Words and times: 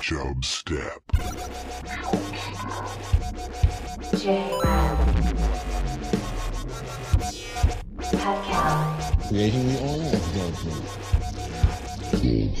Chub 0.00 0.44
Step. 0.44 1.02
J-Ram. 4.18 4.96
Pet 7.98 8.44
Cow. 8.44 8.98
Creating 9.28 9.66
the 9.68 9.78
oil 9.82 10.10
judgment. 10.34 10.84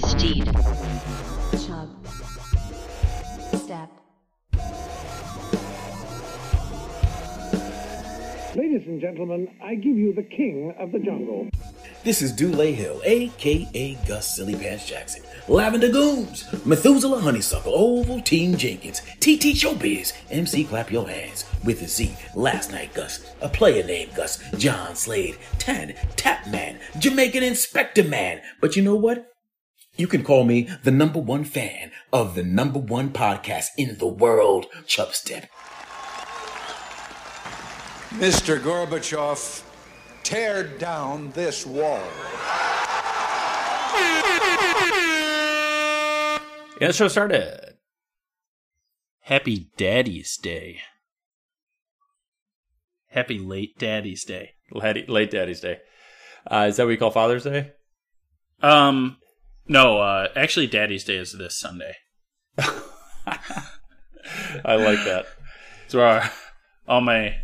Steed. 0.08 0.44
Chub. 1.66 1.88
Step. 3.56 3.90
Ladies 8.56 8.86
and 8.86 9.00
gentlemen, 9.00 9.48
I 9.62 9.74
give 9.76 9.96
you 9.96 10.12
the 10.14 10.22
king 10.22 10.74
of 10.78 10.92
the 10.92 10.98
jungle. 10.98 11.48
This 12.04 12.20
is 12.20 12.34
Dulé 12.34 12.74
Hill, 12.74 13.00
aka 13.02 13.98
Gus 14.06 14.36
Silly 14.36 14.54
Pants 14.54 14.86
Jackson, 14.86 15.22
Lavender 15.48 15.88
Gooms, 15.88 16.44
Methuselah 16.66 17.18
Honeysuckle, 17.18 17.72
Ovaltine 17.72 18.58
Jenkins, 18.58 19.00
TT 19.20 19.56
Showbiz, 19.56 20.12
MC 20.30 20.64
Clap 20.64 20.90
Your 20.92 21.08
Hands, 21.08 21.46
with 21.64 21.80
a 21.80 21.88
Z, 21.88 22.14
Last 22.34 22.70
Night 22.70 22.92
Gus, 22.92 23.32
a 23.40 23.48
player 23.48 23.82
named 23.82 24.14
Gus, 24.14 24.38
John 24.58 24.94
Slade, 24.94 25.38
Tan, 25.58 25.94
Tapman, 26.16 26.76
Jamaican 26.98 27.42
Inspector 27.42 28.04
Man. 28.04 28.42
But 28.60 28.76
you 28.76 28.82
know 28.82 28.96
what? 28.96 29.32
You 29.96 30.06
can 30.06 30.22
call 30.22 30.44
me 30.44 30.68
the 30.82 30.90
number 30.90 31.20
one 31.20 31.44
fan 31.44 31.90
of 32.12 32.34
the 32.34 32.42
number 32.42 32.80
one 32.80 33.14
podcast 33.14 33.68
in 33.78 33.96
the 33.96 34.06
world, 34.06 34.66
Chubstep. 34.86 35.46
Mr. 38.10 38.58
Gorbachev, 38.60 39.62
tear 40.24 40.64
down 40.64 41.30
this 41.32 41.64
wall. 41.66 42.02
Yeah, 46.80 46.88
the 46.88 46.92
show 46.92 47.08
started. 47.08 47.74
Happy 49.20 49.68
Daddy's 49.76 50.36
Day. 50.36 50.80
Happy 53.08 53.38
late 53.38 53.78
Daddy's 53.78 54.24
Day. 54.24 54.54
Late, 54.72 55.08
late 55.08 55.30
Daddy's 55.30 55.60
Day. 55.60 55.78
Uh, 56.50 56.66
is 56.68 56.76
that 56.76 56.82
what 56.84 56.88
we 56.88 56.96
call 56.96 57.10
Father's 57.12 57.44
Day? 57.44 57.72
Um, 58.60 59.18
no, 59.68 60.00
uh, 60.00 60.28
actually, 60.34 60.66
Daddy's 60.66 61.04
Day 61.04 61.16
is 61.16 61.32
this 61.32 61.56
Sunday. 61.56 61.94
I 62.58 62.74
like 64.76 65.04
that. 65.04 65.26
It's 65.84 65.94
where 65.94 66.06
our- 66.06 66.30
all 66.88 67.00
my 67.00 67.36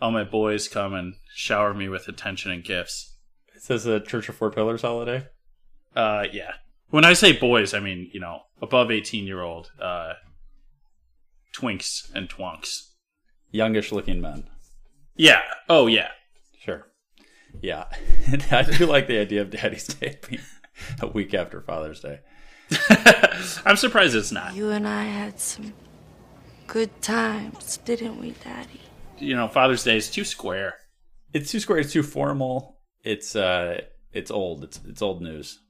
all 0.00 0.10
my 0.10 0.24
boys 0.24 0.68
come 0.68 0.94
and 0.94 1.14
shower 1.34 1.74
me 1.74 1.88
with 1.88 2.08
attention 2.08 2.50
and 2.50 2.64
gifts. 2.64 3.16
Is 3.54 3.66
this 3.68 3.86
a 3.86 4.00
Church 4.00 4.28
of 4.28 4.36
Four 4.36 4.50
Pillars 4.50 4.82
holiday? 4.82 5.26
Uh, 5.94 6.24
yeah. 6.32 6.52
When 6.88 7.04
I 7.04 7.14
say 7.14 7.32
boys, 7.32 7.74
I 7.74 7.80
mean 7.80 8.10
you 8.12 8.20
know 8.20 8.42
above 8.60 8.90
eighteen 8.90 9.26
year 9.26 9.42
old 9.42 9.70
uh, 9.80 10.14
twinks 11.54 12.10
and 12.14 12.28
twonks. 12.28 12.90
Youngish 13.50 13.92
looking 13.92 14.20
men. 14.20 14.48
Yeah. 15.16 15.42
Oh 15.68 15.86
yeah. 15.86 16.10
Sure. 16.60 16.86
Yeah. 17.60 17.86
I 18.50 18.62
do 18.62 18.86
like 18.86 19.06
the 19.06 19.18
idea 19.18 19.42
of 19.42 19.50
Daddy's 19.50 19.86
Day 19.86 20.18
being 20.28 20.42
a 21.00 21.06
week 21.06 21.34
after 21.34 21.60
Father's 21.60 22.00
Day. 22.00 22.20
I'm 23.64 23.76
surprised 23.76 24.14
it's 24.14 24.32
not. 24.32 24.54
You 24.54 24.70
and 24.70 24.86
I 24.86 25.04
had 25.04 25.38
some 25.38 25.72
good 26.66 27.00
times, 27.00 27.78
didn't 27.78 28.20
we, 28.20 28.32
Daddy? 28.32 28.80
You 29.18 29.34
know, 29.36 29.48
Father's 29.48 29.84
Day 29.84 29.96
is 29.96 30.10
too 30.10 30.24
square. 30.24 30.74
It's 31.32 31.50
too 31.50 31.60
square. 31.60 31.78
It's 31.78 31.92
too 31.92 32.02
formal. 32.02 32.78
It's 33.02 33.34
uh, 33.36 33.80
it's 34.12 34.30
old. 34.30 34.64
It's 34.64 34.80
it's 34.86 35.02
old 35.02 35.22
news. 35.22 35.60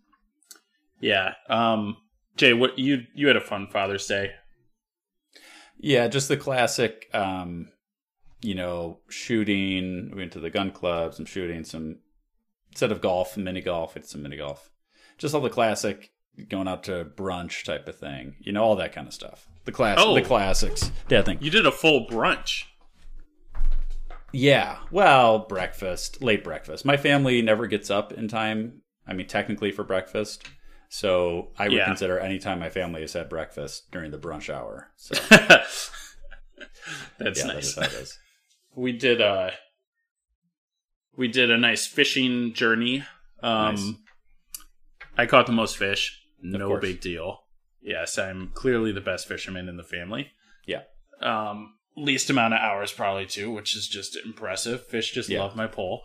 Yeah. 1.01 1.35
Um, 1.49 1.97
Jay, 2.37 2.53
what 2.53 2.79
you 2.79 3.05
you 3.15 3.27
had 3.29 3.37
a 3.37 3.41
fun 3.41 3.69
Father's 3.69 4.07
Day? 4.07 4.33
Yeah, 5.79 6.09
just 6.09 6.29
the 6.29 6.37
classic. 6.37 7.07
Um, 7.13 7.69
you 8.43 8.55
know, 8.55 9.01
shooting. 9.09 10.11
We 10.13 10.19
went 10.19 10.33
to 10.33 10.41
the 10.41 10.51
gun 10.51 10.71
club. 10.71 11.15
Some 11.15 11.27
shooting. 11.27 11.65
Some 11.65 11.99
instead 12.71 12.93
of 12.93 13.01
golf, 13.01 13.37
mini 13.37 13.61
golf. 13.61 13.97
It's 13.97 14.11
some 14.11 14.23
mini 14.23 14.37
golf. 14.37 14.71
Just 15.19 15.35
all 15.35 15.41
the 15.41 15.51
classic 15.51 16.11
going 16.49 16.69
out 16.69 16.85
to 16.85 17.05
brunch 17.17 17.65
type 17.65 17.89
of 17.89 17.99
thing. 17.99 18.37
You 18.41 18.53
know, 18.53 18.63
all 18.63 18.77
that 18.77 18.93
kind 18.93 19.07
of 19.07 19.15
stuff. 19.15 19.49
The 19.65 19.73
class, 19.73 19.99
Oh. 20.01 20.15
the 20.15 20.23
classics. 20.23 20.91
Yeah, 21.09 21.21
I 21.21 21.23
think. 21.23 21.43
You 21.43 21.51
did 21.51 21.67
a 21.67 21.73
full 21.73 22.07
brunch. 22.07 22.65
Yeah. 24.33 24.79
Well, 24.91 25.41
breakfast, 25.41 26.23
late 26.23 26.45
breakfast. 26.45 26.85
My 26.85 26.97
family 26.97 27.41
never 27.43 27.67
gets 27.67 27.91
up 27.91 28.13
in 28.13 28.29
time. 28.29 28.83
I 29.07 29.13
mean, 29.15 29.27
technically 29.27 29.73
for 29.73 29.85
breakfast. 29.85 30.47
So 30.89 31.53
I 31.59 31.69
would 31.69 31.77
Yeah. 31.77 31.87
consider 31.87 32.19
any 32.19 32.39
time 32.39 32.59
my 32.61 32.71
family 32.71 33.01
has 33.01 33.13
had 33.13 33.29
breakfast 33.29 33.91
during 33.91 34.11
the 34.11 34.19
brunch 34.19 34.53
hour. 34.53 34.91
So 34.97 35.15
That's 37.19 37.41
yeah, 37.41 37.47
nice. 37.47 37.75
That 37.75 37.89
is 37.89 37.95
it 37.95 38.03
is. 38.03 38.19
we 38.77 38.93
did 38.93 39.21
uh 39.21 39.51
we 41.17 41.29
did 41.29 41.51
a 41.51 41.59
nice 41.59 41.87
fishing 41.87 42.53
journey. 42.53 43.05
Um 43.43 43.75
Nice. 43.75 43.93
I 45.19 45.27
caught 45.27 45.47
the 45.47 45.53
most 45.53 45.77
fish. 45.77 46.21
No 46.43 46.79
big 46.79 47.01
deal. 47.01 47.41
Yes, 47.81 48.19
I'm 48.19 48.51
clearly 48.55 48.93
the 48.93 49.01
best 49.01 49.27
fisherman 49.29 49.69
in 49.69 49.77
the 49.77 49.83
family. 49.85 50.31
Yeah. 50.67 50.83
Um 51.21 51.75
least 51.97 52.31
amount 52.31 52.55
of 52.55 52.61
hours 52.61 52.93
probably 52.93 53.27
too, 53.27 53.51
which 53.51 53.75
is 53.77 53.89
just 53.89 54.17
impressive. 54.25 54.87
Fish 54.87 55.13
just 55.13 55.29
Yeah. 55.29 55.41
love 55.43 55.57
my 55.57 55.67
pole. 55.67 56.03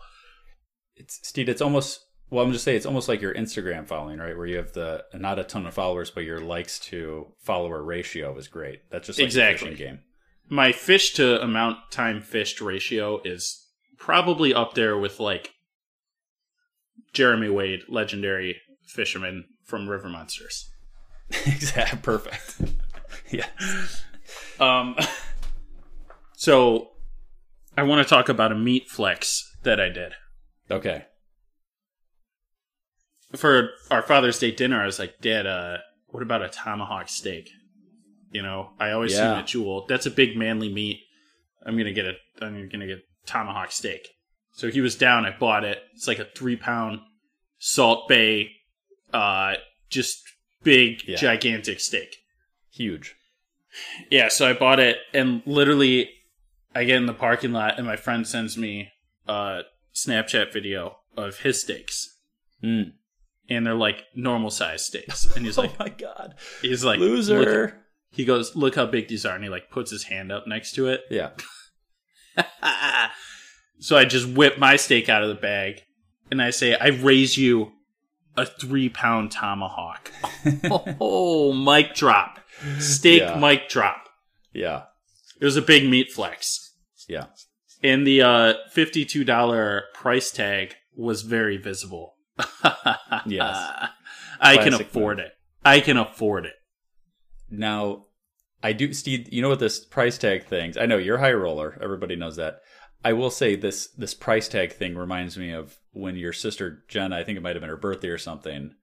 It's 0.96 1.20
Steve. 1.26 1.48
It's 1.48 1.62
almost. 1.62 2.00
Well, 2.30 2.44
I'm 2.44 2.52
just 2.52 2.64
saying 2.64 2.78
it's 2.78 2.86
almost 2.86 3.08
like 3.08 3.20
your 3.20 3.34
Instagram 3.34 3.86
following, 3.86 4.18
right? 4.18 4.34
Where 4.36 4.46
you 4.46 4.56
have 4.56 4.72
the 4.72 5.04
not 5.12 5.38
a 5.38 5.44
ton 5.44 5.66
of 5.66 5.74
followers, 5.74 6.10
but 6.10 6.24
your 6.24 6.40
likes 6.40 6.78
to 6.80 7.26
follower 7.40 7.82
ratio 7.82 8.34
is 8.38 8.48
great. 8.48 8.80
That's 8.90 9.06
just 9.08 9.18
like 9.18 9.26
Exactly. 9.26 9.68
a 9.68 9.70
fishing 9.72 9.86
game. 9.86 10.00
My 10.48 10.72
fish 10.72 11.12
to 11.14 11.42
amount 11.42 11.90
time 11.90 12.22
fished 12.22 12.60
ratio 12.62 13.20
is 13.22 13.68
probably 13.98 14.54
up 14.54 14.72
there 14.74 14.96
with 14.96 15.20
like 15.20 15.52
Jeremy 17.12 17.50
Wade, 17.50 17.80
legendary 17.88 18.60
fisherman 18.86 19.44
from 19.64 19.88
River 19.88 20.08
Monsters. 20.08 20.70
exactly. 21.46 21.98
Perfect. 22.02 22.60
yeah. 23.30 23.46
Um, 24.58 24.96
so 26.42 26.88
I 27.78 27.84
want 27.84 28.04
to 28.04 28.08
talk 28.14 28.28
about 28.28 28.50
a 28.50 28.56
meat 28.56 28.88
flex 28.90 29.48
that 29.62 29.78
I 29.80 29.88
did 29.90 30.14
Okay. 30.68 31.04
for 33.36 33.70
our 33.92 34.02
Father's 34.02 34.40
Day 34.40 34.50
dinner. 34.50 34.82
I 34.82 34.86
was 34.86 34.98
like, 34.98 35.20
Dad, 35.20 35.46
uh, 35.46 35.78
what 36.08 36.20
about 36.22 36.42
a 36.42 36.48
tomahawk 36.48 37.08
steak? 37.08 37.48
You 38.32 38.42
know, 38.42 38.70
I 38.80 38.90
always 38.90 39.12
see 39.12 39.18
Yeah. 39.18 39.28
them 39.28 39.38
at 39.38 39.46
Jewel. 39.46 39.86
That's 39.86 40.06
a 40.06 40.10
big 40.10 40.36
manly 40.36 40.68
meat. 40.68 41.00
I'm 41.64 41.76
gonna 41.78 41.92
get 41.92 42.06
a. 42.06 42.14
I'm 42.40 42.68
gonna 42.68 42.88
get 42.88 43.04
tomahawk 43.24 43.70
steak. 43.70 44.08
So 44.54 44.68
he 44.68 44.80
was 44.80 44.96
down. 44.96 45.24
I 45.24 45.30
bought 45.30 45.64
it. 45.64 45.84
It's 45.94 46.08
like 46.08 46.18
a 46.18 46.24
three 46.24 46.56
pound 46.56 47.00
Salt 47.58 48.08
Bae, 48.08 48.48
uh, 49.12 49.54
just 49.90 50.20
big, 50.64 51.06
Yeah. 51.06 51.16
gigantic 51.16 51.78
steak. 51.78 52.16
Huge. 52.72 53.14
Yeah, 54.10 54.28
so 54.28 54.48
I 54.50 54.54
bought 54.54 54.80
it, 54.80 54.98
and 55.14 55.42
literally, 55.46 56.10
I 56.74 56.84
get 56.84 56.96
in 56.96 57.06
the 57.06 57.14
parking 57.14 57.52
lot, 57.52 57.78
and 57.78 57.86
my 57.86 57.96
friend 57.96 58.26
sends 58.26 58.56
me 58.56 58.88
a 59.26 59.60
Snapchat 59.94 60.52
video 60.52 60.96
of 61.16 61.38
his 61.40 61.60
steaks, 61.60 62.16
Mm. 62.64 62.92
and 63.48 63.66
they're 63.66 63.74
like 63.74 64.04
normal 64.14 64.50
size 64.50 64.86
steaks, 64.86 65.26
and 65.36 65.44
he's 65.44 65.58
like, 65.58 65.70
oh 65.72 65.76
my 65.84 65.88
god. 65.90 66.34
he's 66.62 66.84
like, 66.84 66.98
Loser. 67.00 67.82
he 68.10 68.24
goes, 68.24 68.54
look 68.56 68.74
how 68.76 68.86
big 68.86 69.08
these 69.08 69.26
are, 69.26 69.34
and 69.34 69.44
he 69.44 69.50
like 69.50 69.70
puts 69.70 69.90
his 69.90 70.04
hand 70.04 70.30
up 70.32 70.46
next 70.46 70.72
to 70.76 70.88
it. 70.88 71.02
Yeah. 71.10 71.30
so 73.80 73.96
I 73.96 74.04
just 74.04 74.28
whip 74.28 74.58
my 74.58 74.76
steak 74.76 75.08
out 75.08 75.22
of 75.22 75.28
the 75.28 75.34
bag, 75.34 75.82
and 76.30 76.40
I 76.40 76.50
say, 76.50 76.74
I 76.76 76.88
raise 76.88 77.36
you 77.36 77.72
a 78.36 78.46
three 78.46 78.88
pound 78.88 79.30
tomahawk. 79.32 80.10
oh, 81.00 81.52
mic 81.52 81.94
drop, 81.94 82.40
steak 82.78 83.20
Yeah. 83.22 83.38
mic 83.38 83.68
drop. 83.68 84.08
Yeah. 84.54 84.84
It 85.42 85.44
was 85.44 85.56
a 85.56 85.62
big 85.62 85.90
meat 85.90 86.12
flex. 86.12 86.76
Yeah. 87.08 87.26
And 87.82 88.06
the 88.06 88.22
uh, 88.22 88.54
$52 88.76 89.82
price 89.92 90.30
tag 90.30 90.76
was 90.96 91.22
very 91.22 91.56
visible. 91.56 92.14
Yes. 93.26 93.90
I 94.40 94.56
can 94.56 94.74
afford 94.74 95.18
move. 95.18 95.26
it. 95.26 95.32
I 95.64 95.80
can 95.80 95.96
afford 95.96 96.46
it. 96.46 96.54
Now, 97.50 98.06
I 98.62 98.72
do, 98.72 98.92
Steve. 98.92 99.28
You 99.32 99.42
know 99.42 99.50
what 99.50 99.60
this 99.60 99.84
price 99.84 100.18
tag 100.18 100.46
things? 100.46 100.76
I 100.76 100.86
know 100.86 100.96
you're 100.96 101.18
high 101.18 101.32
roller. 101.32 101.78
Everybody 101.80 102.16
knows 102.16 102.36
that. 102.36 102.60
I 103.04 103.12
will 103.12 103.30
say 103.30 103.54
this: 103.54 103.88
this 103.96 104.14
price 104.14 104.48
tag 104.48 104.72
thing 104.72 104.96
reminds 104.96 105.38
me 105.38 105.52
of 105.52 105.76
when 105.92 106.16
your 106.16 106.32
sister 106.32 106.82
Jenna. 106.88 107.16
I 107.16 107.22
think 107.22 107.36
it 107.36 107.42
might 107.42 107.54
have 107.54 107.60
been 107.60 107.70
her 107.70 107.76
birthday 107.76 108.08
or 108.08 108.18
something. 108.18 108.74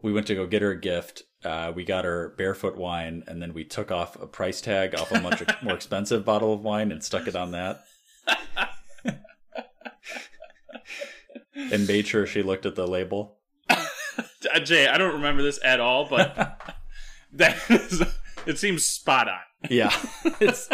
We 0.00 0.12
went 0.12 0.26
to 0.28 0.34
go 0.34 0.46
get 0.46 0.62
her 0.62 0.70
a 0.70 0.80
gift. 0.80 1.24
Uh, 1.44 1.72
we 1.74 1.84
got 1.84 2.04
her 2.04 2.34
barefoot 2.38 2.76
wine, 2.76 3.24
and 3.26 3.42
then 3.42 3.52
we 3.52 3.64
took 3.64 3.90
off 3.90 4.20
a 4.20 4.26
price 4.26 4.60
tag 4.60 4.94
off 4.98 5.10
a 5.10 5.20
much 5.20 5.42
more 5.62 5.74
expensive 5.74 6.24
bottle 6.24 6.52
of 6.52 6.60
wine 6.62 6.92
and 6.92 7.02
stuck 7.02 7.26
it 7.26 7.36
on 7.36 7.50
that. 7.52 7.84
and 11.54 11.86
made 11.86 12.06
sure 12.06 12.26
she 12.26 12.42
looked 12.42 12.66
at 12.66 12.74
the 12.74 12.86
label. 12.86 13.38
Uh, 13.68 14.60
Jay, 14.60 14.86
I 14.88 14.98
don't 14.98 15.14
remember 15.14 15.42
this 15.42 15.58
at 15.64 15.80
all, 15.80 16.06
but 16.08 16.60
That 17.32 17.56
is, 17.70 18.02
it 18.46 18.58
seems 18.58 18.84
spot 18.84 19.28
on. 19.28 19.38
Yeah, 19.70 19.92
it's, 20.40 20.68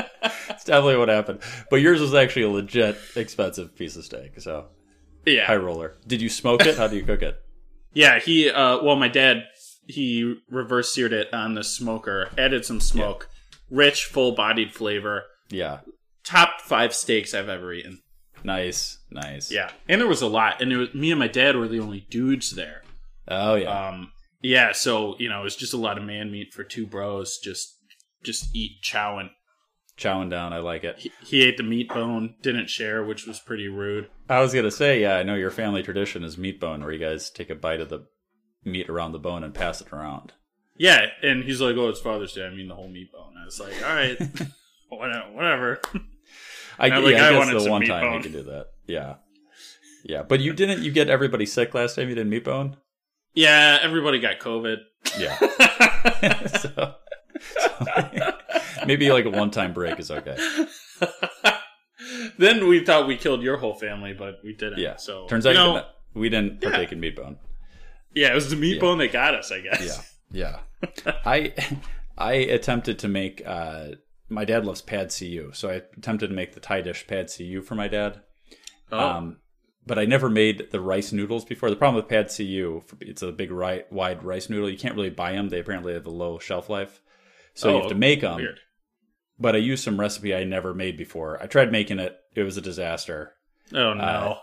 it's 0.51 0.65
definitely 0.65 0.97
what 0.97 1.09
happened. 1.09 1.41
But 1.71 1.77
yours 1.77 2.01
was 2.01 2.15
actually 2.15 2.43
a 2.43 2.49
legit 2.49 2.99
expensive 3.15 3.77
piece 3.77 3.97
of 3.97 4.05
steak. 4.05 4.41
So 4.41 4.67
Yeah, 5.25 5.47
high 5.47 5.57
roller. 5.57 5.95
Did 6.07 6.21
you 6.21 6.29
smoke 6.29 6.67
it? 6.67 6.77
How 6.77 6.89
do 6.89 6.97
you 6.97 7.05
cook 7.05 7.23
it? 7.23 7.41
Yeah. 7.93 8.19
He, 8.21 8.51
uh, 8.51 8.83
well, 8.83 8.97
my 8.97 9.09
dad, 9.09 9.45
he 9.87 10.37
reverse 10.51 10.93
seared 10.93 11.13
it 11.13 11.33
on 11.33 11.55
the 11.55 11.65
smoker, 11.65 12.31
added 12.37 12.65
some 12.65 12.81
smoke, 12.81 13.29
rich, 13.71 14.05
full 14.05 14.33
bodied 14.33 14.73
flavor. 14.75 15.25
Yeah, 15.51 15.81
Top 16.25 16.61
five 16.61 16.95
steaks 16.95 17.33
I've 17.33 17.49
ever 17.49 17.73
eaten. 17.73 18.03
nice, 18.45 18.99
nice. 19.11 19.51
Yeah, 19.51 19.71
and 19.89 20.01
there 20.01 20.09
was 20.09 20.21
a 20.23 20.27
lot, 20.27 20.61
and 20.61 20.73
it 20.73 20.77
was 20.77 20.95
me 20.95 21.11
and 21.11 21.19
my 21.19 21.29
dad 21.29 21.57
were 21.57 21.69
the 21.69 21.81
only 21.81 22.07
dudes 22.11 22.55
there. 22.55 22.83
Oh 23.29 23.55
yeah. 23.55 23.89
Um, 23.89 24.13
yeah, 24.43 24.73
so 24.73 25.17
you 25.19 25.29
know, 25.29 25.41
it 25.41 25.45
was 25.45 25.57
just 25.57 25.75
a 25.75 25.79
lot 25.79 25.97
of 25.99 26.05
man 26.05 26.31
meat 26.31 26.53
for 26.53 26.65
two 26.65 26.87
bros, 26.87 27.39
just 27.39 27.79
just 28.23 28.55
eat 28.55 28.83
chowing. 28.85 29.31
Chowing 29.99 30.31
down. 30.31 30.53
I 30.53 30.59
like 30.59 30.85
it. 30.85 30.99
He, 30.99 31.13
he 31.25 31.43
ate 31.43 31.57
the 31.57 31.63
meat 31.63 31.89
bone, 31.89 32.37
didn't 32.41 32.71
share, 32.71 33.05
which 33.05 33.27
was 33.27 33.41
pretty 33.41 33.69
rude. 33.69 34.09
I 34.29 34.41
was 34.41 34.55
gonna 34.55 34.71
say, 34.71 35.03
yeah, 35.03 35.17
I 35.17 35.25
know 35.25 35.35
your 35.35 35.51
family 35.51 35.83
tradition 35.83 36.23
is 36.23 36.39
meat 36.39 36.61
bone, 36.61 36.83
where 36.83 36.93
you 36.93 36.99
guys 36.99 37.31
take 37.31 37.51
a 37.51 37.55
bite 37.55 37.81
of 37.81 37.89
the 37.89 38.07
meat 38.65 38.89
around 38.89 39.13
the 39.13 39.19
bone 39.19 39.43
and 39.43 39.53
pass 39.53 39.81
it 39.81 39.93
around. 39.93 40.33
Yeah, 40.77 41.07
and 41.23 41.43
he's 41.43 41.61
like, 41.61 41.77
"Oh, 41.77 41.89
it's 41.89 42.01
Father's 42.01 42.33
Day. 42.33 42.47
I 42.47 42.51
mean, 42.51 42.69
the 42.69 42.77
whole 42.77 42.89
meat 42.89 43.11
bone." 43.13 43.35
I 43.41 43.45
was 43.45 43.59
like, 43.59 43.75
"All 43.85 43.95
right, 43.95 44.19
whatever." 45.35 45.81
I, 46.79 46.87
yeah, 46.87 46.99
like, 46.99 47.17
I 47.17 47.29
I 47.37 47.53
guess 47.53 47.65
the 47.65 47.71
one 47.71 47.85
time 47.85 48.15
you 48.15 48.21
can 48.21 48.33
do 48.33 48.43
that. 48.45 48.67
Yeah, 48.87 49.17
yeah. 50.05 50.23
But 50.23 50.39
you 50.39 50.53
didn't. 50.53 50.83
You 50.83 50.93
get 50.93 51.09
everybody 51.09 51.47
sick 51.47 51.75
last 51.75 51.97
time 51.97 52.09
you 52.09 52.15
did 52.15 52.29
meat 52.29 52.45
bone. 52.45 52.77
Yeah, 53.35 53.79
everybody 53.83 54.21
got 54.21 54.39
COVID. 54.39 54.79
Yeah. 55.19 55.37
so, 56.47 56.95
so 57.41 58.38
maybe 58.89 59.11
like 59.13 59.25
a 59.27 59.31
one-time 59.31 59.73
break 59.73 59.99
is 60.01 60.11
okay. 60.11 60.37
then 62.39 62.67
we 62.69 62.85
thought 62.85 63.07
we 63.07 63.17
killed 63.17 63.43
your 63.43 63.57
whole 63.57 63.75
family, 63.75 64.13
but 64.13 64.37
we 64.45 64.53
didn't. 64.55 64.79
Yeah. 64.79 64.97
So 64.97 65.27
turns 65.29 65.47
out 65.47 65.51
you 65.51 65.57
didn't- 65.75 65.87
we 66.15 66.29
didn't 66.29 66.61
partake 66.63 66.93
in 66.93 67.01
meat 67.01 67.17
bone. 67.17 67.39
yeah, 68.15 68.31
it 68.33 68.35
was 68.35 68.51
the 68.51 68.57
meat 68.57 68.75
Yeah. 68.77 68.81
bone 68.81 68.99
that 68.99 69.13
got 69.13 69.35
us, 69.35 69.53
I 69.53 69.61
guess. 69.61 70.15
Yeah, 70.31 70.59
yeah. 71.07 71.13
I 71.25 71.53
I 72.17 72.33
attempted 72.33 72.99
to 73.01 73.09
make. 73.09 73.43
uh 73.47 73.91
My 74.31 74.45
dad 74.45 74.67
loves 74.67 74.83
pad 74.83 75.13
see 75.13 75.29
ew, 75.29 75.51
so 75.55 75.69
I 75.71 75.75
attempted 75.97 76.29
to 76.29 76.35
make 76.35 76.53
the 76.55 76.61
Thai 76.61 76.81
dish 76.83 77.07
pad 77.07 77.31
see 77.31 77.45
ew 77.45 77.63
for 77.63 77.75
my 77.75 77.89
dad. 77.89 78.21
Oh, 78.91 78.99
Um, 78.99 79.37
but 79.87 79.99
I 79.99 80.05
never 80.07 80.29
made 80.29 80.69
the 80.71 80.81
rice 80.81 81.13
noodles 81.13 81.45
before. 81.45 81.71
The 81.71 81.77
problem 81.77 81.97
with 82.03 82.09
pad 82.11 82.31
see 82.31 82.45
ew, 82.45 82.83
it's 83.01 83.23
a 83.23 83.33
big 83.33 83.51
ri- 83.51 83.85
wide 83.91 84.23
rice 84.25 84.49
noodle. 84.51 84.69
You 84.71 84.79
can't 84.79 84.95
really 84.97 85.11
buy 85.11 85.33
them. 85.33 85.49
They 85.51 85.61
apparently 85.61 85.93
have 85.95 86.07
a 86.07 86.11
low 86.11 86.39
shelf 86.39 86.69
life, 86.69 87.01
so 87.55 87.69
you 87.71 87.75
Oh, 87.77 87.81
have 87.81 87.89
to 87.91 87.95
make 87.95 88.21
them. 88.23 88.37
weird. 88.37 88.61
But 89.41 89.55
I 89.55 89.59
used 89.59 89.85
some 89.85 90.01
recipe 90.01 90.35
I 90.35 90.45
never 90.45 90.75
made 90.75 90.97
before. 90.97 91.41
I 91.43 91.47
tried 91.47 91.71
making 91.73 91.99
it. 92.01 92.17
It 92.35 92.43
was 92.43 92.57
a 92.57 92.61
disaster. 92.61 93.33
Oh 93.73 93.95
no. 93.95 94.03
Uh, 94.03 94.39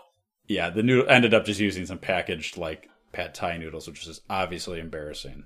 Yeah, 0.48 0.70
the 0.70 0.82
noodle 0.82 1.08
ended 1.10 1.34
up 1.34 1.44
just 1.44 1.60
using 1.60 1.84
some 1.86 1.98
packaged 1.98 2.56
like 2.56 2.88
pad 3.12 3.34
thai 3.34 3.56
noodles, 3.58 3.86
which 3.88 4.06
is 4.06 4.20
obviously 4.30 4.78
embarrassing. 4.80 5.44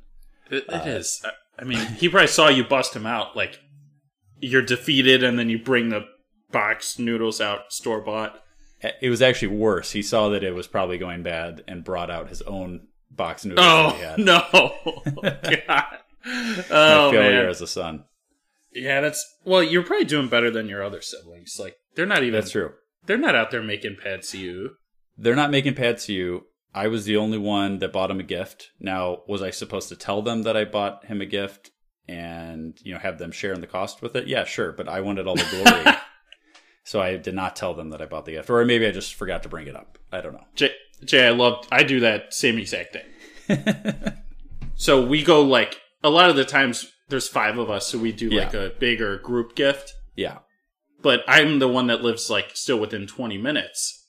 It, 0.51 0.65
Uh, 0.69 0.77
it 0.85 0.87
is. 0.89 1.25
I- 1.59 1.65
mean, 1.65 1.79
he 1.99 2.09
probably 2.09 2.27
saw 2.29 2.49
you 2.49 2.65
bust 2.65 2.95
him 2.97 3.07
out. 3.07 3.37
Like 3.37 3.59
you're 4.41 4.63
defeated, 4.63 5.23
and 5.23 5.39
then 5.39 5.51
you 5.51 5.59
bring 5.59 5.89
the 5.91 6.07
box 6.53 6.99
noodles 6.99 7.41
out 7.41 7.73
store 7.73 8.01
bought. 8.01 8.43
It 9.03 9.11
was 9.11 9.21
actually 9.21 9.49
worse. 9.57 9.93
He 9.93 10.01
saw 10.03 10.31
that 10.31 10.43
it 10.43 10.55
was 10.55 10.67
probably 10.67 10.97
going 10.97 11.23
bad 11.23 11.63
and 11.69 11.85
brought 11.85 12.11
out 12.11 12.29
his 12.31 12.41
own 12.43 12.87
box 13.11 13.45
noodles. 13.45 13.67
Oh 13.69 13.91
had. 13.91 14.19
no! 14.21 14.47
God. 15.67 15.85
Oh 16.71 17.11
failure 17.11 17.43
man. 17.43 17.47
as 17.47 17.61
a 17.63 17.67
son. 17.67 18.05
Yeah, 18.73 19.01
that's 19.01 19.25
well. 19.45 19.63
You're 19.63 19.83
probably 19.83 20.05
doing 20.05 20.29
better 20.29 20.51
than 20.51 20.69
your 20.69 20.83
other 20.83 21.01
siblings. 21.01 21.57
Like 21.59 21.77
they're 21.95 22.07
not 22.07 22.23
even. 22.23 22.41
That's 22.41 22.53
true. 22.53 22.73
They're 23.07 23.19
not 23.19 23.35
out 23.35 23.51
there 23.51 23.63
making 23.63 23.97
pads 24.03 24.31
to 24.31 24.39
you. 24.39 24.77
They're 25.17 25.37
not 25.37 25.51
making 25.51 25.75
pads 25.75 26.07
to 26.07 26.13
you. 26.13 26.47
I 26.75 26.87
was 26.87 27.05
the 27.05 27.17
only 27.17 27.39
one 27.39 27.79
that 27.79 27.93
bought 27.93 28.11
him 28.11 28.21
a 28.21 28.25
gift. 28.25 28.71
Now, 28.79 29.23
was 29.27 29.43
I 29.43 29.51
supposed 29.51 29.89
to 29.89 29.97
tell 29.97 30.23
them 30.23 30.43
that 30.43 30.57
I 30.57 30.65
bought 30.65 31.05
him 31.07 31.21
a 31.21 31.27
gift 31.27 31.71
and 32.09 32.79
you 32.83 32.93
know 32.93 33.01
have 33.01 33.19
them 33.19 33.33
share 33.33 33.53
in 33.53 33.61
the 33.61 33.67
cost 33.67 34.03
with 34.03 34.15
it? 34.15 34.29
Yeah, 34.29 34.45
sure. 34.45 34.73
But 34.73 34.89
I 34.89 35.01
wanted 35.01 35.27
all 35.27 35.35
the 35.35 35.47
glory, 35.51 35.97
so 36.85 37.01
I 37.01 37.17
did 37.17 37.35
not 37.35 37.57
tell 37.57 37.75
them 37.75 37.91
that 37.91 38.01
I 38.01 38.07
bought 38.07 38.25
the 38.25 38.33
gift, 38.33 38.51
or 38.51 38.65
maybe 38.65 38.87
I 38.87 38.93
just 38.93 39.15
forgot 39.15 39.43
to 39.43 39.49
bring 39.49 39.67
it 39.67 39.77
up. 39.77 39.99
I 40.13 40.21
don't 40.21 40.33
know. 40.33 40.45
Jay, 40.55 40.73
Jay, 41.05 41.27
I 41.27 41.31
love. 41.31 41.67
I 41.73 41.83
do 41.83 42.01
that 42.01 42.33
same 42.33 42.59
exact 42.59 42.93
thing. 42.93 43.65
so 44.77 45.05
we 45.05 45.25
go 45.25 45.43
like 45.43 45.81
a 46.05 46.11
lot 46.11 46.31
of 46.31 46.37
the 46.37 46.45
times. 46.45 46.93
There's 47.11 47.29
five 47.29 47.59
of 47.59 47.69
us, 47.71 47.87
so 47.89 47.99
we 47.99 48.13
do 48.13 48.31
like 48.31 48.55
a 48.55 48.73
bigger 48.79 49.19
group 49.19 49.55
gift. 49.55 49.93
Yeah, 50.17 50.39
But 51.03 51.21
I'm 51.29 51.59
the 51.59 51.69
one 51.69 51.87
that 51.89 52.03
lives 52.03 52.31
like 52.31 52.51
still 52.55 52.79
within 52.81 53.07
20 53.07 53.37
minutes 53.39 54.09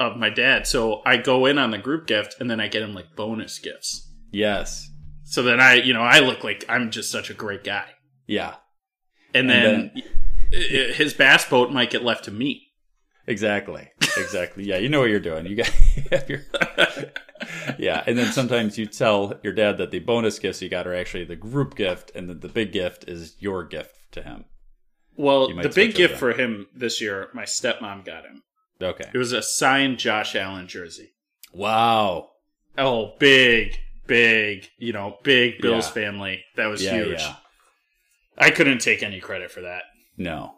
of 0.00 0.16
my 0.16 0.30
dad, 0.30 0.66
so 0.66 1.02
I 1.04 1.16
go 1.16 1.44
in 1.46 1.58
on 1.58 1.70
the 1.72 1.78
group 1.78 2.06
gift 2.06 2.36
and 2.40 2.50
then 2.50 2.60
I 2.60 2.68
get 2.68 2.82
him 2.82 2.94
like 2.94 3.16
bonus 3.16 3.58
gifts. 3.58 4.08
yes, 4.30 4.88
So 5.24 5.42
then 5.42 5.60
I, 5.60 5.74
you 5.74 5.92
know, 5.92 6.02
I 6.02 6.20
look 6.20 6.44
like 6.44 6.64
I'm 6.68 6.90
just 6.90 7.10
such 7.10 7.30
a 7.30 7.34
great 7.34 7.64
guy. 7.64 7.86
yeah, 8.26 8.54
And, 9.34 9.50
And 9.50 9.90
then, 9.94 10.02
i- 10.52 10.92
his 10.94 11.14
bass 11.14 11.44
boat 11.48 11.70
might 11.72 11.90
get 11.90 12.04
left 12.04 12.24
to 12.26 12.30
me. 12.30 12.68
exactly, 13.26 13.90
exactly. 14.16 14.64
Yeah, 14.64 14.78
you 14.78 14.88
know 14.88 15.00
what 15.00 15.10
you're 15.10 15.20
doing. 15.20 15.46
You 15.46 15.56
got, 15.56 15.72
you 15.96 16.02
have 16.12 16.30
your, 16.30 16.40
yeah. 17.78 18.02
And 18.06 18.16
then 18.18 18.32
sometimes 18.32 18.78
you 18.78 18.86
tell 18.86 19.34
your 19.42 19.52
dad 19.52 19.78
that 19.78 19.90
the 19.90 19.98
bonus 20.00 20.38
gifts 20.38 20.60
you 20.62 20.68
got 20.68 20.86
are 20.86 20.94
actually 20.94 21.24
the 21.24 21.36
group 21.36 21.74
gift, 21.74 22.10
and 22.14 22.28
that 22.28 22.40
the 22.40 22.48
big 22.48 22.72
gift 22.72 23.08
is 23.08 23.36
your 23.38 23.64
gift 23.64 23.94
to 24.12 24.22
him. 24.22 24.44
Well, 25.16 25.48
the 25.54 25.68
big 25.68 25.94
gift 25.94 26.16
for 26.16 26.32
him 26.32 26.66
this 26.74 27.00
year, 27.00 27.28
my 27.34 27.42
stepmom 27.44 28.04
got 28.04 28.24
him. 28.24 28.42
Okay. 28.80 29.10
It 29.12 29.18
was 29.18 29.32
a 29.32 29.42
signed 29.42 29.98
Josh 29.98 30.36
Allen 30.36 30.68
jersey. 30.68 31.12
Wow. 31.52 32.28
Oh, 32.76 33.14
big, 33.18 33.76
big, 34.06 34.68
you 34.78 34.92
know, 34.92 35.18
big 35.24 35.60
Bills 35.60 35.86
Yeah. 35.88 35.92
family. 35.92 36.44
That 36.54 36.66
was 36.66 36.84
Yeah, 36.84 36.94
huge. 36.94 37.20
yeah. 37.20 37.34
I 38.36 38.50
couldn't 38.50 38.78
take 38.78 39.02
any 39.02 39.18
credit 39.18 39.50
for 39.50 39.62
that. 39.62 39.82
No. 40.16 40.54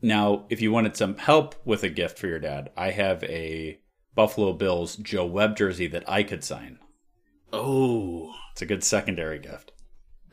Now, 0.00 0.46
if 0.48 0.62
you 0.62 0.72
wanted 0.72 0.96
some 0.96 1.16
help 1.18 1.54
with 1.66 1.82
a 1.84 1.88
gift 1.90 2.18
for 2.18 2.26
your 2.28 2.38
dad, 2.40 2.70
I 2.76 2.90
have 2.92 3.22
a 3.24 3.78
Buffalo 4.14 4.52
Bills 4.52 4.96
Joe 4.96 5.26
Webb 5.26 5.56
jersey 5.56 5.86
that 5.88 6.08
I 6.08 6.22
could 6.22 6.44
sign. 6.44 6.78
Oh, 7.52 8.32
It's 8.52 8.62
a 8.62 8.66
good 8.66 8.82
secondary 8.84 9.38
gift. 9.38 9.72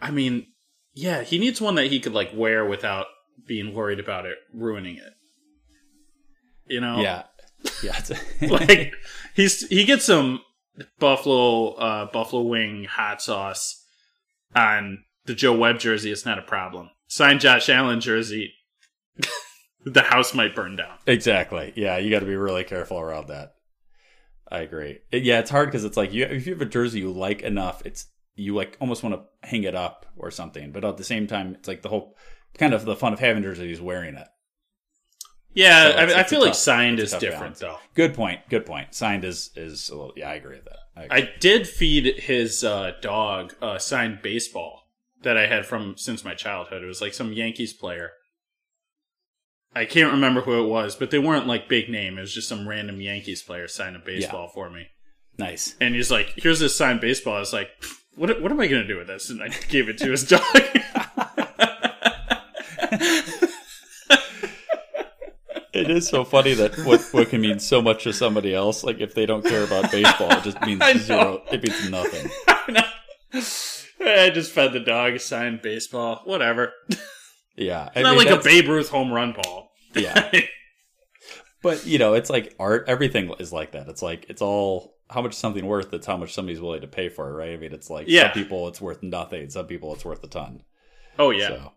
I 0.02 0.12
mean, 0.12 0.48
yeah, 0.94 1.24
he 1.24 1.38
needs 1.38 1.60
one 1.62 1.76
that 1.76 1.88
he 1.88 2.00
could 2.00 2.14
like 2.14 2.32
wear 2.34 2.66
without 2.66 3.08
being 3.48 3.74
worried 3.74 4.00
about 4.00 4.26
it 4.26 4.38
ruining 4.54 4.96
it. 4.98 5.14
You 6.68 6.82
know, 6.82 7.02
Yeah. 7.02 7.24
Yeah. 7.84 8.00
like 8.42 8.94
he's 9.36 9.68
he 9.68 9.84
gets 9.86 10.06
some 10.06 10.42
buffalo 10.98 11.74
uh 11.74 12.06
buffalo 12.12 12.42
wing 12.44 12.86
hot 12.86 13.22
sauce 13.22 13.84
on 14.56 15.04
the 15.26 15.36
Joe 15.36 15.56
Webb 15.58 15.80
jersey. 15.80 16.12
It's 16.12 16.26
not 16.26 16.40
a 16.40 16.44
problem. 16.44 16.90
Sign 17.08 17.40
Josh 17.40 17.70
Allen 17.70 18.00
jersey, 18.02 18.54
the 19.86 20.02
house 20.04 20.34
might 20.34 20.56
burn 20.56 20.76
down. 20.76 20.98
exactly. 21.08 21.74
Yeah, 21.76 21.98
you 21.98 22.10
got 22.10 22.20
to 22.20 22.26
be 22.26 22.36
really 22.36 22.64
careful 22.64 23.00
around 23.00 23.28
that. 23.28 23.54
I 24.52 24.60
agree. 24.62 25.00
Yeah, 25.12 25.40
it's 25.40 25.50
hard 25.52 25.68
because 25.70 25.86
it's 25.86 25.98
like 25.98 26.12
you 26.14 26.26
if 26.26 26.48
you 26.48 26.54
have 26.54 26.62
a 26.62 26.66
jersey 26.66 27.00
you 27.00 27.12
like 27.12 27.42
enough, 27.42 27.82
it's 27.86 28.08
you 28.36 28.56
like 28.56 28.78
almost 28.80 29.04
want 29.04 29.16
to 29.16 29.48
hang 29.48 29.64
it 29.64 29.76
up 29.76 30.06
or 30.18 30.32
something, 30.32 30.72
but 30.72 30.84
at 30.86 30.98
the 30.98 31.04
same 31.04 31.28
time, 31.28 31.56
it's 31.56 31.68
like 31.68 31.82
the 31.82 31.90
whole 31.90 32.16
kind 32.58 32.74
of 32.74 32.86
the 32.86 32.96
fun 32.96 33.14
of 33.14 33.20
having 33.20 33.44
jersey 33.44 33.72
is 33.72 33.82
wearing 33.82 34.16
it. 34.16 34.28
Yeah, 35.54 35.92
So 35.92 35.98
I, 35.98 36.02
I 36.02 36.22
a 36.22 36.24
feel 36.26 36.40
like 36.42 36.50
tough- 36.50 36.58
signed 36.58 37.00
is 37.00 37.12
different 37.12 37.40
balance. 37.40 37.60
though. 37.60 37.78
Good 37.96 38.14
point. 38.14 38.42
Good 38.50 38.66
point. 38.66 38.94
Signed 38.94 39.24
is 39.24 39.52
is 39.56 39.90
a 39.90 39.96
little. 39.96 40.14
Yeah, 40.16 40.30
I 40.30 40.36
agree 40.36 40.56
with 40.58 40.66
that. 40.66 40.78
I 40.96 41.04
agree. 41.06 41.18
I 41.22 41.30
did 41.40 41.68
feed 41.68 42.20
his 42.20 42.64
uh, 42.64 42.92
dog 43.02 43.54
uh, 43.62 43.78
signed 43.80 44.22
baseball 44.22 44.84
that 45.24 45.38
I 45.38 45.48
had 45.48 45.66
from 45.66 45.96
since 45.98 46.24
my 46.24 46.34
childhood. 46.36 46.84
It 46.84 46.88
was 46.88 47.02
like 47.02 47.14
some 47.14 47.34
Yankees 47.34 47.74
player. 47.74 48.12
I 49.76 49.86
can't 49.86 50.12
remember 50.14 50.42
who 50.42 50.64
it 50.64 50.68
was, 50.68 50.96
but 50.96 51.12
they 51.12 51.20
weren't 51.20 51.48
like 51.48 51.70
big 51.70 51.90
name. 51.90 52.18
It 52.18 52.22
was 52.22 52.34
just 52.34 52.50
some 52.50 52.68
random 52.68 53.00
Yankees 53.02 53.42
player 53.44 53.68
signed 53.68 53.96
a 53.96 54.00
baseball 54.00 54.48
for 54.54 54.70
me. 54.70 54.88
nice. 55.38 55.76
And 55.80 55.96
he's 55.96 56.12
like, 56.12 56.34
"Here's 56.38 56.60
this 56.60 56.76
signed 56.76 57.02
baseball." 57.02 57.36
I 57.36 57.40
was 57.40 57.54
like, 57.54 57.70
"What? 58.16 58.42
What 58.42 58.52
am 58.52 58.60
I 58.60 58.68
going 58.68 58.82
to 58.82 58.88
do 58.88 58.98
with 58.98 59.08
this?" 59.08 59.30
And 59.30 59.42
I 59.44 59.50
gave 59.70 59.88
it 59.90 59.98
to 60.00 60.12
his 60.12 60.28
dog. 60.28 60.44
It 65.72 65.90
is 65.92 66.08
so 66.08 66.24
funny 66.26 66.54
that 66.56 66.76
what 66.80 67.00
what 67.12 67.30
can 67.30 67.42
mean 67.42 67.60
so 67.60 67.82
much 67.82 68.04
to 68.04 68.12
somebody 68.12 68.54
else, 68.56 68.84
like 68.84 69.00
if 69.00 69.14
they 69.14 69.26
don't 69.28 69.46
care 69.46 69.64
about 69.64 69.92
baseball, 69.92 70.32
it 70.32 70.44
just 70.44 70.60
means 70.62 70.82
zero. 71.06 71.42
It 71.52 71.64
means 71.64 71.90
nothing. 71.90 72.32
I 74.02 74.32
just 74.32 74.52
fed 74.52 74.74
the 74.74 74.80
dog 74.80 75.14
a 75.14 75.20
signed 75.20 75.62
baseball. 75.62 76.22
Whatever. 76.26 76.74
Yeah, 77.60 77.90
I 77.96 78.02
Not 78.02 78.16
mean, 78.18 78.26
like 78.26 78.40
a 78.40 78.44
Babe 78.44 78.68
Ruth 78.70 78.90
home 78.90 79.12
run 79.12 79.34
ball. 79.34 79.72
Yeah, 79.94 80.32
but 81.64 81.86
you 81.86 81.98
know, 82.00 82.14
it's 82.14 82.30
like 82.30 82.56
art. 82.60 82.86
Everything 82.88 83.32
is 83.40 83.52
like 83.54 83.74
that. 83.74 83.88
It's 83.90 84.02
like 84.02 84.26
it's 84.30 84.42
all 84.42 84.96
how 85.10 85.22
much 85.22 85.32
is 85.34 85.38
something 85.38 85.66
worth. 85.66 85.94
It's 85.94 86.08
how 86.08 86.18
much 86.18 86.34
somebody's 86.34 86.62
willing 86.62 86.82
to 86.82 86.88
pay 86.88 87.10
for 87.10 87.30
it, 87.30 87.34
right? 87.34 87.52
I 87.54 87.58
mean, 87.58 87.74
it's 87.74 87.90
like 87.90 88.08
Yeah. 88.08 88.32
some 88.32 88.44
people 88.44 88.68
it's 88.70 88.80
worth 88.80 89.04
nothing. 89.04 89.50
Some 89.50 89.68
people 89.68 89.94
it's 89.94 90.06
worth 90.06 90.24
a 90.24 90.28
ton. 90.28 90.64
Oh 91.18 91.32
yeah. 91.32 91.48
So 91.50 91.72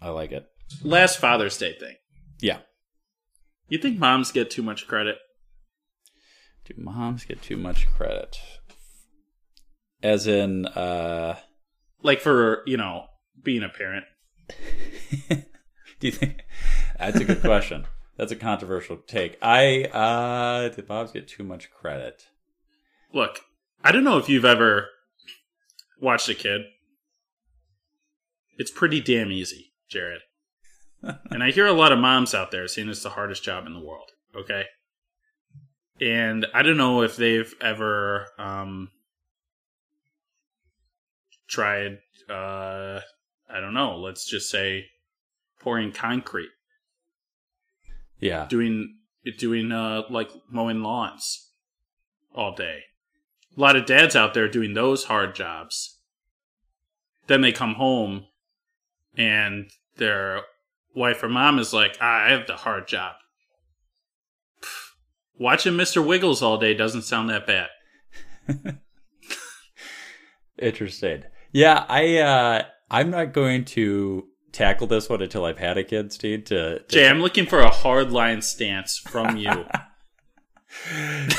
I 0.00 0.08
like 0.10 0.32
it. 0.32 0.46
Last 0.82 1.18
Father's 1.18 1.58
Day 1.58 1.76
thing. 1.78 1.96
Yeah. 2.40 2.58
You 3.68 3.78
think 3.78 3.98
moms 3.98 4.32
get 4.32 4.50
too 4.50 4.62
much 4.62 4.86
credit? 4.86 5.18
Do 6.64 6.74
moms 6.78 7.24
get 7.24 7.42
too 7.42 7.56
much 7.56 7.86
credit? 7.96 8.36
As 10.02 10.26
in, 10.26 10.66
uh, 10.66 11.36
Like 12.02 12.20
for, 12.20 12.62
you 12.66 12.76
know, 12.76 13.06
being 13.42 13.62
a 13.62 13.68
parent. 13.68 14.04
do 15.28 15.42
you 16.00 16.12
think 16.12 16.44
that's 16.98 17.20
a 17.20 17.24
good 17.24 17.40
question? 17.40 17.86
That's 18.16 18.32
a 18.32 18.36
controversial 18.36 18.98
take. 18.98 19.38
I 19.42 19.84
uh 19.84 20.68
did 20.68 20.86
Bob's 20.86 21.12
get 21.12 21.28
too 21.28 21.44
much 21.44 21.70
credit? 21.70 22.26
Look, 23.12 23.40
I 23.84 23.92
don't 23.92 24.04
know 24.04 24.18
if 24.18 24.28
you've 24.28 24.44
ever 24.44 24.88
watched 26.00 26.28
a 26.28 26.34
kid. 26.34 26.62
It's 28.58 28.70
pretty 28.70 29.00
damn 29.00 29.32
easy, 29.32 29.72
Jared. 29.88 30.20
and 31.30 31.42
I 31.42 31.50
hear 31.50 31.66
a 31.66 31.72
lot 31.72 31.92
of 31.92 31.98
moms 31.98 32.34
out 32.34 32.50
there 32.50 32.68
saying 32.68 32.88
it's 32.88 33.02
the 33.02 33.10
hardest 33.10 33.42
job 33.42 33.66
in 33.66 33.74
the 33.74 33.80
world. 33.80 34.10
Okay. 34.36 34.64
And 36.00 36.46
I 36.54 36.62
don't 36.62 36.76
know 36.76 37.02
if 37.02 37.16
they've 37.16 37.52
ever 37.60 38.26
um, 38.38 38.90
tried, 41.48 41.98
uh, 42.28 43.00
I 43.52 43.60
don't 43.60 43.74
know, 43.74 43.96
let's 43.98 44.24
just 44.28 44.48
say 44.50 44.86
pouring 45.60 45.92
concrete, 45.92 46.50
Yeah. 48.18 48.46
doing, 48.48 48.98
doing, 49.38 49.70
uh, 49.72 50.02
like 50.10 50.30
mowing 50.50 50.82
lawns 50.82 51.50
all 52.34 52.54
day. 52.54 52.80
A 53.56 53.60
lot 53.60 53.76
of 53.76 53.84
dads 53.86 54.16
out 54.16 54.32
there 54.34 54.48
doing 54.48 54.72
those 54.74 55.04
hard 55.04 55.34
jobs. 55.34 55.98
Then 57.26 57.42
they 57.42 57.52
come 57.52 57.74
home 57.74 58.26
and 59.16 59.70
their 59.96 60.42
wife 60.94 61.22
or 61.22 61.28
mom 61.28 61.58
is 61.58 61.72
like, 61.74 61.96
ah, 62.00 62.24
I 62.24 62.30
have 62.30 62.46
the 62.46 62.56
hard 62.56 62.88
job. 62.88 63.14
Pff, 64.62 64.90
Watching 65.38 65.74
Mr. 65.74 66.04
Wiggles 66.04 66.42
all 66.42 66.56
day 66.58 66.72
doesn't 66.74 67.02
sound 67.02 67.28
that 67.30 67.46
bad. 67.46 67.68
Interesting. 70.58 71.24
Yeah, 71.52 71.84
I 71.88 72.16
uh 72.18 72.62
I'm 72.92 73.10
not 73.10 73.32
going 73.32 73.64
to 73.64 74.28
tackle 74.52 74.86
this 74.86 75.08
one 75.08 75.22
until 75.22 75.46
I've 75.46 75.58
had 75.58 75.78
a 75.78 75.84
kid, 75.84 76.12
Steve, 76.12 76.44
to, 76.44 76.80
to 76.80 76.84
Jay, 76.88 77.08
I'm 77.08 77.20
looking 77.20 77.46
for 77.46 77.60
a 77.60 77.70
hard 77.70 78.12
line 78.12 78.42
stance 78.42 78.98
from 78.98 79.38
you. 79.38 79.50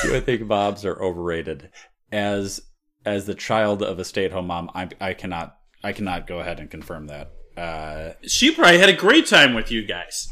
do 0.01 0.15
I 0.15 0.19
think 0.19 0.41
moms 0.41 0.83
are 0.83 1.01
overrated. 1.01 1.69
As 2.11 2.61
as 3.05 3.25
the 3.25 3.35
child 3.35 3.83
of 3.83 3.99
a 3.99 4.05
stay 4.05 4.25
at 4.25 4.31
home 4.31 4.47
mom, 4.47 4.71
I 4.73 4.89
I 4.99 5.13
cannot 5.13 5.55
I 5.83 5.93
cannot 5.93 6.27
go 6.27 6.39
ahead 6.39 6.59
and 6.59 6.69
confirm 6.69 7.07
that. 7.07 7.31
Uh 7.55 8.13
she 8.27 8.51
probably 8.51 8.79
had 8.79 8.89
a 8.89 8.93
great 8.93 9.27
time 9.27 9.53
with 9.53 9.71
you 9.71 9.85
guys. 9.85 10.31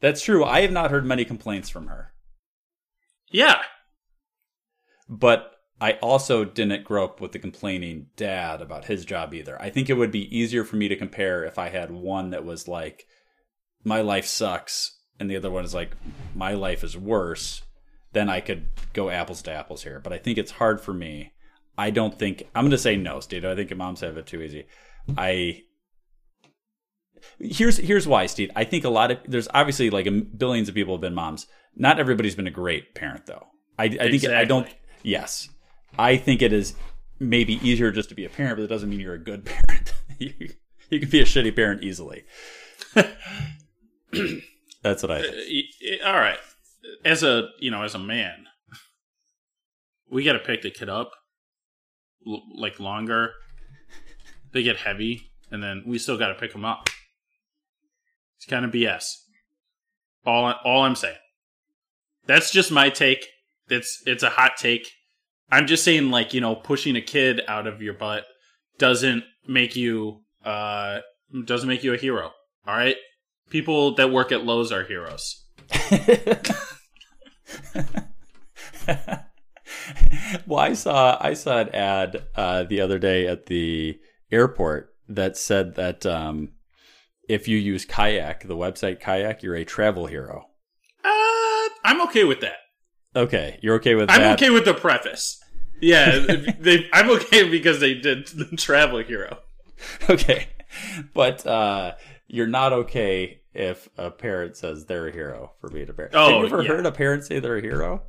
that's 0.00 0.22
true. 0.22 0.44
I 0.44 0.60
have 0.60 0.72
not 0.72 0.90
heard 0.90 1.04
many 1.04 1.24
complaints 1.24 1.68
from 1.68 1.88
her. 1.88 2.12
Yeah. 3.30 3.62
But 5.08 5.52
I 5.80 5.94
also 5.94 6.44
didn't 6.44 6.84
grow 6.84 7.04
up 7.04 7.20
with 7.20 7.34
a 7.34 7.40
complaining 7.40 8.06
dad 8.16 8.62
about 8.62 8.84
his 8.84 9.04
job 9.04 9.34
either. 9.34 9.60
I 9.60 9.70
think 9.70 9.90
it 9.90 9.94
would 9.94 10.12
be 10.12 10.36
easier 10.36 10.64
for 10.64 10.76
me 10.76 10.88
to 10.88 10.96
compare 10.96 11.44
if 11.44 11.58
I 11.58 11.70
had 11.70 11.90
one 11.90 12.30
that 12.30 12.44
was 12.44 12.68
like, 12.68 13.06
my 13.84 14.00
life 14.00 14.26
sucks, 14.26 14.96
and 15.18 15.28
the 15.28 15.36
other 15.36 15.50
one 15.50 15.64
is 15.64 15.74
like, 15.74 15.96
my 16.34 16.52
life 16.52 16.84
is 16.84 16.96
worse. 16.96 17.62
Then 18.12 18.28
I 18.28 18.40
could 18.40 18.68
go 18.92 19.10
apples 19.10 19.42
to 19.42 19.52
apples 19.52 19.82
here. 19.82 19.98
But 19.98 20.12
I 20.12 20.18
think 20.18 20.38
it's 20.38 20.52
hard 20.52 20.80
for 20.80 20.94
me. 20.94 21.32
I 21.76 21.90
don't 21.90 22.18
think 22.18 22.44
I'm 22.54 22.64
going 22.64 22.70
to 22.72 22.78
say 22.78 22.96
no, 22.96 23.20
Steve. 23.20 23.44
I 23.44 23.56
think 23.56 23.74
moms 23.76 24.00
have 24.00 24.16
it 24.16 24.26
too 24.26 24.42
easy. 24.42 24.66
I 25.16 25.62
here's 27.38 27.78
here's 27.78 28.06
why, 28.06 28.26
Steve. 28.26 28.50
I 28.54 28.64
think 28.64 28.84
a 28.84 28.90
lot 28.90 29.10
of 29.10 29.18
there's 29.26 29.48
obviously 29.54 29.90
like 29.90 30.06
billions 30.36 30.68
of 30.68 30.74
people 30.74 30.94
have 30.94 31.00
been 31.00 31.14
moms. 31.14 31.46
Not 31.74 31.98
everybody's 31.98 32.34
been 32.34 32.46
a 32.46 32.52
great 32.52 32.94
parent 32.94 33.26
though. 33.26 33.46
I, 33.78 33.84
I 33.84 34.10
think 34.10 34.26
I 34.26 34.44
don't. 34.44 34.68
Yes, 35.02 35.48
I 35.98 36.16
think 36.16 36.42
it 36.42 36.52
is 36.52 36.74
maybe 37.18 37.54
easier 37.66 37.90
just 37.90 38.08
to 38.08 38.14
be 38.14 38.24
a 38.24 38.28
parent, 38.28 38.56
but 38.56 38.62
it 38.64 38.68
doesn't 38.68 38.88
mean 38.90 39.00
you're 39.00 39.14
a 39.14 39.18
good 39.18 39.44
parent. 39.46 39.92
you, 40.18 40.32
you 40.90 41.00
can 41.00 41.08
be 41.10 41.20
a 41.20 41.24
shitty 41.24 41.54
parent 41.54 41.82
easily. 41.82 42.24
That's 44.82 45.02
what 45.02 45.10
I 45.12 45.22
think. 45.22 45.34
Uh, 45.34 45.38
y- 45.50 45.98
All 46.06 46.18
right. 46.18 46.38
As 47.04 47.22
a, 47.22 47.48
you 47.60 47.70
know, 47.70 47.82
as 47.82 47.94
a 47.94 47.98
man, 47.98 48.46
we 50.10 50.24
got 50.24 50.32
to 50.34 50.38
pick 50.40 50.62
the 50.62 50.70
kid 50.70 50.88
up 50.88 51.12
l- 52.26 52.42
like 52.56 52.80
longer. 52.80 53.32
They 54.52 54.62
get 54.62 54.76
heavy 54.78 55.30
and 55.50 55.62
then 55.62 55.84
we 55.86 55.98
still 55.98 56.18
got 56.18 56.28
to 56.28 56.34
pick 56.34 56.52
them 56.52 56.64
up. 56.64 56.88
It's 58.36 58.46
kind 58.46 58.64
of 58.64 58.72
BS. 58.72 59.04
All 60.26 60.52
all 60.64 60.82
I'm 60.82 60.94
saying. 60.96 61.16
That's 62.26 62.50
just 62.50 62.70
my 62.70 62.90
take. 62.90 63.26
It's 63.68 64.02
it's 64.06 64.22
a 64.22 64.30
hot 64.30 64.52
take. 64.56 64.90
I'm 65.52 65.66
just 65.66 65.84
saying 65.84 66.10
like, 66.10 66.32
you 66.32 66.40
know, 66.40 66.54
pushing 66.56 66.96
a 66.96 67.02
kid 67.02 67.42
out 67.46 67.66
of 67.66 67.82
your 67.82 67.92
butt 67.92 68.24
doesn't 68.78 69.24
make 69.46 69.76
you 69.76 70.22
uh 70.44 71.00
doesn't 71.44 71.68
make 71.68 71.84
you 71.84 71.92
a 71.92 71.98
hero. 71.98 72.32
All 72.66 72.74
right? 72.74 72.96
People 73.50 73.94
that 73.96 74.10
work 74.10 74.32
at 74.32 74.44
Lowe's 74.44 74.72
are 74.72 74.82
heroes. 74.82 75.44
well, 80.46 80.60
I 80.60 80.72
saw 80.72 81.18
I 81.20 81.34
saw 81.34 81.58
an 81.58 81.68
ad 81.74 82.24
uh, 82.34 82.62
the 82.64 82.80
other 82.80 82.98
day 82.98 83.26
at 83.26 83.46
the 83.46 84.00
airport 84.30 84.94
that 85.08 85.36
said 85.36 85.74
that 85.74 86.06
um, 86.06 86.52
if 87.28 87.46
you 87.46 87.58
use 87.58 87.84
Kayak, 87.84 88.48
the 88.48 88.56
website 88.56 89.00
Kayak, 89.00 89.42
you're 89.42 89.56
a 89.56 89.64
travel 89.66 90.06
hero. 90.06 90.46
Uh, 91.04 91.68
I'm 91.84 92.00
okay 92.02 92.24
with 92.24 92.40
that. 92.40 92.56
Okay, 93.14 93.58
you're 93.62 93.76
okay 93.76 93.94
with 93.94 94.10
I'm 94.10 94.22
that? 94.22 94.40
okay 94.40 94.48
with 94.48 94.64
the 94.64 94.72
preface. 94.72 95.41
Yeah, 95.82 96.24
they, 96.60 96.88
I'm 96.92 97.10
okay 97.10 97.48
because 97.48 97.80
they 97.80 97.94
did 97.94 98.28
the 98.28 98.56
travel 98.56 99.02
hero. 99.02 99.38
okay, 100.08 100.46
but 101.12 101.44
uh, 101.44 101.94
you're 102.28 102.46
not 102.46 102.72
okay 102.72 103.40
if 103.52 103.88
a 103.98 104.10
parent 104.10 104.56
says 104.56 104.86
they're 104.86 105.08
a 105.08 105.12
hero 105.12 105.52
for 105.60 105.68
being 105.68 105.90
a 105.90 105.92
parent. 105.92 106.14
Oh, 106.14 106.28
Have 106.30 106.38
you 106.40 106.46
ever 106.46 106.62
yeah. 106.62 106.68
heard 106.68 106.86
a 106.86 106.92
parent 106.92 107.24
say 107.24 107.40
they're 107.40 107.56
a 107.56 107.60
hero? 107.60 108.02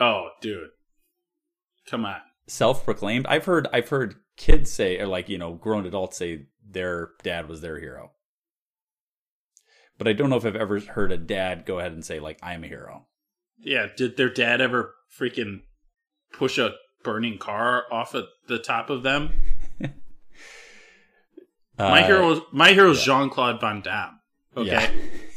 Oh, 0.00 0.30
dude, 0.40 0.70
come 1.86 2.06
on. 2.06 2.20
Self-proclaimed. 2.46 3.26
I've 3.28 3.44
heard. 3.44 3.68
I've 3.74 3.90
heard 3.90 4.14
kids 4.38 4.72
say, 4.72 4.98
or 4.98 5.06
like 5.06 5.28
you 5.28 5.36
know, 5.36 5.52
grown 5.52 5.84
adults 5.84 6.16
say 6.16 6.46
their 6.66 7.10
dad 7.22 7.46
was 7.46 7.60
their 7.60 7.78
hero. 7.78 8.12
But 9.98 10.08
I 10.08 10.14
don't 10.14 10.30
know 10.30 10.36
if 10.36 10.46
I've 10.46 10.56
ever 10.56 10.80
heard 10.80 11.12
a 11.12 11.18
dad 11.18 11.66
go 11.66 11.78
ahead 11.78 11.92
and 11.92 12.04
say 12.04 12.20
like 12.20 12.38
I'm 12.42 12.64
a 12.64 12.68
hero. 12.68 13.06
Yeah, 13.58 13.88
did 13.94 14.16
their 14.16 14.30
dad 14.30 14.62
ever 14.62 14.94
freaking 15.14 15.60
push 16.32 16.56
a 16.56 16.72
burning 17.08 17.38
car 17.38 17.84
off 17.90 18.14
at 18.14 18.24
the 18.48 18.58
top 18.58 18.90
of 18.90 19.02
them? 19.02 19.32
my 21.78 22.02
Uh, 22.02 22.06
hero, 22.06 22.46
my 22.52 22.72
hero 22.72 22.90
is 22.90 23.02
Jean 23.02 23.30
Claude 23.30 23.60
Van 23.60 23.80
Damme. 23.80 24.20
Okay, 24.56 24.70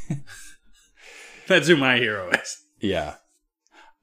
Yeah. 0.09 0.15
that's 1.47 1.67
who 1.67 1.77
my 1.77 1.97
hero 1.97 2.29
is. 2.31 2.63
Yeah. 2.79 3.15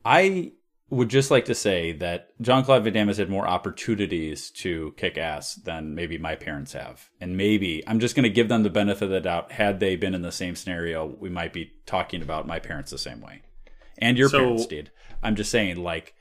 I 0.04 0.52
would 0.90 1.10
just 1.10 1.30
like 1.30 1.44
to 1.46 1.54
say 1.54 1.92
that 1.92 2.28
Jean 2.40 2.64
Claude 2.64 2.84
Van 2.84 2.92
Damme 2.94 3.08
has 3.08 3.18
had 3.18 3.28
more 3.28 3.46
opportunities 3.46 4.50
to 4.52 4.94
kick 4.96 5.18
ass 5.18 5.56
than 5.56 5.94
maybe 5.94 6.16
my 6.16 6.34
parents 6.37 6.72
have. 6.72 7.10
And 7.20 7.37
maybe 7.37 7.82
I'm 7.87 8.00
just 8.00 8.14
going 8.16 8.22
to 8.22 8.30
give 8.30 8.48
them 8.48 8.62
the 8.62 8.70
benefit 8.70 9.04
of 9.04 9.10
the 9.10 9.20
doubt. 9.20 9.52
Had 9.52 9.80
they 9.80 9.96
been 9.96 10.14
in 10.14 10.22
the 10.22 10.32
same 10.32 10.56
scenario, 10.56 11.04
we 11.06 11.28
might 11.28 11.52
be 11.52 11.72
talking 11.84 12.22
about 12.22 12.46
my 12.46 12.58
parents 12.60 12.90
the 12.90 12.96
same 12.98 13.20
way. 13.20 13.42
And 13.98 14.16
your 14.16 14.30
So- 14.30 14.38
parents 14.38 14.66
did. 14.66 14.90
I'm 15.22 15.34
just 15.37 15.50
saying, 15.50 15.76
like, 15.82 16.14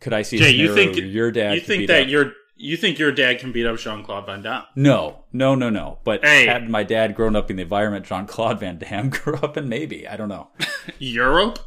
could 0.00 0.12
I 0.12 0.22
see 0.22 0.38
Jay, 0.38 0.50
you 0.50 0.74
think 0.74 0.96
your 0.96 1.30
dad 1.30 1.54
You 1.54 1.60
think 1.60 1.86
that 1.88 2.02
up- 2.02 2.08
your 2.08 2.32
you 2.60 2.76
think 2.76 2.98
your 2.98 3.12
dad 3.12 3.38
can 3.38 3.52
beat 3.52 3.66
up 3.66 3.78
Jean 3.78 4.02
Claude 4.02 4.26
Van 4.26 4.42
Damme? 4.42 4.64
No, 4.74 5.24
no, 5.32 5.54
no, 5.54 5.70
no. 5.70 5.98
But 6.02 6.24
Hey. 6.24 6.46
had 6.46 6.68
my 6.68 6.82
dad 6.82 7.14
grown 7.14 7.36
up 7.36 7.50
in 7.50 7.56
the 7.56 7.62
environment 7.62 8.04
Jean 8.04 8.26
Claude 8.26 8.58
Van 8.60 8.78
Damme 8.78 9.10
grew 9.10 9.36
up 9.36 9.56
in, 9.56 9.68
maybe. 9.68 10.08
I 10.08 10.16
don't 10.16 10.28
know. 10.28 10.48
Europe? 10.98 11.60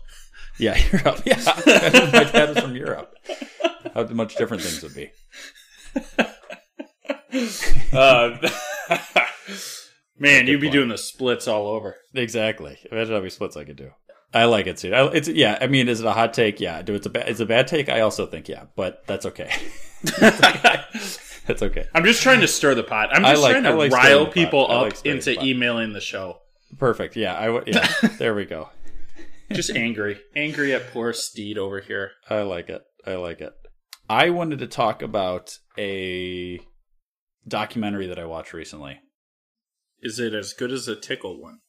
Yeah, 0.60 0.78
Europe. 0.92 1.22
Yeah, 1.26 1.42
my 1.66 2.24
dad 2.26 2.50
was 2.50 2.60
from 2.60 2.76
Europe. 2.76 3.16
How 3.94 4.04
much 4.08 4.36
different 4.36 4.64
things 4.64 4.84
would 4.84 4.94
be. 4.94 5.12
Uh, 7.94 8.38
man, 10.20 10.48
you'd 10.48 10.60
be 10.62 10.68
point. 10.68 10.74
doing 10.74 10.90
the 10.90 10.98
splits 10.98 11.48
all 11.48 11.68
over. 11.68 11.96
Exactly. 12.14 12.78
Imagine 12.92 13.14
how 13.14 13.20
many 13.20 13.30
splits 13.30 13.56
I 13.58 13.64
could 13.64 13.78
do. 13.78 13.92
I 14.34 14.46
like 14.46 14.68
it 14.68 14.78
too. 14.78 14.94
I, 14.94 15.12
it's 15.12 15.28
yeah. 15.28 15.58
I 15.60 15.68
mean, 15.68 15.90
is 15.90 16.00
it 16.00 16.06
a 16.06 16.12
hot 16.12 16.34
take? 16.34 16.60
Yeah. 16.60 16.82
Do 16.82 16.96
it's 16.96 17.06
a 17.06 17.10
bad. 17.10 17.28
It's 17.28 17.40
a 17.40 17.46
bad 17.46 17.68
take. 17.68 17.90
I 17.90 18.02
also 18.02 18.26
think 18.26 18.48
yeah, 18.48 18.66
but 18.76 19.06
that's 19.08 19.26
okay. 19.26 19.52
that's 20.04 21.62
okay. 21.62 21.88
I'm 21.94 22.06
just 22.06 22.22
trying 22.22 22.42
to 22.42 22.48
stir 22.48 22.76
the 22.76 22.84
pot. 22.84 23.10
I'm 23.14 23.24
just 23.24 23.42
like- 23.42 23.52
trying 23.52 23.64
to 23.64 23.76
like 23.76 23.92
rile 23.92 24.28
people 24.28 24.72
up 24.72 24.84
like 24.84 25.06
into 25.06 25.36
the 25.36 25.44
emailing 25.44 25.94
the 25.94 26.02
show. 26.02 26.38
Perfect. 26.78 27.16
Yeah. 27.16 27.34
I 27.34 27.50
would. 27.50 27.68
Yeah. 27.68 27.88
there 28.18 28.34
we 28.34 28.46
go. 28.46 28.70
Just 29.52 29.72
angry, 29.72 30.18
angry 30.34 30.74
at 30.74 30.94
poor 30.94 31.12
Steed 31.12 31.58
over 31.58 31.82
here. 31.82 32.12
I 32.30 32.44
like 32.44 32.70
it. 32.70 32.84
I 33.06 33.16
like 33.16 33.42
it. 33.42 33.52
I 34.10 34.30
wanted 34.30 34.60
to 34.60 34.68
talk 34.68 35.02
about 35.02 35.58
a 35.78 36.60
documentary 37.46 38.08
that 38.08 38.20
I 38.20 38.26
watched 38.26 38.54
recently. 38.54 39.00
Is 40.02 40.20
it 40.20 40.34
as 40.34 40.54
good 40.54 40.72
as 40.72 40.88
a 40.88 40.96
tickle 40.96 41.42
one? 41.42 41.60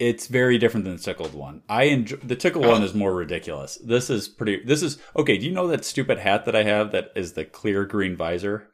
It's 0.00 0.28
very 0.28 0.56
different 0.56 0.86
than 0.86 0.96
the 0.96 1.02
tickled 1.02 1.34
one. 1.34 1.62
I 1.68 1.84
enjoy 1.84 2.16
the 2.16 2.34
tickled 2.34 2.64
one 2.64 2.82
is 2.82 2.94
more 2.94 3.14
ridiculous. 3.14 3.78
This 3.84 4.08
is 4.08 4.28
pretty. 4.28 4.64
This 4.64 4.82
is 4.82 4.98
okay. 5.14 5.36
Do 5.36 5.44
you 5.44 5.52
know 5.52 5.68
that 5.68 5.84
stupid 5.84 6.18
hat 6.18 6.46
that 6.46 6.56
I 6.56 6.62
have 6.62 6.90
that 6.92 7.12
is 7.14 7.34
the 7.34 7.44
clear 7.44 7.84
green 7.84 8.16
visor? 8.16 8.70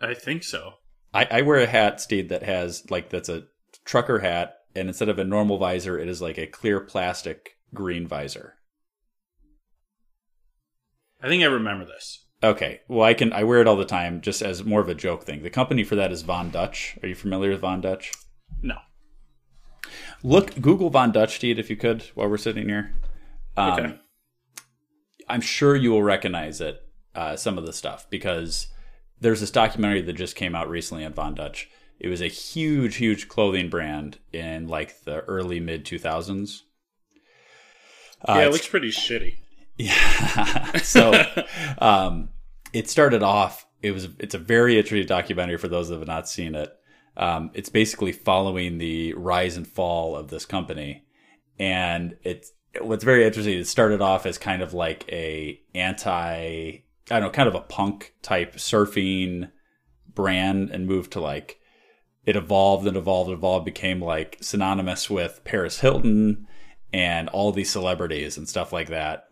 I 0.00 0.14
think 0.14 0.42
so. 0.42 0.74
I, 1.14 1.28
I 1.30 1.42
wear 1.42 1.60
a 1.60 1.66
hat, 1.66 2.00
Steve, 2.00 2.28
that 2.28 2.42
has 2.42 2.90
like 2.90 3.08
that's 3.10 3.28
a 3.28 3.44
trucker 3.84 4.18
hat, 4.18 4.56
and 4.74 4.88
instead 4.88 5.08
of 5.08 5.20
a 5.20 5.24
normal 5.24 5.58
visor, 5.58 5.96
it 5.96 6.08
is 6.08 6.20
like 6.20 6.38
a 6.38 6.46
clear 6.48 6.80
plastic 6.80 7.56
green 7.72 8.08
visor. 8.08 8.54
I 11.22 11.28
think 11.28 11.44
I 11.44 11.46
remember 11.46 11.84
this. 11.84 12.26
Okay, 12.42 12.80
well, 12.88 13.06
I 13.06 13.14
can 13.14 13.32
I 13.32 13.44
wear 13.44 13.60
it 13.60 13.68
all 13.68 13.76
the 13.76 13.84
time, 13.84 14.22
just 14.22 14.42
as 14.42 14.64
more 14.64 14.80
of 14.80 14.88
a 14.88 14.94
joke 14.94 15.22
thing. 15.22 15.44
The 15.44 15.50
company 15.50 15.84
for 15.84 15.94
that 15.94 16.10
is 16.10 16.22
Von 16.22 16.50
Dutch. 16.50 16.98
Are 17.00 17.08
you 17.08 17.14
familiar 17.14 17.50
with 17.50 17.60
Von 17.60 17.80
Dutch? 17.80 18.12
No. 18.60 18.76
Look, 20.22 20.60
Google 20.60 20.90
Von 20.90 21.12
Dutch, 21.12 21.36
Steed, 21.36 21.58
if 21.58 21.70
you 21.70 21.76
could, 21.76 22.02
while 22.14 22.28
we're 22.28 22.36
sitting 22.36 22.68
here. 22.68 22.92
Um, 23.56 23.72
Okay. 23.72 23.98
I'm 25.28 25.40
sure 25.40 25.76
you 25.76 25.92
will 25.92 26.02
recognize 26.02 26.60
it, 26.60 26.82
uh, 27.14 27.36
some 27.36 27.56
of 27.56 27.64
the 27.64 27.72
stuff, 27.72 28.08
because 28.10 28.66
there's 29.20 29.40
this 29.40 29.50
documentary 29.50 30.00
that 30.02 30.14
just 30.14 30.34
came 30.34 30.54
out 30.56 30.68
recently 30.68 31.04
on 31.04 31.12
Von 31.12 31.34
Dutch. 31.34 31.68
It 32.00 32.08
was 32.08 32.20
a 32.20 32.26
huge, 32.26 32.96
huge 32.96 33.28
clothing 33.28 33.68
brand 33.68 34.18
in 34.32 34.66
like 34.66 35.02
the 35.04 35.20
early 35.20 35.60
mid 35.60 35.84
2000s. 35.84 36.62
Uh, 38.26 38.34
yeah, 38.36 38.46
it 38.46 38.52
looks 38.52 38.66
pretty 38.66 38.90
shitty. 38.90 39.36
yeah. 39.76 40.76
so 40.78 41.12
um, 41.78 42.30
it 42.72 42.90
started 42.90 43.22
off. 43.22 43.66
It 43.82 43.92
was. 43.92 44.08
It's 44.18 44.34
a 44.34 44.38
very 44.38 44.78
interesting 44.78 45.06
documentary 45.06 45.56
for 45.58 45.68
those 45.68 45.88
that 45.88 45.98
have 45.98 46.06
not 46.06 46.28
seen 46.28 46.54
it. 46.54 46.74
Um, 47.16 47.50
it's 47.54 47.68
basically 47.68 48.12
following 48.12 48.78
the 48.78 49.14
rise 49.14 49.56
and 49.56 49.66
fall 49.66 50.16
of 50.16 50.28
this 50.28 50.46
company, 50.46 51.04
and 51.58 52.16
it's 52.22 52.52
what's 52.80 53.04
very 53.04 53.24
interesting. 53.24 53.58
It 53.58 53.66
started 53.66 54.00
off 54.00 54.26
as 54.26 54.38
kind 54.38 54.62
of 54.62 54.72
like 54.72 55.04
a 55.10 55.60
anti, 55.74 56.12
I 56.16 56.82
don't 57.08 57.22
know, 57.22 57.30
kind 57.30 57.48
of 57.48 57.54
a 57.54 57.60
punk 57.60 58.14
type 58.22 58.56
surfing 58.56 59.50
brand, 60.14 60.70
and 60.70 60.86
moved 60.86 61.12
to 61.12 61.20
like 61.20 61.58
it 62.24 62.36
evolved 62.36 62.86
and 62.86 62.96
evolved 62.96 63.30
and 63.30 63.38
evolved, 63.38 63.64
became 63.64 64.00
like 64.00 64.38
synonymous 64.40 65.10
with 65.10 65.40
Paris 65.44 65.80
Hilton 65.80 66.46
and 66.92 67.28
all 67.28 67.52
these 67.52 67.70
celebrities 67.70 68.36
and 68.36 68.48
stuff 68.48 68.72
like 68.72 68.88
that 68.88 69.30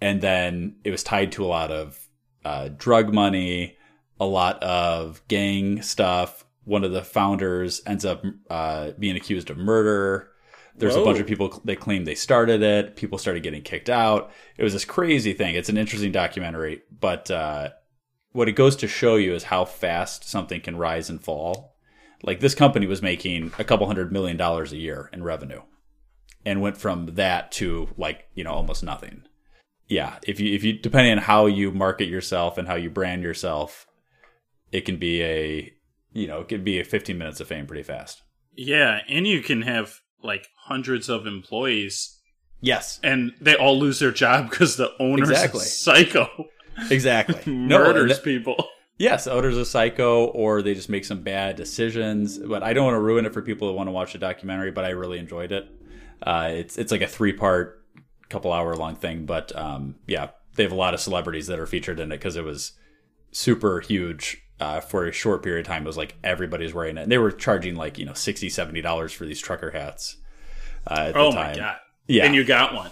and 0.00 0.20
then 0.20 0.76
it 0.84 0.90
was 0.90 1.02
tied 1.02 1.32
to 1.32 1.44
a 1.44 1.46
lot 1.46 1.70
of 1.70 2.08
uh, 2.44 2.68
drug 2.76 3.12
money, 3.12 3.76
a 4.20 4.26
lot 4.26 4.62
of 4.62 5.20
gang 5.28 5.82
stuff. 5.82 6.44
One 6.68 6.84
of 6.84 6.92
the 6.92 7.02
founders 7.02 7.80
ends 7.86 8.04
up 8.04 8.22
uh, 8.50 8.90
being 8.98 9.16
accused 9.16 9.50
of 9.50 9.56
murder. 9.56 10.30
There's 10.76 10.94
a 10.94 11.02
bunch 11.02 11.18
of 11.18 11.26
people 11.26 11.60
they 11.64 11.74
claim 11.74 12.04
they 12.04 12.14
started 12.14 12.62
it. 12.62 12.94
People 12.94 13.18
started 13.18 13.42
getting 13.42 13.62
kicked 13.62 13.90
out. 13.90 14.30
It 14.56 14.62
was 14.62 14.74
this 14.74 14.84
crazy 14.84 15.32
thing. 15.32 15.56
It's 15.56 15.68
an 15.68 15.76
interesting 15.76 16.12
documentary, 16.12 16.82
but 17.00 17.28
uh, 17.32 17.70
what 18.30 18.48
it 18.48 18.52
goes 18.52 18.76
to 18.76 18.86
show 18.86 19.16
you 19.16 19.34
is 19.34 19.44
how 19.44 19.64
fast 19.64 20.28
something 20.28 20.60
can 20.60 20.76
rise 20.76 21.10
and 21.10 21.20
fall. 21.20 21.74
Like 22.22 22.38
this 22.38 22.54
company 22.54 22.86
was 22.86 23.02
making 23.02 23.52
a 23.58 23.64
couple 23.64 23.88
hundred 23.88 24.12
million 24.12 24.36
dollars 24.36 24.72
a 24.72 24.76
year 24.76 25.10
in 25.12 25.24
revenue, 25.24 25.62
and 26.46 26.62
went 26.62 26.76
from 26.76 27.14
that 27.16 27.50
to 27.52 27.88
like 27.96 28.28
you 28.34 28.44
know 28.44 28.52
almost 28.52 28.84
nothing 28.84 29.24
yeah, 29.88 30.18
if 30.22 30.38
you 30.38 30.54
if 30.54 30.62
you 30.62 30.74
depending 30.74 31.12
on 31.12 31.18
how 31.18 31.46
you 31.46 31.72
market 31.72 32.08
yourself 32.08 32.58
and 32.58 32.68
how 32.68 32.74
you 32.74 32.90
brand 32.90 33.22
yourself, 33.22 33.86
it 34.70 34.82
can 34.82 34.98
be 34.98 35.22
a 35.22 35.72
you 36.12 36.26
know 36.26 36.40
it 36.40 36.48
could 36.48 36.64
be 36.64 36.78
a 36.80 36.84
15 36.84 37.16
minutes 37.16 37.40
of 37.40 37.48
fame 37.48 37.66
pretty 37.66 37.82
fast. 37.82 38.22
Yeah, 38.54 39.00
and 39.08 39.26
you 39.26 39.40
can 39.42 39.62
have 39.62 40.00
like 40.22 40.48
hundreds 40.64 41.08
of 41.08 41.26
employees 41.26 42.14
Yes, 42.60 42.98
and 43.04 43.32
they 43.40 43.54
all 43.54 43.78
lose 43.78 44.00
their 44.00 44.10
job 44.10 44.50
because 44.50 44.76
the 44.76 44.90
owner's 44.98 45.30
Exactly. 45.30 45.60
a 45.60 45.64
psycho. 45.64 46.46
exactly. 46.90 47.40
no, 47.52 47.78
Murders 47.78 48.18
people. 48.18 48.56
yes, 48.98 49.28
owner's 49.28 49.56
a 49.56 49.64
psycho, 49.64 50.24
or 50.26 50.60
they 50.60 50.74
just 50.74 50.88
make 50.88 51.04
some 51.04 51.22
bad 51.22 51.54
decisions. 51.54 52.36
But 52.38 52.64
I 52.64 52.72
don't 52.72 52.84
want 52.84 52.96
to 52.96 53.00
ruin 53.00 53.26
it 53.26 53.32
for 53.32 53.42
people 53.42 53.68
that 53.68 53.74
want 53.74 53.86
to 53.86 53.92
watch 53.92 54.12
the 54.12 54.18
documentary. 54.18 54.72
But 54.72 54.84
I 54.84 54.90
really 54.90 55.18
enjoyed 55.20 55.52
it. 55.52 55.68
Uh, 56.20 56.48
it's 56.52 56.76
it's 56.78 56.90
like 56.90 57.00
a 57.02 57.06
three 57.06 57.32
part, 57.32 57.84
couple 58.28 58.52
hour 58.52 58.74
long 58.74 58.96
thing. 58.96 59.24
But 59.24 59.54
um, 59.56 59.94
yeah, 60.08 60.30
they 60.56 60.64
have 60.64 60.72
a 60.72 60.76
lot 60.76 60.94
of 60.94 61.00
celebrities 61.00 61.46
that 61.46 61.60
are 61.60 61.66
featured 61.66 62.00
in 62.00 62.10
it 62.10 62.16
because 62.16 62.34
it 62.34 62.42
was 62.44 62.72
super 63.30 63.78
huge 63.78 64.42
uh, 64.60 64.80
for 64.80 65.06
a 65.06 65.12
short 65.12 65.42
period 65.42 65.60
of 65.60 65.66
time. 65.68 65.82
It 65.82 65.86
was 65.86 65.96
like 65.96 66.16
everybody's 66.24 66.74
wearing 66.74 66.96
it. 66.98 67.02
And 67.02 67.12
they 67.12 67.18
were 67.18 67.30
charging 67.30 67.74
like, 67.76 67.98
you 67.98 68.04
know, 68.04 68.12
60 68.14 68.48
$70 68.48 69.14
for 69.14 69.24
these 69.26 69.40
trucker 69.40 69.70
hats 69.70 70.16
uh, 70.86 71.06
at 71.08 71.16
Oh 71.16 71.30
the 71.30 71.36
my 71.36 71.42
time. 71.44 71.56
god. 71.56 71.76
Yeah. 72.06 72.24
And 72.24 72.34
you 72.34 72.44
got 72.44 72.74
one. 72.74 72.90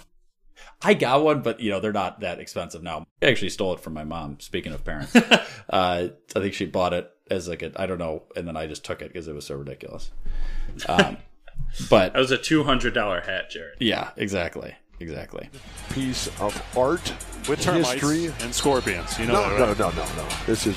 I 0.81 0.93
got 0.93 1.23
one, 1.23 1.41
but, 1.41 1.59
you 1.59 1.71
know, 1.71 1.79
they're 1.79 1.91
not 1.91 2.19
that 2.19 2.39
expensive 2.39 2.83
now. 2.83 3.05
I 3.23 3.25
actually 3.27 3.49
stole 3.49 3.73
it 3.73 3.79
from 3.79 3.93
my 3.93 4.03
mom, 4.03 4.39
speaking 4.39 4.73
of 4.73 4.83
parents. 4.85 5.15
uh, 5.15 5.39
I 5.69 6.09
think 6.33 6.53
she 6.53 6.65
bought 6.67 6.93
it 6.93 7.09
as 7.31 7.47
like 7.47 7.63
a, 7.63 7.71
I 7.75 7.87
don't 7.87 7.97
know. 7.97 8.23
And 8.35 8.47
then 8.47 8.55
I 8.55 8.67
just 8.67 8.85
took 8.85 9.01
it 9.01 9.11
because 9.11 9.27
it 9.27 9.33
was 9.33 9.45
so 9.45 9.55
ridiculous. 9.55 10.11
Um, 10.87 11.17
but 11.89 12.13
That 12.13 12.19
was 12.19 12.29
a 12.31 12.37
two 12.37 12.63
hundred 12.63 12.93
dollar 12.93 13.21
hat, 13.21 13.49
Jared. 13.49 13.77
yeah, 13.79 14.11
exactly. 14.17 14.75
Exactly. 14.99 15.49
piece 15.91 16.27
of 16.39 16.59
art, 16.77 17.13
With 17.47 17.61
termites 17.61 17.91
history. 17.93 18.33
and 18.41 18.53
scorpions. 18.53 19.17
You 19.19 19.25
know 19.27 19.33
No, 19.33 19.65
that, 19.73 19.79
no, 19.79 19.89
no, 19.89 19.95
no, 19.95 20.15
no. 20.15 20.27
This 20.47 20.65
is 20.67 20.75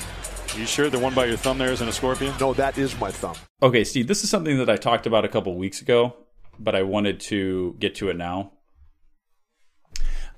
You 0.56 0.66
sure 0.66 0.90
the 0.90 0.98
one 0.98 1.14
by 1.14 1.26
your 1.26 1.36
thumb 1.36 1.58
there 1.58 1.70
isn't 1.70 1.88
a 1.88 1.92
scorpion? 1.92 2.34
no. 2.40 2.52
That 2.52 2.76
is 2.76 2.98
my 2.98 3.10
thumb. 3.10 3.36
Okay, 3.62 3.84
Steve, 3.84 4.08
this 4.08 4.24
is 4.24 4.30
something 4.30 4.58
that 4.58 4.68
I 4.68 4.76
talked 4.76 5.06
about 5.06 5.24
a 5.24 5.28
couple 5.28 5.54
weeks 5.54 5.80
ago, 5.80 6.16
but 6.58 6.74
I 6.74 6.82
wanted 6.82 7.20
to 7.20 7.76
get 7.78 7.94
to 7.96 8.10
it 8.10 8.16
now. 8.16 8.52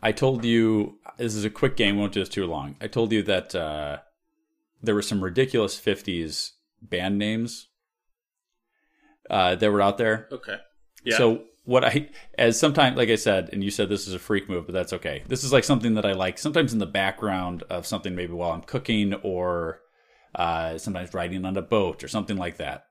I 0.03 0.12
told 0.12 0.44
you 0.44 0.98
this 1.16 1.35
is 1.35 1.44
a 1.44 1.51
quick 1.51 1.77
game, 1.77 1.96
won't 1.96 2.12
do 2.12 2.20
this 2.20 2.29
too 2.29 2.44
long. 2.46 2.77
I 2.81 2.88
told 2.88 3.11
you 3.11 3.22
that 3.22 3.55
uh, 3.55 3.98
there 4.83 4.94
were 4.94 5.03
some 5.03 5.25
ridiculous 5.25 5.81
'50s 5.81 6.51
band 6.83 7.18
names 7.18 7.68
uh, 9.31 9.55
that 9.55 9.70
were 9.72 9.81
out 9.81 9.96
there. 9.96 10.29
Okay. 10.31 10.59
Yeah. 11.05 11.16
So 11.16 11.44
what 11.64 11.85
I 11.85 12.11
as 12.37 12.59
sometimes 12.59 12.96
like 12.96 13.09
I 13.09 13.14
said, 13.14 13.48
and 13.53 13.64
you 13.64 13.70
said 13.70 13.88
this 13.88 14.07
is 14.07 14.14
a 14.14 14.18
freak 14.18 14.48
move, 14.48 14.66
but 14.66 14.72
that's 14.75 14.92
okay. 14.92 15.22
This 15.27 15.42
is 15.42 15.53
like 15.53 15.64
something 15.64 15.94
that 15.94 16.05
I 16.05 16.12
like 16.12 16.38
sometimes 16.38 16.72
in 16.72 16.81
the 16.81 16.87
background 16.87 17.62
of 17.70 17.87
something 17.87 18.14
maybe 18.14 18.35
while 18.35 18.53
I'm 18.53 18.62
cooking 18.62 19.14
or 19.22 19.81
uh, 20.35 20.79
sometimes 20.79 21.14
riding 21.14 21.45
on 21.45 21.57
a 21.57 21.62
boat 21.62 22.03
or 22.03 22.09
something 22.09 22.37
like 22.37 22.57
that. 22.57 22.85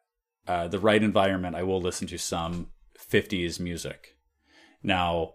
Uh, 0.47 0.67
the 0.67 0.80
right 0.80 1.01
environment, 1.01 1.56
I 1.56 1.63
will 1.63 1.82
listen 1.82 2.08
to 2.08 2.17
some 2.17 2.67
50s 2.99 3.60
music. 3.60 4.15
Now, 4.84 5.34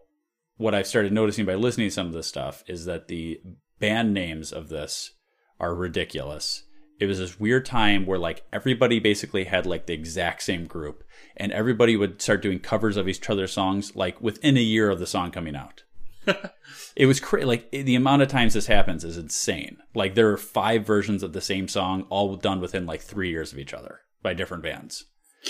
what 0.56 0.74
I've 0.74 0.86
started 0.86 1.12
noticing 1.12 1.44
by 1.44 1.54
listening 1.54 1.88
to 1.88 1.94
some 1.94 2.06
of 2.06 2.12
this 2.12 2.26
stuff 2.26 2.64
is 2.66 2.84
that 2.86 3.08
the 3.08 3.40
band 3.78 4.14
names 4.14 4.52
of 4.52 4.68
this 4.68 5.12
are 5.60 5.74
ridiculous. 5.74 6.64
It 6.98 7.06
was 7.06 7.18
this 7.18 7.38
weird 7.38 7.66
time 7.66 8.06
where 8.06 8.18
like 8.18 8.44
everybody 8.52 8.98
basically 8.98 9.44
had 9.44 9.66
like 9.66 9.86
the 9.86 9.92
exact 9.92 10.42
same 10.42 10.66
group 10.66 11.04
and 11.36 11.52
everybody 11.52 11.94
would 11.94 12.22
start 12.22 12.40
doing 12.40 12.58
covers 12.58 12.96
of 12.96 13.06
each 13.06 13.28
other's 13.28 13.52
songs 13.52 13.94
like 13.94 14.20
within 14.20 14.56
a 14.56 14.62
year 14.62 14.90
of 14.90 14.98
the 14.98 15.06
song 15.06 15.30
coming 15.30 15.54
out. 15.54 15.82
it 16.96 17.06
was 17.06 17.20
crazy. 17.20 17.46
Like 17.46 17.70
the 17.70 17.94
amount 17.94 18.22
of 18.22 18.28
times 18.28 18.54
this 18.54 18.66
happens 18.66 19.04
is 19.04 19.16
insane. 19.16 19.78
Like 19.94 20.14
there 20.14 20.30
are 20.30 20.36
five 20.36 20.86
versions 20.86 21.22
of 21.22 21.32
the 21.32 21.40
same 21.40 21.68
song, 21.68 22.06
all 22.10 22.36
done 22.36 22.60
within 22.60 22.86
like 22.86 23.00
three 23.00 23.30
years 23.30 23.52
of 23.52 23.58
each 23.58 23.74
other 23.74 24.00
by 24.22 24.34
different 24.34 24.62
bands, 24.62 25.04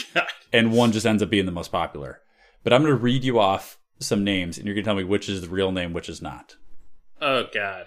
and 0.53 0.73
one 0.73 0.93
just 0.93 1.07
ends 1.07 1.23
up 1.23 1.31
being 1.31 1.47
the 1.47 1.53
most 1.53 1.73
popular. 1.73 2.21
But 2.62 2.73
I'm 2.73 2.83
going 2.83 2.95
to 2.95 3.01
read 3.01 3.25
you 3.25 3.39
off 3.39 3.79
some 3.99 4.25
names, 4.25 4.59
and 4.59 4.67
you're 4.67 4.75
going 4.75 4.85
to 4.85 4.89
tell 4.89 4.97
me 4.97 5.05
which 5.05 5.29
is 5.29 5.41
the 5.41 5.49
real 5.49 5.73
name, 5.73 5.93
which 5.93 6.09
is 6.09 6.21
not. 6.21 6.57
oh 7.21 7.45
god. 7.53 7.87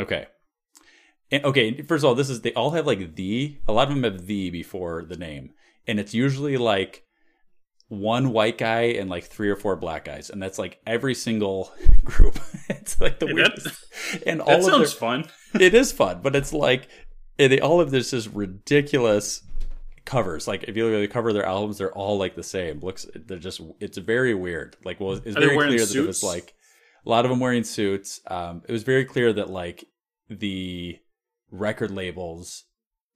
Okay. 0.00 0.26
And, 1.30 1.44
okay, 1.44 1.82
first 1.82 2.04
of 2.04 2.08
all, 2.08 2.14
this 2.14 2.30
is 2.30 2.40
they 2.40 2.52
all 2.54 2.72
have 2.72 2.86
like 2.86 3.16
the. 3.16 3.58
A 3.66 3.72
lot 3.72 3.88
of 3.88 3.94
them 3.94 4.04
have 4.04 4.26
the 4.26 4.50
before 4.50 5.04
the 5.04 5.16
name, 5.16 5.50
and 5.86 6.00
it's 6.00 6.14
usually 6.14 6.56
like 6.56 7.04
one 7.88 8.32
white 8.32 8.58
guy 8.58 8.82
and 8.82 9.10
like 9.10 9.24
three 9.24 9.50
or 9.50 9.56
four 9.56 9.76
black 9.76 10.04
guys, 10.04 10.30
and 10.30 10.42
that's 10.42 10.58
like 10.58 10.80
every 10.86 11.14
single 11.14 11.72
group. 12.04 12.38
it's 12.68 13.00
like 13.00 13.18
the 13.18 13.26
That- 13.26 13.34
weirdest. 13.34 13.84
And 14.26 14.40
all 14.40 14.48
That 14.48 14.58
of 14.60 14.64
sounds 14.64 14.90
their, 14.92 14.98
fun. 15.00 15.24
it 15.60 15.74
is 15.74 15.92
fun, 15.92 16.20
but 16.22 16.34
it's 16.36 16.52
like 16.52 16.88
they 17.36 17.60
all 17.60 17.80
of 17.80 17.90
this 17.90 18.12
is 18.12 18.28
ridiculous 18.28 19.42
covers. 20.04 20.46
Like 20.46 20.64
if 20.64 20.76
you 20.76 20.84
look 20.86 20.94
at 20.94 21.00
the 21.00 21.08
cover 21.08 21.28
of 21.30 21.34
their 21.34 21.46
albums, 21.46 21.78
they're 21.78 21.92
all 21.92 22.18
like 22.18 22.34
the 22.36 22.42
same. 22.42 22.80
Looks 22.80 23.06
they're 23.14 23.38
just 23.38 23.60
it's 23.80 23.98
very 23.98 24.34
weird. 24.34 24.76
Like 24.84 25.00
well, 25.00 25.12
it's 25.12 25.36
Are 25.36 25.40
very 25.40 25.56
clear 25.56 25.78
that 25.84 25.94
it 25.94 26.06
was 26.06 26.22
like 26.22 26.54
a 27.04 27.08
lot 27.08 27.24
of 27.24 27.30
them 27.30 27.40
wearing 27.40 27.64
suits. 27.64 28.20
Um, 28.26 28.62
it 28.68 28.72
was 28.72 28.82
very 28.82 29.04
clear 29.04 29.32
that 29.32 29.50
like 29.50 29.84
the 30.28 30.98
record 31.50 31.90
labels 31.90 32.64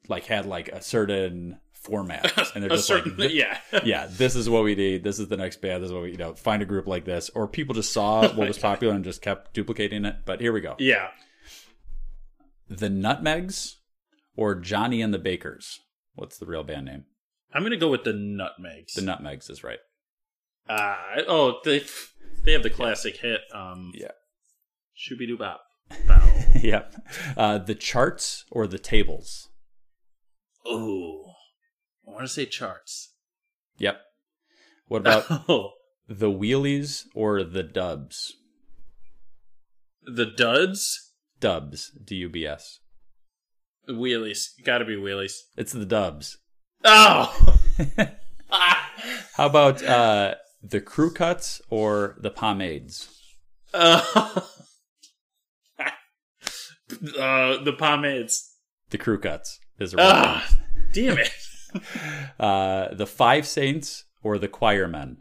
like 0.08 0.26
had 0.26 0.46
like 0.46 0.68
a 0.68 0.80
certain 0.82 1.58
format, 1.82 2.32
and 2.54 2.62
they're 2.62 2.70
just 2.70 2.86
certain, 2.86 3.16
like, 3.16 3.32
yeah. 3.32 3.58
yeah, 3.84 4.06
this 4.10 4.34
is 4.36 4.48
what 4.48 4.64
we 4.64 4.74
need. 4.74 5.04
This 5.04 5.18
is 5.18 5.28
the 5.28 5.36
next 5.36 5.60
band. 5.60 5.82
This 5.82 5.88
is 5.88 5.92
what 5.92 6.02
we, 6.02 6.12
you 6.12 6.16
know, 6.16 6.34
find 6.34 6.62
a 6.62 6.66
group 6.66 6.86
like 6.86 7.04
this, 7.04 7.30
or 7.30 7.46
people 7.48 7.74
just 7.74 7.92
saw 7.92 8.22
what 8.34 8.48
was 8.48 8.58
popular 8.58 8.94
and 8.94 9.04
just 9.04 9.22
kept 9.22 9.54
duplicating 9.54 10.04
it. 10.04 10.16
But 10.24 10.40
here 10.40 10.52
we 10.52 10.60
go. 10.60 10.74
Yeah. 10.78 11.08
The 12.68 12.88
Nutmegs 12.90 13.76
or 14.36 14.54
Johnny 14.54 15.00
and 15.02 15.12
the 15.14 15.18
Bakers. 15.18 15.80
What's 16.14 16.38
the 16.38 16.46
real 16.46 16.64
band 16.64 16.86
name? 16.86 17.04
I'm 17.54 17.62
gonna 17.62 17.76
go 17.78 17.88
with 17.88 18.04
the 18.04 18.12
nutmegs. 18.12 18.94
The 18.94 19.00
Nutmegs 19.02 19.48
is 19.48 19.64
right. 19.64 19.78
Uh, 20.68 20.96
oh, 21.26 21.60
they 21.64 21.82
they 22.44 22.52
have 22.52 22.62
the 22.62 22.70
classic 22.70 23.16
hit. 23.16 23.40
Um, 23.54 23.92
Yeah. 23.94 24.10
Shooby 24.96 25.26
Doo 25.26 25.38
Bop. 25.38 25.62
yep. 26.60 26.94
Uh, 27.36 27.56
the 27.58 27.74
charts 27.74 28.44
or 28.50 28.66
the 28.66 28.78
tables. 28.78 29.48
Ooh, 30.66 31.24
I 32.08 32.12
want 32.12 32.24
to 32.24 32.28
say 32.28 32.46
charts. 32.46 33.12
Yep. 33.78 34.00
What 34.86 35.00
about 35.02 35.24
Oh, 35.48 35.72
the 36.08 36.30
wheelies 36.30 37.04
or 37.14 37.44
the 37.44 37.62
dubs? 37.62 38.34
the 40.06 40.24
duds. 40.24 41.12
Dubs. 41.38 41.92
D 42.02 42.14
U 42.16 42.28
B 42.30 42.46
S. 42.46 42.80
The 43.86 43.92
Wheelies. 43.92 44.48
Got 44.64 44.78
to 44.78 44.84
be 44.86 44.96
wheelies. 44.96 45.34
It's 45.56 45.72
the 45.72 45.84
dubs. 45.84 46.38
Oh. 46.84 47.56
How 49.34 49.46
about 49.46 49.82
uh, 49.84 50.34
the 50.62 50.80
crew 50.80 51.12
cuts 51.12 51.60
or 51.70 52.16
the 52.20 52.30
pomades? 52.30 53.08
Uh, 53.74 54.00
uh, 55.78 55.92
the 57.62 57.74
pomades. 57.78 58.50
The 58.90 58.98
crew 58.98 59.18
cuts 59.18 59.58
is 59.78 59.92
a 59.92 59.96
Ah, 60.00 60.48
damn 60.92 61.18
it. 61.18 61.30
Uh, 62.40 62.94
the 62.94 63.06
five 63.06 63.46
saints 63.46 64.04
or 64.22 64.38
the 64.38 64.48
choirmen? 64.48 65.16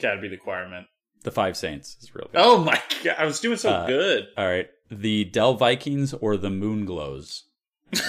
Got 0.00 0.14
to 0.14 0.20
be 0.20 0.28
the 0.28 0.36
choirman. 0.36 0.86
The 1.24 1.30
five 1.32 1.56
saints 1.56 1.96
is 2.00 2.14
real 2.14 2.28
band. 2.32 2.44
Oh 2.46 2.58
my 2.62 2.80
god, 3.02 3.16
I 3.18 3.24
was 3.24 3.40
doing 3.40 3.56
so 3.58 3.70
Uh, 3.70 3.86
good. 3.86 4.28
All 4.36 4.46
right. 4.46 4.68
The 4.90 5.24
Dell 5.24 5.54
Vikings 5.54 6.14
or 6.14 6.36
the 6.36 6.50
Moon 6.50 6.84
Glows? 6.84 7.44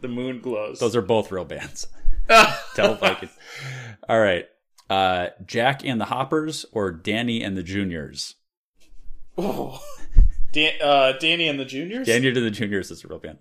The 0.00 0.08
moon 0.08 0.40
glows. 0.40 0.80
Those 0.80 0.96
are 0.96 1.00
both 1.02 1.30
real 1.30 1.44
bands. 1.44 1.86
Dell 2.74 2.96
Vikings. 2.96 3.30
All 4.08 4.18
right. 4.18 4.46
Uh, 4.90 5.28
Jack 5.46 5.84
and 5.84 6.00
the 6.00 6.06
Hoppers 6.06 6.66
or 6.72 6.90
Danny 6.90 7.40
and 7.40 7.56
the 7.56 7.62
Juniors? 7.62 8.34
Oh. 9.38 9.80
Dan- 10.52 10.80
uh, 10.82 11.12
Danny 11.18 11.48
and 11.48 11.58
the 11.58 11.64
Juniors. 11.64 12.06
Danny 12.06 12.32
to 12.32 12.40
the 12.40 12.50
Juniors 12.50 12.90
is 12.90 13.04
a 13.04 13.08
real 13.08 13.18
band. 13.18 13.38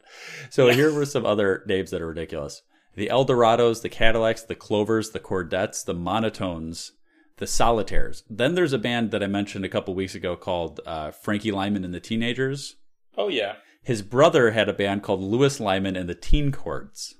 So 0.49 0.69
here 0.69 0.91
were 0.93 1.05
some 1.05 1.25
other 1.25 1.63
names 1.67 1.91
that 1.91 2.01
are 2.01 2.07
ridiculous. 2.07 2.61
The 2.95 3.07
Eldorados, 3.07 3.81
the 3.81 3.89
Cadillacs, 3.89 4.41
the 4.43 4.55
Clovers, 4.55 5.11
the 5.11 5.19
Chordettes, 5.19 5.85
the 5.85 5.93
Monotones, 5.95 6.91
the 7.37 7.47
Solitaires. 7.47 8.23
Then 8.29 8.55
there's 8.55 8.73
a 8.73 8.77
band 8.77 9.11
that 9.11 9.23
I 9.23 9.27
mentioned 9.27 9.63
a 9.65 9.69
couple 9.69 9.93
weeks 9.95 10.15
ago 10.15 10.35
called 10.35 10.79
uh, 10.85 11.11
Frankie 11.11 11.51
Lymon 11.51 11.85
and 11.85 11.93
the 11.93 11.99
Teenagers. 11.99 12.75
Oh 13.17 13.27
yeah. 13.29 13.55
His 13.83 14.01
brother 14.01 14.51
had 14.51 14.69
a 14.69 14.73
band 14.73 15.03
called 15.03 15.21
Lewis 15.21 15.59
Lymon 15.59 15.95
and 15.95 16.07
the 16.09 16.15
Teen 16.15 16.51
Chords. 16.51 17.15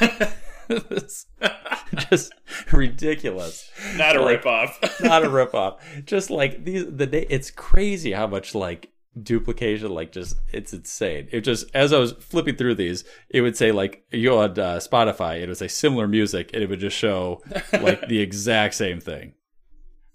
Just 2.10 2.32
ridiculous. 2.72 3.70
Not 3.96 4.16
a 4.16 4.22
Like, 4.22 4.42
ripoff. 4.42 5.02
not 5.02 5.24
a 5.24 5.28
ripoff. 5.28 5.78
Just 6.04 6.30
like 6.30 6.64
these, 6.64 6.84
the 6.86 7.06
day. 7.06 7.26
It's 7.30 7.50
crazy 7.50 8.12
how 8.12 8.26
much 8.26 8.54
like 8.54 8.90
duplication. 9.22 9.90
Like 9.90 10.12
just, 10.12 10.36
it's 10.52 10.72
insane. 10.72 11.28
It 11.32 11.40
just 11.42 11.66
as 11.74 11.92
I 11.92 11.98
was 11.98 12.12
flipping 12.12 12.56
through 12.56 12.74
these, 12.76 13.04
it 13.30 13.40
would 13.40 13.56
say 13.56 13.72
like 13.72 14.04
you 14.10 14.32
on 14.36 14.50
uh, 14.52 14.78
Spotify, 14.78 15.40
it 15.40 15.48
would 15.48 15.56
say 15.58 15.68
similar 15.68 16.06
music, 16.08 16.50
and 16.52 16.62
it 16.62 16.68
would 16.68 16.80
just 16.80 16.96
show 16.96 17.42
like 17.72 18.06
the 18.08 18.20
exact 18.20 18.74
same 18.74 19.00
thing. 19.00 19.34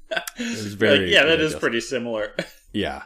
It 0.10 0.40
was 0.40 0.74
very 0.74 1.06
Like, 1.06 1.14
yeah, 1.14 1.26
that 1.26 1.40
is 1.40 1.56
pretty 1.56 1.82
similar. 1.82 2.36
Yeah. 2.74 3.04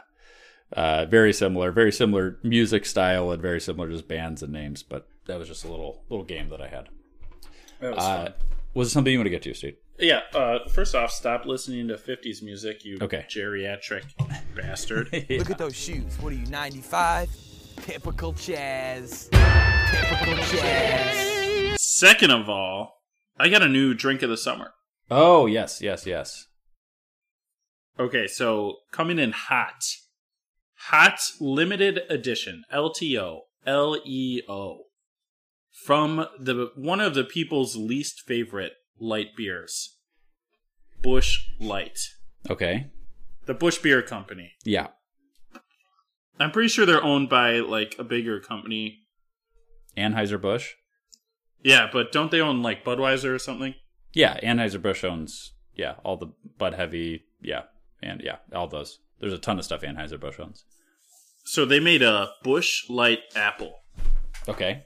Uh, 0.72 1.06
very 1.06 1.32
similar, 1.32 1.72
very 1.72 1.90
similar 1.90 2.38
music 2.44 2.86
style 2.86 3.32
and 3.32 3.42
very 3.42 3.60
similar 3.60 3.88
just 3.90 4.06
bands 4.06 4.42
and 4.44 4.52
names, 4.52 4.82
but 4.84 5.08
that 5.26 5.38
was 5.40 5.48
just 5.48 5.64
a 5.64 5.68
little 5.68 6.04
little 6.08 6.24
game 6.24 6.48
that 6.50 6.60
I 6.60 6.68
had. 6.68 6.88
That 7.80 7.94
was 7.96 8.04
Uh, 8.04 8.32
was 8.74 8.88
it 8.88 8.90
something 8.92 9.12
you 9.12 9.18
want 9.18 9.26
to 9.26 9.30
get 9.30 9.42
to, 9.42 9.54
Steve? 9.54 9.76
Yeah. 9.98 10.20
Uh, 10.34 10.58
first 10.68 10.94
off, 10.94 11.10
stop 11.10 11.46
listening 11.46 11.88
to 11.88 11.94
'50s 11.96 12.42
music, 12.42 12.84
you 12.84 12.98
Okay. 13.00 13.24
geriatric 13.28 14.04
bastard. 14.56 15.08
Look 15.30 15.50
at 15.50 15.58
those 15.58 15.76
shoes. 15.76 16.16
What 16.20 16.32
are 16.32 16.36
you, 16.36 16.46
95? 16.46 17.28
Typical 17.82 18.32
Chaz. 18.34 19.30
Typical 19.30 20.34
Chaz. 20.44 21.76
Second 21.78 22.30
of 22.30 22.48
all, 22.48 23.02
I 23.38 23.48
got 23.48 23.62
a 23.62 23.68
new 23.68 23.94
drink 23.94 24.22
of 24.22 24.30
the 24.30 24.36
summer. 24.36 24.72
Oh 25.10 25.46
yes, 25.46 25.80
yes, 25.80 26.06
yes. 26.06 26.46
Okay, 27.98 28.26
so 28.26 28.76
coming 28.92 29.18
in 29.18 29.32
hot, 29.32 29.82
hot 30.88 31.18
limited 31.40 32.00
edition 32.10 32.64
LTO 32.72 33.40
LEO 33.66 34.78
from 35.84 36.26
the 36.38 36.70
one 36.76 37.00
of 37.00 37.14
the 37.14 37.24
people's 37.24 37.76
least 37.76 38.22
favorite 38.26 38.72
light 38.98 39.36
beers, 39.36 39.96
Busch 41.02 41.48
Light, 41.60 41.98
Okay. 42.50 42.90
the 43.46 43.54
Busch 43.54 43.78
Beer 43.78 44.02
Company. 44.02 44.52
Yeah. 44.64 44.88
I'm 46.38 46.50
pretty 46.50 46.68
sure 46.68 46.84
they're 46.84 47.02
owned 47.02 47.28
by 47.28 47.60
like 47.60 47.96
a 47.98 48.04
bigger 48.04 48.40
company. 48.40 49.00
Anheuser 49.96 50.40
Busch. 50.40 50.72
Yeah, 51.62 51.88
but 51.90 52.12
don't 52.12 52.30
they 52.30 52.40
own 52.40 52.62
like 52.62 52.84
Budweiser 52.84 53.34
or 53.34 53.38
something? 53.38 53.74
Yeah, 54.12 54.38
Anheuser 54.40 54.80
Busch 54.80 55.02
owns 55.04 55.52
yeah 55.74 55.94
all 56.04 56.16
the 56.16 56.28
Bud 56.58 56.74
Heavy. 56.74 57.24
Yeah, 57.40 57.62
and 58.02 58.20
yeah 58.22 58.36
all 58.54 58.66
those. 58.68 58.98
There's 59.20 59.32
a 59.32 59.38
ton 59.38 59.58
of 59.58 59.64
stuff 59.64 59.80
Anheuser 59.80 60.20
Busch 60.20 60.38
owns. 60.38 60.64
So 61.44 61.64
they 61.64 61.80
made 61.80 62.02
a 62.02 62.32
Busch 62.42 62.88
Light 62.90 63.20
Apple. 63.34 63.72
Okay, 64.48 64.84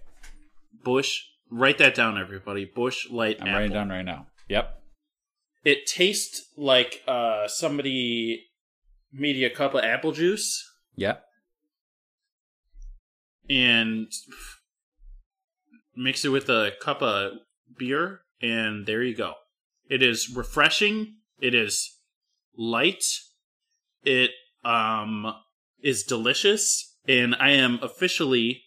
Busch, 0.85 1.23
write 1.51 1.79
that 1.79 1.95
down, 1.95 2.19
everybody. 2.19 2.65
Busch 2.65 3.09
Light 3.11 3.37
I'm 3.41 3.49
Apple. 3.49 3.59
writing 3.61 3.73
down 3.73 3.89
right 3.91 4.05
now. 4.05 4.27
Yep. 4.49 4.77
it 5.65 5.87
tastes 5.87 6.43
like 6.57 7.03
uh 7.07 7.47
somebody 7.47 8.47
made 9.13 9.37
a 9.45 9.51
cup 9.51 9.75
of 9.75 9.85
apple 9.85 10.11
juice 10.13 10.65
Yep. 10.97 11.23
and 13.49 14.07
mix 15.97 16.25
it 16.25 16.29
with 16.31 16.49
a 16.49 16.73
cup 16.81 17.03
of 17.03 17.33
beer 17.79 18.21
and 18.41 18.87
there 18.87 19.03
you 19.03 19.15
go 19.15 19.35
it 19.89 20.03
is 20.03 20.35
refreshing 20.35 21.15
it 21.41 21.55
is 21.55 21.99
light 22.57 23.05
it 24.05 24.31
um 24.65 25.33
is 25.83 26.03
delicious 26.05 26.97
and 27.09 27.35
i 27.37 27.51
am 27.51 27.79
officially 27.83 28.63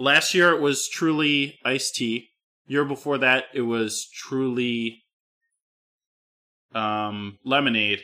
last 0.00 0.34
year 0.34 0.50
it 0.50 0.60
was 0.60 0.88
truly 0.88 1.58
iced 1.64 1.94
tea 1.94 2.30
year 2.66 2.84
before 2.84 3.18
that 3.18 3.44
it 3.52 3.62
was 3.62 4.08
truly 4.12 5.02
um, 6.74 7.38
lemonade. 7.44 8.00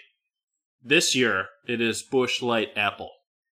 This 0.82 1.16
year, 1.16 1.46
it 1.66 1.80
is 1.80 2.02
Busch 2.02 2.42
Light 2.42 2.70
Apple. 2.76 3.10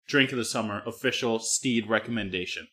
Drink 0.07 0.31
of 0.31 0.37
the 0.37 0.45
summer, 0.45 0.81
official 0.85 1.39
Steed 1.39 1.87
recommendation. 1.87 2.67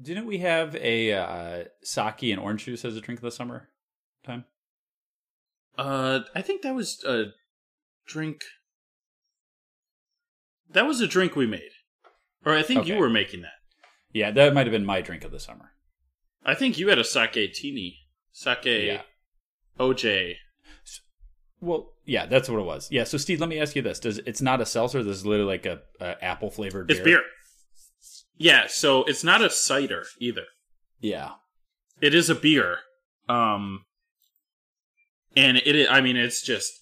Didn't 0.00 0.26
we 0.26 0.38
have 0.38 0.74
a 0.76 1.12
uh, 1.12 1.64
sake 1.82 2.22
and 2.24 2.40
orange 2.40 2.64
juice 2.64 2.84
as 2.84 2.96
a 2.96 3.00
drink 3.00 3.18
of 3.20 3.24
the 3.24 3.30
summer 3.30 3.68
time? 4.24 4.46
Uh, 5.78 6.20
I 6.34 6.42
think 6.42 6.62
that 6.62 6.74
was 6.74 7.04
a 7.04 7.26
drink. 8.06 8.42
That 10.70 10.86
was 10.86 11.00
a 11.00 11.06
drink 11.06 11.36
we 11.36 11.46
made, 11.46 11.70
or 12.44 12.54
I 12.54 12.62
think 12.62 12.86
you 12.86 12.96
were 12.96 13.10
making 13.10 13.42
that. 13.42 13.61
Yeah, 14.12 14.30
that 14.30 14.54
might 14.54 14.66
have 14.66 14.72
been 14.72 14.84
my 14.84 15.00
drink 15.00 15.24
of 15.24 15.30
the 15.30 15.40
summer. 15.40 15.72
I 16.44 16.54
think 16.54 16.78
you 16.78 16.88
had 16.88 16.98
a 16.98 17.04
sake 17.04 17.52
teeny, 17.54 17.98
sake 18.32 18.64
Yeah. 18.64 19.02
OJ. 19.78 20.34
Well, 21.60 21.92
yeah, 22.04 22.26
that's 22.26 22.48
what 22.48 22.58
it 22.58 22.64
was. 22.66 22.88
Yeah. 22.90 23.04
So, 23.04 23.16
Steve, 23.16 23.38
let 23.40 23.48
me 23.48 23.60
ask 23.60 23.76
you 23.76 23.82
this: 23.82 24.00
Does 24.00 24.18
it's 24.18 24.42
not 24.42 24.60
a 24.60 24.66
seltzer? 24.66 25.02
This 25.02 25.18
is 25.18 25.26
literally 25.26 25.52
like 25.52 25.66
a, 25.66 25.80
a 26.00 26.22
apple 26.24 26.50
flavored 26.50 26.88
beer. 26.88 26.96
It's 26.96 27.04
beer. 27.04 27.22
Yeah, 28.36 28.66
so 28.66 29.04
it's 29.04 29.22
not 29.22 29.40
a 29.42 29.48
cider 29.50 30.04
either. 30.18 30.44
Yeah. 31.00 31.32
It 32.00 32.14
is 32.14 32.28
a 32.28 32.34
beer. 32.34 32.78
Um 33.28 33.84
and 35.36 35.58
it 35.58 35.88
i- 35.88 35.98
I 35.98 36.00
mean 36.00 36.16
it's 36.16 36.42
just 36.42 36.72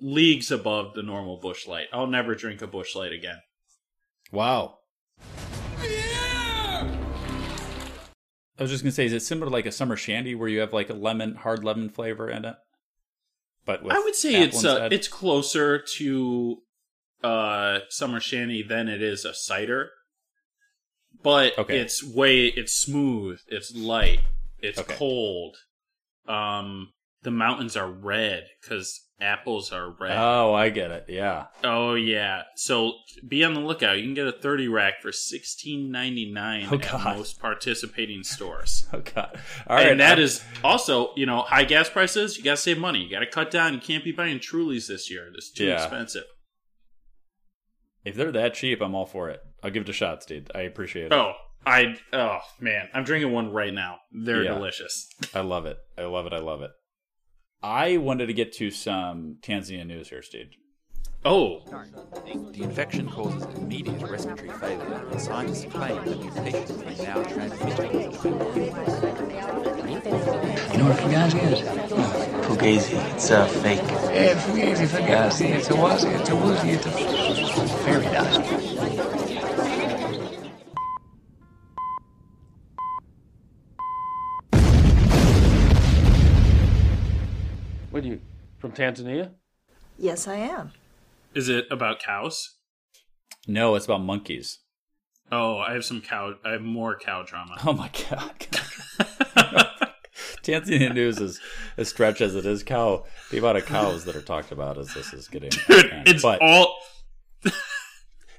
leagues 0.00 0.50
above 0.50 0.94
the 0.94 1.02
normal 1.02 1.38
busch 1.38 1.66
light. 1.66 1.88
I'll 1.92 2.06
never 2.06 2.34
drink 2.34 2.62
a 2.62 2.66
busch 2.66 2.94
light 2.94 3.12
again. 3.12 3.40
Wow. 4.30 4.78
I 8.58 8.62
was 8.62 8.70
just 8.70 8.82
gonna 8.82 8.92
say, 8.92 9.06
is 9.06 9.12
it 9.12 9.20
similar 9.20 9.46
to 9.46 9.52
like 9.52 9.66
a 9.66 9.72
summer 9.72 9.96
shandy 9.96 10.34
where 10.34 10.48
you 10.48 10.60
have 10.60 10.72
like 10.72 10.90
a 10.90 10.94
lemon, 10.94 11.36
hard 11.36 11.64
lemon 11.64 11.88
flavor 11.88 12.28
in 12.28 12.44
it? 12.44 12.56
But 13.64 13.82
with 13.82 13.94
I 13.94 14.00
would 14.00 14.14
say 14.14 14.42
it's 14.42 14.64
uh, 14.64 14.88
it's 14.90 15.08
closer 15.08 15.78
to 15.96 16.62
uh 17.22 17.78
summer 17.88 18.20
shandy 18.20 18.62
than 18.62 18.88
it 18.88 19.00
is 19.02 19.24
a 19.24 19.32
cider. 19.34 19.90
but 21.22 21.56
Okay. 21.56 21.78
it's 21.78 22.02
way 22.02 22.46
it's 22.46 22.74
smooth, 22.74 23.40
it's 23.48 23.74
light, 23.74 24.20
it's 24.58 24.80
Okay. 24.80 24.94
cold. 24.96 25.56
Um, 26.26 26.92
the 27.22 27.30
mountains 27.30 27.76
are 27.76 27.90
red 27.90 28.44
because 28.60 29.00
apples 29.20 29.70
are 29.72 29.94
red. 30.00 30.16
Oh, 30.18 30.52
I 30.52 30.70
get 30.70 30.90
it. 30.90 31.04
Yeah. 31.08 31.46
Oh 31.62 31.94
yeah. 31.94 32.42
So 32.56 32.94
be 33.28 33.44
on 33.44 33.54
the 33.54 33.60
lookout. 33.60 33.98
You 33.98 34.02
can 34.04 34.14
get 34.14 34.26
a 34.26 34.32
30 34.32 34.66
rack 34.68 35.00
for 35.00 35.10
16.99 35.10 36.68
Oh, 36.70 36.74
at 36.74 36.82
God. 36.90 37.16
most 37.18 37.38
participating 37.40 38.22
stores. 38.24 38.86
Oh 38.92 39.00
God. 39.14 39.38
All 39.68 39.76
right. 39.76 39.88
and 39.88 40.00
that 40.00 40.18
I'm- 40.18 40.20
is 40.22 40.42
also, 40.64 41.12
you 41.16 41.24
know, 41.26 41.42
high 41.42 41.64
gas 41.64 41.88
prices, 41.88 42.36
you 42.36 42.42
got 42.44 42.52
to 42.52 42.56
save 42.56 42.78
money. 42.78 42.98
You 43.04 43.10
got 43.10 43.20
to 43.20 43.26
cut 43.30 43.50
down. 43.50 43.74
You 43.74 43.80
can't 43.80 44.02
be 44.04 44.12
buying 44.12 44.38
Trulies 44.40 44.88
this 44.88 45.08
year. 45.10 45.30
It's 45.34 45.50
too 45.52 45.66
Yeah. 45.66 45.82
expensive. 45.82 46.24
if 48.04 48.16
they're 48.16 48.32
that 48.32 48.54
cheap, 48.54 48.80
I'm 48.80 48.94
all 48.96 49.06
for 49.06 49.30
it. 49.30 49.40
I'll 49.62 49.70
give 49.70 49.84
it 49.84 49.88
a 49.88 49.92
shot, 49.92 50.24
Steve. 50.24 50.48
I 50.54 50.62
appreciate 50.62 51.06
it. 51.06 51.12
Oh, 51.12 51.34
I 51.64 51.94
oh 52.12 52.40
man, 52.58 52.88
I'm 52.92 53.04
drinking 53.04 53.30
one 53.32 53.52
right 53.52 53.72
now. 53.72 53.98
They're 54.10 54.42
Yeah. 54.42 54.54
delicious. 54.54 55.08
I 55.34 55.40
love 55.42 55.66
it. 55.66 55.76
I 55.96 56.02
love 56.06 56.26
it. 56.26 56.32
I 56.32 56.38
love 56.40 56.62
it. 56.62 56.72
I 57.62 57.96
wanted 57.98 58.26
to 58.26 58.32
get 58.32 58.52
to 58.54 58.70
some 58.70 59.36
Tanzania 59.40 59.86
news 59.86 60.08
here, 60.08 60.22
Steve. 60.22 60.50
Oh, 61.24 61.60
The 62.24 62.62
infection 62.64 63.08
causes 63.08 63.44
immediate 63.56 64.02
respiratory 64.02 64.50
failure, 64.50 65.06
and 65.08 65.20
scientists 65.20 65.72
claim 65.72 66.04
that 66.04 66.18
mutations 66.18 66.82
are 66.82 67.04
now 67.04 67.22
transmitted. 67.22 67.92
You 70.72 70.78
know 70.78 70.88
what 70.88 70.98
Fugazi 70.98 71.52
is? 71.52 71.60
Fugazi. 72.46 73.14
It's 73.14 73.30
a 73.30 73.46
fake. 73.46 73.78
Yeah, 73.78 74.34
Fugazi, 74.40 74.86
Fugazi. 74.88 75.50
It's 75.50 75.70
a 75.70 75.74
wazi. 75.74 76.18
It's 76.18 76.30
a 76.30 76.34
woozy. 76.34 76.70
It's 76.70 76.86
a 76.86 77.68
fairy 77.84 78.04
dust. 78.06 78.71
From 88.62 88.70
Tanzania? 88.72 89.32
Yes, 89.98 90.28
I 90.28 90.36
am. 90.36 90.70
is 91.34 91.48
it 91.48 91.66
about 91.68 91.98
cows? 91.98 92.54
No, 93.48 93.74
it's 93.74 93.86
about 93.86 94.02
monkeys. 94.02 94.60
Oh, 95.32 95.58
I 95.58 95.72
have 95.72 95.84
some 95.84 96.00
cow. 96.00 96.34
I 96.44 96.52
have 96.52 96.60
more 96.62 96.96
cow 96.96 97.24
drama. 97.24 97.56
Oh 97.66 97.72
my 97.72 97.90
god. 98.08 98.46
Tanzania 100.44 100.94
news 100.94 101.18
is 101.18 101.40
as 101.76 101.88
stretch 101.88 102.20
as 102.20 102.36
it 102.36 102.46
is 102.46 102.62
cow. 102.62 103.04
The 103.32 103.38
amount 103.38 103.58
of 103.58 103.66
cows 103.66 104.04
that 104.04 104.14
are 104.14 104.22
talked 104.22 104.52
about 104.52 104.78
as 104.78 104.94
this 104.94 105.12
is 105.12 105.26
getting. 105.26 105.50
Dude, 105.68 105.90
it's 106.06 106.22
but 106.22 106.40
all 106.40 106.76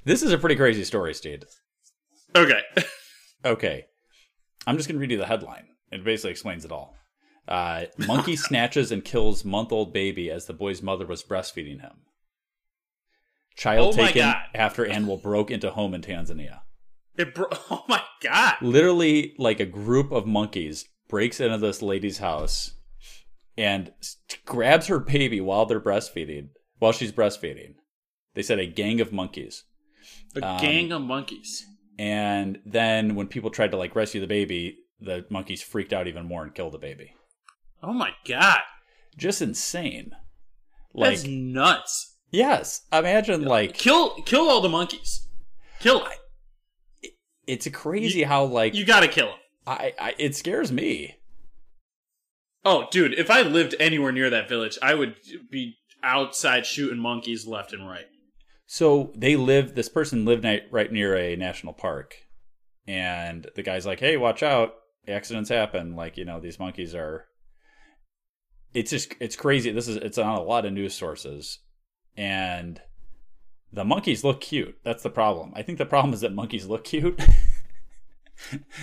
this 0.06 0.24
is 0.24 0.32
a 0.32 0.38
pretty 0.38 0.56
crazy 0.56 0.86
story, 0.86 1.14
Steve. 1.14 1.44
okay. 2.36 2.62
Okay. 3.44 3.86
I'm 4.66 4.78
just 4.78 4.88
going 4.88 4.96
to 4.96 5.02
read 5.02 5.12
you 5.12 5.18
the 5.18 5.26
headline. 5.26 5.68
It 5.92 6.06
basically 6.06 6.32
explains 6.32 6.64
it 6.64 6.72
all. 6.72 6.96
Uh, 7.48 7.86
monkey 7.98 8.36
snatches 8.36 8.92
and 8.92 9.04
kills 9.04 9.44
month 9.44 9.72
old 9.72 9.92
baby 9.94 10.30
as 10.32 10.46
the 10.46 10.54
boy's 10.54 10.82
mother 10.82 11.06
was 11.06 11.24
breastfeeding 11.24 11.82
him. 11.82 11.98
Child 13.56 13.94
Oh 13.94 13.98
taken 14.06 14.34
after 14.56 14.86
animal 14.86 15.18
broke 15.18 15.52
into 15.52 15.70
home 15.72 15.94
in 15.94 16.02
Tanzania. 16.02 16.62
It 17.18 17.36
bro- 17.36 17.50
oh 17.70 17.84
my 17.88 18.02
god. 18.22 18.56
Literally, 18.62 19.36
like 19.38 19.60
a 19.60 19.66
group 19.66 20.12
of 20.12 20.26
monkeys 20.26 20.86
breaks 21.08 21.40
into 21.40 21.58
this 21.60 21.82
lady's 21.82 22.18
house 22.18 22.72
and 23.58 23.92
grabs 24.46 24.88
her 24.88 25.00
baby 25.00 25.40
while 25.40 25.66
they're 25.66 25.80
breastfeeding, 25.82 26.50
while 26.80 26.92
she's 26.92 27.12
breastfeeding. 27.12 27.76
They 28.34 28.42
said 28.42 28.58
a 28.58 28.66
gang 28.66 29.00
of 29.02 29.14
monkeys. 29.14 29.66
A 30.36 30.44
Um, 30.44 30.60
gang 30.62 30.92
of 30.92 31.02
monkeys. 31.04 31.64
And 32.00 32.58
then 32.66 33.14
when 33.14 33.28
people 33.28 33.52
tried 33.52 33.70
to 33.72 33.78
like 33.78 33.96
rescue 33.96 34.20
the 34.22 34.26
baby, 34.28 34.80
the 35.00 35.26
monkeys 35.30 35.62
freaked 35.62 35.94
out 35.94 36.08
even 36.08 36.26
more 36.26 36.42
and 36.42 36.56
killed 36.56 36.74
the 36.74 36.80
baby. 36.80 37.14
Oh 37.84 37.94
my 37.94 38.12
god. 38.26 38.60
Just 39.18 39.42
insane. 39.42 40.12
Like 40.94 41.18
That's 41.18 41.28
nuts. 41.28 42.18
yes, 42.32 42.82
imagine 42.92 43.44
like 43.44 43.74
Kill 43.74 44.16
kill 44.24 44.50
all 44.50 44.62
the 44.62 44.70
monkeys. 44.70 45.28
Kill 45.80 46.00
them. 46.00 46.12
it's 47.48 47.68
crazy 47.70 48.24
how 48.24 48.46
like 48.46 48.74
You 48.74 48.86
got 48.86 49.02
to 49.02 49.08
kill 49.08 49.28
them. 49.28 49.38
I, 49.68 49.94
I 50.00 50.16
it 50.18 50.36
scares 50.36 50.72
me. 50.72 51.18
Oh, 52.66 52.86
dude, 52.92 53.14
if 53.16 53.30
I 53.30 53.42
lived 53.42 53.76
anywhere 53.80 54.14
near 54.14 54.30
that 54.30 54.48
village, 54.48 54.78
I 54.82 54.94
would 54.94 55.16
be 55.52 55.76
outside 56.02 56.66
shooting 56.66 57.00
monkeys 57.00 57.46
left 57.46 57.74
and 57.74 57.88
right. 57.88 58.06
So 58.66 59.12
they 59.16 59.36
live. 59.36 59.76
This 59.76 59.90
person 59.90 60.24
lived 60.26 60.46
right 60.72 60.92
near 60.92 61.16
a 61.16 61.36
national 61.36 61.74
park, 61.74 62.16
and 62.88 63.48
the 63.56 63.64
guy's 63.64 63.86
like, 63.86 64.00
"Hey, 64.00 64.16
watch 64.16 64.42
out! 64.42 64.76
Accidents 65.08 65.50
happen. 65.50 65.96
Like 65.96 66.16
you 66.18 66.24
know, 66.26 66.40
these 66.40 66.60
monkeys 66.60 66.96
are." 66.96 67.26
It's 68.74 68.90
just 68.92 69.14
it's 69.20 69.36
crazy. 69.36 69.72
This 69.72 69.88
is 69.88 69.98
it's 69.98 70.18
on 70.18 70.36
a 70.36 70.42
lot 70.42 70.66
of 70.66 70.74
news 70.74 70.94
sources, 70.96 71.60
and 72.18 72.82
the 73.72 73.84
monkeys 73.86 74.24
look 74.24 74.42
cute. 74.42 74.78
That's 74.84 75.04
the 75.04 75.10
problem. 75.10 75.52
I 75.56 75.62
think 75.62 75.78
the 75.78 75.86
problem 75.86 76.14
is 76.14 76.22
that 76.22 76.34
monkeys 76.34 76.66
look 76.68 76.84
cute. 76.84 77.22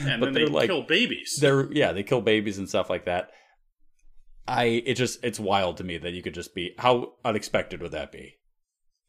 And 0.06 0.20
But 0.20 0.26
then 0.26 0.32
they 0.34 0.40
they're 0.44 0.48
like- 0.48 0.68
kill 0.68 0.82
babies. 0.82 1.36
They're 1.40 1.70
yeah, 1.72 1.92
they 1.92 2.02
kill 2.02 2.20
babies 2.20 2.56
and 2.58 2.68
stuff 2.68 2.88
like 2.88 3.04
that. 3.06 3.30
I 4.46 4.64
it 4.86 4.94
just 4.94 5.22
it's 5.24 5.40
wild 5.40 5.76
to 5.78 5.84
me 5.84 5.98
that 5.98 6.12
you 6.12 6.22
could 6.22 6.34
just 6.34 6.54
be 6.54 6.72
how 6.78 7.14
unexpected 7.24 7.82
would 7.82 7.90
that 7.92 8.12
be? 8.12 8.36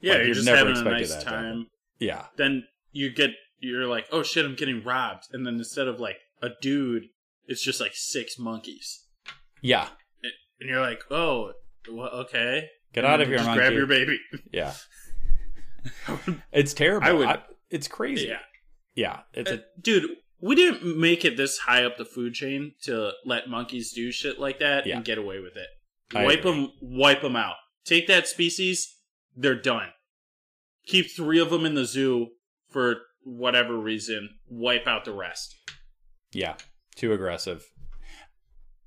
Yeah, 0.01 0.13
Like, 0.15 0.25
you're 0.25 0.33
just 0.33 0.45
never 0.47 0.69
having 0.73 0.77
a 0.87 0.89
nice 0.89 1.13
that 1.13 1.21
to 1.21 1.29
happen. 1.29 1.43
time. 1.43 1.67
Yeah. 1.99 2.25
Then 2.37 2.63
you 2.91 3.11
get 3.13 3.29
you're 3.59 3.85
like, 3.85 4.07
oh 4.11 4.23
shit, 4.23 4.43
I'm 4.45 4.55
getting 4.55 4.83
robbed, 4.83 5.27
and 5.31 5.45
then 5.45 5.55
instead 5.55 5.87
of 5.87 5.99
like 5.99 6.17
a 6.41 6.49
dude, 6.59 7.03
it's 7.45 7.63
just 7.63 7.79
like 7.79 7.91
six 7.93 8.39
monkeys, 8.39 9.05
Yeah. 9.61 9.89
And 10.61 10.69
you're 10.69 10.79
like, 10.79 11.01
oh, 11.11 11.51
well, 11.91 12.07
okay, 12.09 12.67
Get 12.93 13.03
And 13.03 13.13
out 13.13 13.19
of 13.21 13.27
here, 13.27 13.37
just 13.37 13.47
monkey. 13.47 13.59
Grab 13.61 13.73
your 13.73 13.87
baby. 13.87 14.19
Yeah. 14.53 14.73
it's 16.51 16.73
terrible. 16.73 17.07
I 17.07 17.11
would- 17.13 17.27
I- 17.27 17.43
it's 17.69 17.87
crazy. 17.87 18.27
Yeah. 18.27 18.39
Yeah. 18.95 19.19
It's 19.33 19.49
Uh, 19.49 19.55
a, 19.55 19.81
dude, 19.81 20.09
we 20.41 20.55
didn't 20.55 20.97
make 20.99 21.23
it 21.23 21.37
this 21.37 21.59
high 21.59 21.85
up 21.85 21.97
the 21.97 22.03
food 22.05 22.33
chain 22.33 22.73
to 22.83 23.11
let 23.25 23.47
monkeys 23.49 23.93
do 23.93 24.11
shit 24.11 24.39
like 24.39 24.59
that 24.59 24.85
Yeah. 24.85 24.97
and 24.97 25.05
get 25.05 25.17
away 25.17 25.39
with 25.39 25.55
it. 25.55 25.67
I 26.13 26.25
wipe 26.25 26.39
agree. 26.39 26.51
them, 26.51 26.71
wipe 26.81 27.21
them 27.21 27.37
out. 27.37 27.55
Take 27.85 28.07
that 28.07 28.27
species, 28.27 28.97
they're 29.35 29.55
done. 29.59 29.89
Keep 30.85 31.11
three 31.15 31.39
of 31.39 31.49
them 31.49 31.65
in 31.65 31.75
the 31.75 31.85
zoo 31.85 32.31
for 32.69 32.97
whatever 33.23 33.77
reason. 33.77 34.31
Wipe 34.49 34.85
out 34.87 35.05
the 35.05 35.13
rest. 35.13 35.55
yeah. 36.33 36.55
Too 36.95 37.13
aggressive. 37.13 37.63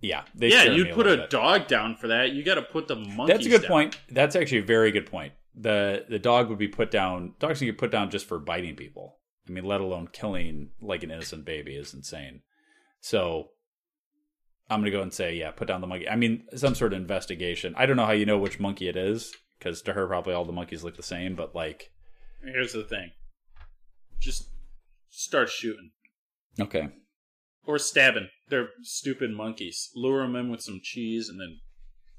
Yeah. 0.05 0.25
Yeah, 0.37 0.65
you'd 0.65 0.91
a 0.91 0.95
put 0.95 1.07
little 1.07 1.25
a 1.25 1.29
dog 1.29 1.67
down 1.67 1.97
for 1.97 2.09
that. 2.09 2.33
You 2.33 2.45
got 2.45 2.57
to 2.57 2.63
put 2.63 2.89
the 2.89 2.97
monkey. 2.97 3.33
That's 3.33 3.47
a 3.47 3.49
good 3.49 3.63
down. 3.63 3.71
point. 3.71 3.99
That's 4.11 4.37
actually 4.37 4.59
a 4.59 4.65
very 4.65 4.93
good 4.93 5.07
point. 5.07 5.33
The 5.55 6.05
the 6.09 6.19
dog 6.19 6.51
would 6.51 6.59
be 6.59 6.69
put 6.69 6.91
down. 6.91 7.35
Dogs 7.39 7.61
can 7.61 7.69
get 7.69 7.79
put 7.79 7.91
down 7.91 8.11
just 8.11 8.27
for 8.27 8.39
biting 8.39 8.77
people. 8.77 9.17
I 9.49 9.53
mean, 9.53 9.65
let 9.65 9.81
alone 9.81 10.09
killing 10.13 10.71
like 10.81 11.03
an 11.03 11.11
innocent 11.11 11.47
baby 11.47 11.75
is 11.75 11.95
insane. 11.95 12.43
So 13.01 13.49
I'm 14.69 14.81
gonna 14.81 14.91
go 14.91 15.01
and 15.01 15.13
say, 15.13 15.37
yeah, 15.37 15.53
put 15.53 15.69
down 15.69 15.81
the 15.81 15.87
monkey. 15.87 16.09
I 16.09 16.17
mean, 16.17 16.45
some 16.55 16.75
sort 16.75 16.93
of 16.93 17.01
investigation. 17.01 17.75
I 17.77 17.87
don't 17.87 17.97
know 17.97 18.07
how 18.07 18.13
you 18.13 18.27
know 18.27 18.39
which 18.39 18.61
monkey 18.61 18.89
it 18.89 18.97
is 18.97 19.33
because 19.59 19.81
to 19.83 19.95
her 19.95 20.07
probably 20.07 20.35
all 20.35 20.45
the 20.45 20.53
monkeys 20.53 20.85
look 20.85 20.97
the 20.99 21.03
same. 21.03 21.35
But 21.35 21.55
like, 21.55 21.93
Here's 22.45 22.75
the 22.75 22.85
thing: 22.85 23.13
just 24.21 24.51
start 25.09 25.49
shooting 25.49 25.93
okay, 26.61 26.89
or 27.67 27.79
stabbing. 27.79 28.29
They're 28.49 28.69
stupid 28.83 29.31
monkeys. 29.31 29.91
Lure 29.95 30.23
them 30.23 30.37
in 30.37 30.51
with 30.51 30.61
some 30.63 30.81
cheese 30.83 31.29
and 31.29 31.41
then 31.41 31.61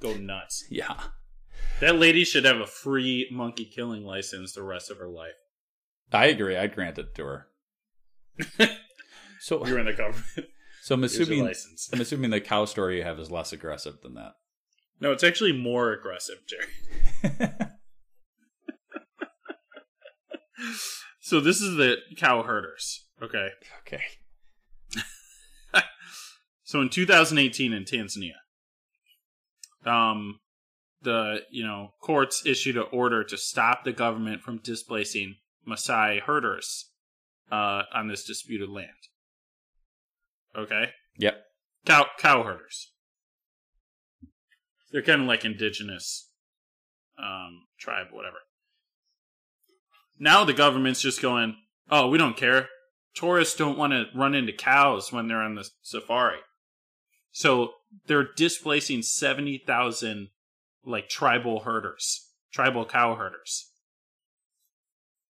go 0.01 0.15
nuts. 0.15 0.65
yeah, 0.69 0.95
That 1.79 1.95
lady 1.95 2.23
should 2.25 2.45
have 2.45 2.59
a 2.59 2.65
free 2.65 3.27
monkey 3.31 3.65
killing 3.65 4.03
license 4.03 4.53
the 4.53 4.63
rest 4.63 4.89
of 4.91 4.97
her 4.97 5.07
life. 5.07 5.35
I 6.11 6.25
agree. 6.27 6.57
I'd 6.57 6.75
grant 6.75 6.97
it 6.97 7.13
to 7.15 7.23
her. 7.25 7.47
so 9.39 9.65
You're 9.65 9.79
in 9.79 9.85
the 9.85 9.93
government. 9.93 10.49
So 10.83 10.93
I'm 10.95 11.03
assuming 11.03 11.43
license. 11.43 11.89
I'm 11.91 12.01
assuming 12.01 12.29
the 12.29 12.39
cow 12.39 12.65
story 12.65 12.97
you 12.97 13.03
have 13.03 13.19
is 13.19 13.31
less 13.31 13.51
aggressive 13.53 13.95
than 14.03 14.13
that. 14.15 14.33
No, 15.01 15.11
it's 15.11 15.23
actually 15.23 15.51
more 15.51 15.91
aggressive, 15.91 16.37
Jerry. 16.47 17.47
so 21.19 21.39
this 21.39 21.59
is 21.59 21.75
the 21.75 21.97
cow 22.17 22.43
herders. 22.43 23.05
Okay. 23.21 23.49
Okay. 23.81 24.03
So 26.65 26.81
in 26.81 26.89
2018 26.89 27.71
in 27.73 27.83
Tanzania, 27.85 28.33
um, 29.85 30.39
the 31.01 31.41
you 31.51 31.63
know 31.63 31.89
courts 32.01 32.43
issued 32.45 32.75
an 32.75 32.85
order 32.91 33.23
to 33.23 33.37
stop 33.37 33.83
the 33.83 33.93
government 33.93 34.41
from 34.41 34.57
displacing 34.57 35.35
Maasai 35.67 36.21
herders 36.21 36.89
uh, 37.51 37.83
on 37.93 38.07
this 38.07 38.25
disputed 38.25 38.69
land. 38.69 38.89
Okay, 40.57 40.89
Yep. 41.19 41.35
cow 41.85 42.07
cow 42.17 42.43
herders. 42.43 42.91
They're 44.91 45.01
kind 45.03 45.21
of 45.21 45.27
like 45.27 45.45
indigenous 45.45 46.31
um, 47.19 47.63
tribe, 47.79 48.07
whatever. 48.11 48.37
Now 50.17 50.45
the 50.45 50.53
government's 50.53 51.01
just 51.01 51.21
going, 51.21 51.57
oh, 51.91 52.07
we 52.07 52.17
don't 52.17 52.37
care. 52.37 52.69
tourists 53.13 53.55
don't 53.57 53.77
want 53.77 53.91
to 53.93 54.05
run 54.15 54.33
into 54.33 54.53
cows 54.53 55.11
when 55.11 55.27
they're 55.27 55.41
on 55.41 55.55
the 55.55 55.67
safari. 55.81 56.39
So 57.35 57.73
they're 58.07 58.29
displacing 58.33 59.01
70,000 59.01 60.29
like 60.85 61.09
tribal 61.09 61.59
herders, 61.59 62.29
tribal 62.53 62.85
cow 62.85 63.15
herders. 63.15 63.73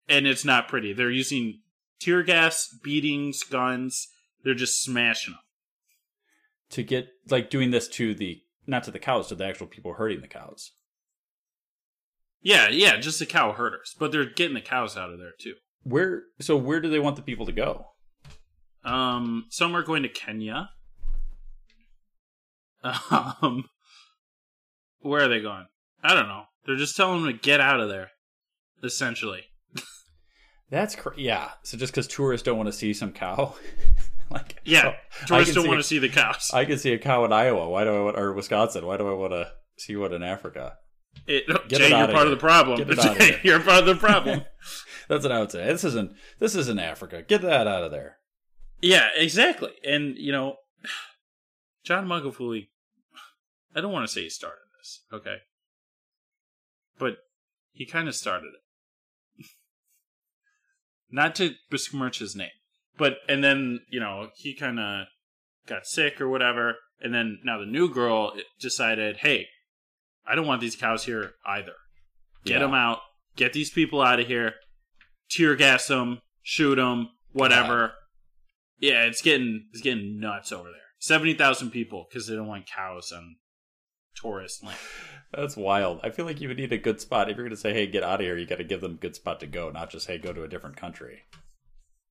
And 0.07 0.25
it's 0.25 0.45
not 0.45 0.69
pretty. 0.69 0.93
They're 0.93 1.11
using 1.11 1.59
tear 1.99 2.23
gas, 2.23 2.69
beatings, 2.81 3.43
guns. 3.43 4.07
They're 4.45 4.53
just 4.53 4.81
smashing 4.81 5.33
them. 5.33 5.41
To 6.69 6.83
get 6.83 7.09
like 7.29 7.49
doing 7.49 7.71
this 7.71 7.89
to 7.89 8.15
the 8.15 8.43
not 8.65 8.85
to 8.85 8.91
the 8.91 8.99
cows, 8.99 9.27
to 9.27 9.35
the 9.35 9.45
actual 9.45 9.67
people 9.67 9.95
herding 9.95 10.21
the 10.21 10.27
cows. 10.29 10.71
Yeah, 12.41 12.69
yeah, 12.69 12.95
just 12.95 13.19
the 13.19 13.25
cow 13.25 13.51
herders. 13.51 13.93
But 13.99 14.13
they're 14.13 14.23
getting 14.23 14.55
the 14.55 14.61
cows 14.61 14.95
out 14.95 15.11
of 15.11 15.19
there 15.19 15.33
too. 15.37 15.55
Where 15.83 16.23
so 16.39 16.55
where 16.55 16.79
do 16.79 16.89
they 16.89 16.99
want 16.99 17.17
the 17.17 17.23
people 17.23 17.45
to 17.45 17.51
go? 17.51 17.87
Um, 18.85 19.47
some 19.49 19.75
are 19.75 19.83
going 19.83 20.03
to 20.03 20.09
Kenya. 20.09 20.69
Um, 22.83 23.65
where 25.01 25.23
are 25.23 25.27
they 25.27 25.41
going? 25.41 25.65
I 26.03 26.13
don't 26.13 26.27
know. 26.27 26.43
They're 26.65 26.75
just 26.77 26.95
telling 26.95 27.23
them 27.23 27.31
to 27.33 27.37
get 27.37 27.59
out 27.61 27.79
of 27.79 27.89
there. 27.89 28.11
Essentially, 28.83 29.43
That's 30.69 30.95
cr- 30.95 31.09
yeah. 31.17 31.49
So 31.63 31.77
just 31.77 31.91
because 31.93 32.07
tourists 32.07 32.45
don't 32.45 32.57
want 32.57 32.67
to 32.67 32.73
see 32.73 32.93
some 32.93 33.11
cow, 33.11 33.55
like 34.29 34.57
yeah. 34.63 34.93
I 35.21 35.25
Tourists 35.25 35.55
don't 35.55 35.67
want 35.67 35.79
to 35.79 35.83
see 35.83 35.99
the 35.99 36.07
cows. 36.09 36.51
I 36.53 36.63
can 36.65 36.77
see 36.77 36.93
a 36.93 36.97
cow 36.97 37.25
in 37.25 37.33
Iowa. 37.33 37.67
Why 37.67 37.83
do 37.83 37.93
I 37.95 37.99
want 38.03 38.17
or 38.17 38.31
Wisconsin? 38.33 38.85
Why 38.85 38.95
do 38.97 39.09
I 39.09 39.13
want 39.13 39.33
to 39.33 39.51
see 39.77 39.95
one 39.97 40.13
in 40.13 40.23
Africa? 40.23 40.77
It, 41.27 41.47
Get 41.67 41.79
Jay, 41.79 41.85
it 41.87 41.89
you're 41.89 42.07
part 42.07 42.27
of 42.27 42.31
the 42.31 42.37
problem. 42.37 42.77
Get 42.77 42.89
it 42.89 42.99
outta 43.05 43.23
here. 43.23 43.39
you're 43.43 43.59
part 43.59 43.79
of 43.79 43.85
the 43.87 43.95
problem. 44.07 44.45
That's 45.09 45.23
what 45.23 45.31
I 45.33 45.39
would 45.39 45.51
say. 45.51 45.65
This 45.65 45.83
isn't 45.83 46.13
this 46.39 46.55
isn't 46.55 46.79
Africa. 46.79 47.23
Get 47.27 47.41
that 47.41 47.67
out 47.67 47.83
of 47.83 47.91
there. 47.91 48.17
yeah, 48.81 49.09
exactly. 49.17 49.71
And 49.85 50.15
you 50.17 50.31
know, 50.31 50.55
John 51.89 52.05
Magufuli. 52.07 52.67
I 53.75 53.81
don't 53.81 53.91
want 53.91 54.07
to 54.07 54.13
say 54.13 54.21
he 54.21 54.29
started 54.29 54.59
this, 54.77 55.01
okay, 55.11 55.37
but 56.99 57.17
he 57.71 57.83
kind 57.83 58.07
of 58.07 58.13
started 58.13 58.49
it. 59.39 59.45
Not 61.09 61.33
to 61.37 61.55
besmirch 61.71 62.19
his 62.19 62.35
name, 62.35 62.51
but 62.95 63.17
and 63.27 63.43
then 63.43 63.79
you 63.89 63.99
know 63.99 64.29
he 64.35 64.53
kind 64.53 64.79
of 64.79 65.07
got 65.65 65.87
sick 65.87 66.21
or 66.21 66.29
whatever, 66.29 66.75
and 67.01 67.11
then 67.11 67.39
now 67.43 67.57
the 67.57 67.65
new 67.65 67.91
girl 67.91 68.33
decided, 68.59 69.17
hey, 69.17 69.47
I 70.27 70.35
don't 70.35 70.45
want 70.45 70.61
these 70.61 70.75
cows 70.75 71.05
here 71.05 71.31
either. 71.43 71.73
Get 72.45 72.53
Yeah. 72.53 72.59
them 72.59 72.75
out. 72.75 72.99
Get 73.35 73.53
these 73.53 73.71
people 73.71 73.99
out 73.99 74.19
of 74.19 74.27
here. 74.27 74.53
Tear 75.27 75.55
gas 75.55 75.87
them. 75.87 76.21
Shoot 76.43 76.75
them. 76.75 77.09
Whatever. 77.31 77.95
Yeah, 78.77 79.05
it's 79.05 79.23
getting 79.23 79.69
it's 79.71 79.81
getting 79.81 80.19
nuts 80.19 80.51
over 80.51 80.69
there. 80.69 80.88
Seventy 80.99 81.33
thousand 81.33 81.71
people 81.71 82.07
because 82.09 82.27
they 82.27 82.35
don't 82.35 82.47
want 82.47 82.67
cows 82.67 83.11
on 83.11 83.37
tourist 84.15 84.63
land. 84.63 84.77
That's 85.33 85.55
wild. 85.55 85.99
I 86.03 86.09
feel 86.09 86.25
like 86.25 86.41
you 86.41 86.47
would 86.47 86.57
need 86.57 86.73
a 86.73 86.77
good 86.77 86.99
spot. 87.01 87.29
If 87.29 87.37
you're 87.37 87.45
going 87.45 87.55
to 87.55 87.61
say, 87.61 87.73
"Hey, 87.73 87.87
get 87.87 88.03
out 88.03 88.19
of 88.19 88.25
here," 88.25 88.37
you 88.37 88.45
got 88.45 88.57
to 88.57 88.63
give 88.63 88.81
them 88.81 88.93
a 88.93 88.97
good 88.97 89.15
spot 89.15 89.39
to 89.39 89.47
go, 89.47 89.69
not 89.69 89.89
just, 89.89 90.07
"Hey, 90.07 90.17
go 90.17 90.33
to 90.33 90.43
a 90.43 90.47
different 90.47 90.75
country." 90.75 91.23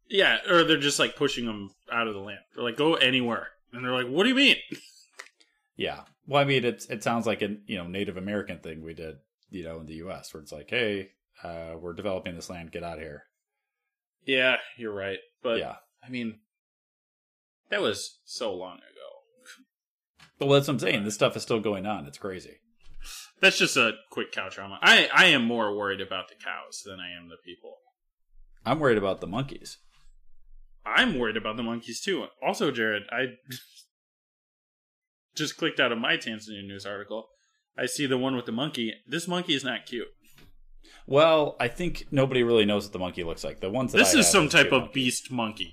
Yeah, 0.08 0.38
or 0.48 0.64
they're 0.64 0.78
just 0.78 0.98
like 0.98 1.16
pushing 1.16 1.44
them 1.46 1.70
out 1.92 2.08
of 2.08 2.14
the 2.14 2.20
land. 2.20 2.40
They're 2.54 2.64
like, 2.64 2.78
go 2.78 2.94
anywhere, 2.94 3.48
and 3.72 3.84
they're 3.84 3.92
like, 3.92 4.06
what 4.06 4.22
do 4.22 4.30
you 4.30 4.34
mean? 4.34 4.56
Yeah. 5.76 6.00
Well, 6.26 6.42
I 6.42 6.44
mean, 6.44 6.64
it's 6.64 6.86
it 6.86 7.04
sounds 7.04 7.24
like 7.24 7.40
a 7.40 7.56
you 7.66 7.78
know 7.78 7.86
Native 7.86 8.16
American 8.16 8.58
thing 8.58 8.82
we 8.82 8.94
did, 8.94 9.18
you 9.48 9.62
know, 9.62 9.78
in 9.78 9.86
the 9.86 9.94
U.S. 9.94 10.34
where 10.34 10.42
it's 10.42 10.50
like, 10.50 10.68
"Hey, 10.68 11.10
uh, 11.44 11.74
we're 11.78 11.92
developing 11.92 12.34
this 12.34 12.50
land. 12.50 12.72
Get 12.72 12.82
out 12.82 12.98
of 12.98 13.04
here." 13.04 13.22
Yeah, 14.26 14.56
you're 14.76 14.92
right. 14.92 15.20
But 15.40 15.58
Yeah. 15.58 15.76
I 16.04 16.10
mean, 16.10 16.40
that 17.70 17.80
was 17.80 18.20
so 18.24 18.54
long 18.54 18.76
ago. 18.76 18.86
Well, 20.40 20.50
that's 20.50 20.68
what 20.68 20.74
I'm 20.74 20.78
saying. 20.78 21.04
This 21.04 21.14
stuff 21.14 21.36
is 21.36 21.42
still 21.42 21.60
going 21.60 21.86
on. 21.86 22.06
It's 22.06 22.18
crazy. 22.18 22.58
That's 23.40 23.58
just 23.58 23.76
a 23.76 23.92
quick 24.10 24.32
cow 24.32 24.48
trauma. 24.48 24.78
I 24.82 25.08
I 25.14 25.26
am 25.26 25.44
more 25.44 25.76
worried 25.76 26.00
about 26.00 26.28
the 26.28 26.34
cows 26.34 26.82
than 26.84 26.98
I 27.00 27.10
am 27.16 27.28
the 27.28 27.36
people. 27.44 27.76
I'm 28.64 28.80
worried 28.80 28.98
about 28.98 29.20
the 29.20 29.26
monkeys. 29.26 29.78
I'm 30.84 31.18
worried 31.18 31.36
about 31.36 31.56
the 31.56 31.62
monkeys 31.62 32.00
too. 32.00 32.26
Also, 32.44 32.70
Jared, 32.70 33.04
I 33.10 33.36
just 35.36 35.56
clicked 35.56 35.80
out 35.80 35.92
of 35.92 35.98
my 35.98 36.16
Tanzania 36.16 36.66
news 36.66 36.86
article. 36.86 37.28
I 37.76 37.86
see 37.86 38.06
the 38.06 38.18
one 38.18 38.34
with 38.34 38.46
the 38.46 38.52
monkey. 38.52 38.94
This 39.06 39.28
monkey 39.28 39.54
is 39.54 39.64
not 39.64 39.86
cute. 39.86 40.08
Well, 41.06 41.56
I 41.60 41.68
think 41.68 42.06
nobody 42.10 42.42
really 42.42 42.64
knows 42.64 42.84
what 42.84 42.92
the 42.92 42.98
monkey 42.98 43.24
looks 43.24 43.44
like. 43.44 43.60
The 43.60 43.70
ones 43.70 43.92
that 43.92 43.98
This 43.98 44.14
I 44.14 44.18
is 44.18 44.28
some 44.28 44.48
type 44.48 44.72
of 44.72 44.92
beast 44.92 45.30
monkey. 45.30 45.72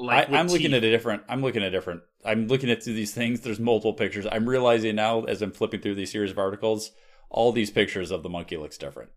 I, 0.00 0.04
Like 0.04 0.28
with 0.28 0.40
I'm 0.40 0.48
looking 0.48 0.74
at 0.74 0.84
a 0.84 0.90
different. 0.90 1.22
I'm 1.28 1.42
looking 1.42 1.62
at 1.62 1.70
different. 1.70 2.02
I'm 2.24 2.48
looking 2.48 2.70
at 2.70 2.82
these 2.82 3.14
things. 3.14 3.40
There's 3.40 3.60
multiple 3.60 3.94
pictures. 3.94 4.26
I'm 4.30 4.48
realizing 4.48 4.96
now 4.96 5.24
as 5.24 5.42
I'm 5.42 5.52
flipping 5.52 5.80
through 5.80 5.94
these 5.94 6.12
series 6.12 6.30
of 6.30 6.38
articles, 6.38 6.90
all 7.28 7.52
these 7.52 7.70
pictures 7.70 8.10
of 8.10 8.22
the 8.22 8.28
monkey 8.28 8.56
looks 8.56 8.78
different. 8.78 9.10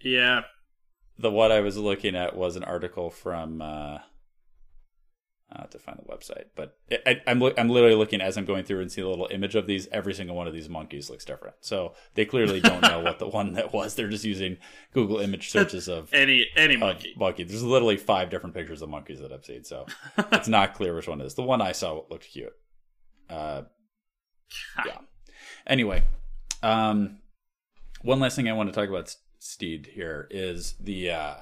Yeah, 0.00 0.42
The 1.18 1.30
what 1.30 1.52
I 1.52 1.60
was 1.60 1.76
looking 1.76 2.14
at 2.16 2.36
was 2.36 2.56
an 2.56 2.64
article 2.64 3.10
from. 3.10 3.62
Uh, 3.62 3.98
Have 5.52 5.70
to 5.70 5.78
find 5.78 5.98
the 5.98 6.12
website, 6.12 6.46
but 6.56 6.76
I, 7.06 7.20
I'm 7.28 7.40
I'm 7.56 7.68
literally 7.68 7.94
looking 7.94 8.20
as 8.20 8.36
I'm 8.36 8.44
going 8.44 8.64
through 8.64 8.80
and 8.80 8.90
see 8.90 9.02
a 9.02 9.08
little 9.08 9.28
image 9.30 9.54
of 9.54 9.68
these. 9.68 9.86
Every 9.92 10.12
single 10.12 10.34
one 10.34 10.48
of 10.48 10.52
these 10.52 10.68
monkeys 10.68 11.08
looks 11.08 11.24
different. 11.24 11.54
So 11.60 11.94
they 12.14 12.24
clearly 12.24 12.60
don't 12.60 12.82
know 12.82 12.98
what 12.98 13.20
the 13.20 13.28
one 13.28 13.52
that 13.52 13.72
was. 13.72 13.94
They're 13.94 14.08
just 14.08 14.24
using 14.24 14.56
Google 14.92 15.20
image 15.20 15.50
searches 15.50 15.86
of 15.86 16.08
any 16.12 16.46
any 16.56 16.74
of 16.74 16.80
monkey. 16.80 17.14
monkey. 17.16 17.44
There's 17.44 17.62
literally 17.62 17.96
five 17.96 18.30
different 18.30 18.54
pictures 18.56 18.82
of 18.82 18.88
monkeys 18.88 19.20
that 19.20 19.32
I've 19.32 19.44
seen, 19.44 19.62
so 19.62 19.86
it's 20.32 20.48
not 20.48 20.74
clear 20.74 20.92
which 20.92 21.06
one 21.06 21.20
it 21.20 21.26
is. 21.26 21.34
The 21.34 21.42
one 21.42 21.60
I 21.60 21.70
saw 21.70 22.02
looked 22.10 22.28
cute. 22.32 22.52
Uh, 23.30 23.62
yeah. 24.84 24.98
Anyway, 25.68 26.02
um, 26.64 27.18
one 28.02 28.18
last 28.18 28.34
thing 28.34 28.48
I 28.48 28.54
want 28.54 28.70
to 28.70 28.74
talk 28.74 28.88
about, 28.88 29.14
Steed, 29.38 29.90
here 29.94 30.26
is 30.30 30.74
the 30.80 31.10
uh, 31.10 31.34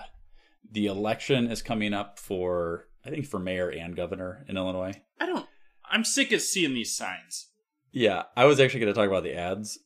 the 0.70 0.86
election 0.86 1.50
is 1.50 1.62
coming 1.62 1.94
up 1.94 2.18
for 2.18 2.88
I 3.04 3.10
think 3.10 3.26
for 3.26 3.38
mayor 3.38 3.68
and 3.68 3.96
governor 3.96 4.44
in 4.48 4.56
Illinois. 4.56 4.94
I 5.20 5.26
don't. 5.26 5.46
I'm 5.90 6.04
sick 6.04 6.32
of 6.32 6.40
seeing 6.40 6.74
these 6.74 6.94
signs. 6.94 7.48
Yeah, 7.90 8.22
I 8.36 8.46
was 8.46 8.60
actually 8.60 8.80
going 8.80 8.94
to 8.94 8.98
talk 8.98 9.08
about 9.08 9.24
the 9.24 9.34
ads. 9.34 9.78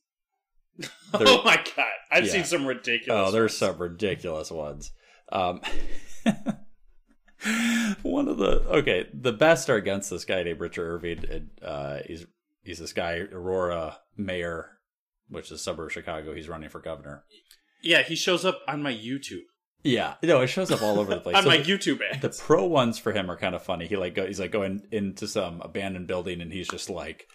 oh 1.14 1.42
my 1.44 1.57
god, 1.57 1.87
I've 2.11 2.26
yeah. 2.26 2.33
seen 2.33 2.44
some 2.44 2.66
ridiculous. 2.66 3.29
Oh, 3.29 3.33
there's 3.33 3.57
some 3.57 3.79
ridiculous 3.79 4.50
ones. 4.50 4.92
Um, 5.33 5.61
one 8.02 8.29
of 8.29 8.38
the 8.38 8.62
okay, 8.68 9.07
the 9.12 9.33
best 9.33 9.70
are 9.70 9.76
against 9.76 10.11
this 10.11 10.24
guy 10.24 10.42
named 10.42 10.61
Richard 10.61 10.87
Irvin. 10.87 11.24
And, 11.31 11.50
uh, 11.62 11.98
he's 12.07 12.26
he's 12.62 12.79
this 12.79 12.92
guy 12.92 13.22
Aurora 13.33 13.98
mayor, 14.16 14.79
which 15.29 15.46
is 15.46 15.52
a 15.52 15.59
suburb 15.59 15.87
of 15.87 15.92
Chicago. 15.92 16.35
He's 16.35 16.48
running 16.48 16.68
for 16.68 16.81
governor. 16.81 17.24
Yeah, 17.83 18.02
he 18.02 18.14
shows 18.14 18.44
up 18.44 18.61
on 18.68 18.83
my 18.83 18.92
YouTube. 18.92 19.44
Yeah, 19.87 20.14
no, 20.22 20.40
it 20.40 20.49
shows 20.49 20.70
up 20.70 20.83
all 20.83 20.99
over 20.99 21.14
the 21.14 21.20
place. 21.20 21.37
On 21.37 21.42
So 21.42 21.49
my 21.49 21.59
the- 21.59 21.64
YouTube 21.64 22.01
ads. 22.11 22.20
The 22.22 22.42
pro 22.44 22.64
ones 22.64 22.99
for 22.99 23.12
him 23.12 23.31
are 23.31 23.37
kind 23.37 23.55
of 23.55 23.62
funny. 23.62 23.87
He 23.87 23.96
like 23.96 24.14
go, 24.14 24.27
he's 24.27 24.40
like 24.40 24.51
going 24.53 24.87
into 24.90 25.27
some 25.29 25.61
abandoned 25.62 26.07
building 26.07 26.40
and 26.40 26.53
he's 26.53 26.68
just 26.68 26.90
like 26.90 27.27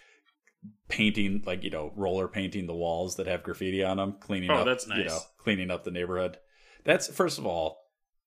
painting 0.88 1.42
like 1.46 1.64
you 1.64 1.70
know 1.70 1.92
roller 1.96 2.28
painting 2.28 2.66
the 2.66 2.74
walls 2.74 3.16
that 3.16 3.26
have 3.26 3.42
graffiti 3.42 3.82
on 3.82 3.96
them, 3.96 4.16
cleaning 4.20 4.50
Oh, 4.50 4.56
up. 4.58 4.66
that's 4.66 4.86
You 4.86 4.94
nice. 4.96 5.06
know, 5.08 5.18
cleaning 5.38 5.70
up 5.70 5.84
the 5.84 5.90
neighborhood. 5.90 6.38
That's 6.84 7.08
first 7.08 7.38
of 7.38 7.46
all, 7.46 7.78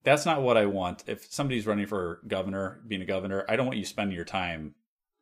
that's 0.04 0.26
not 0.26 0.42
what 0.42 0.56
I 0.56 0.66
want. 0.66 1.04
If 1.06 1.26
somebody's 1.32 1.66
running 1.66 1.86
for 1.86 2.20
governor, 2.26 2.80
being 2.86 3.02
a 3.02 3.06
governor, 3.06 3.44
I 3.48 3.56
don't 3.56 3.66
want 3.66 3.78
you 3.78 3.84
spending 3.84 4.14
your 4.16 4.24
time 4.24 4.74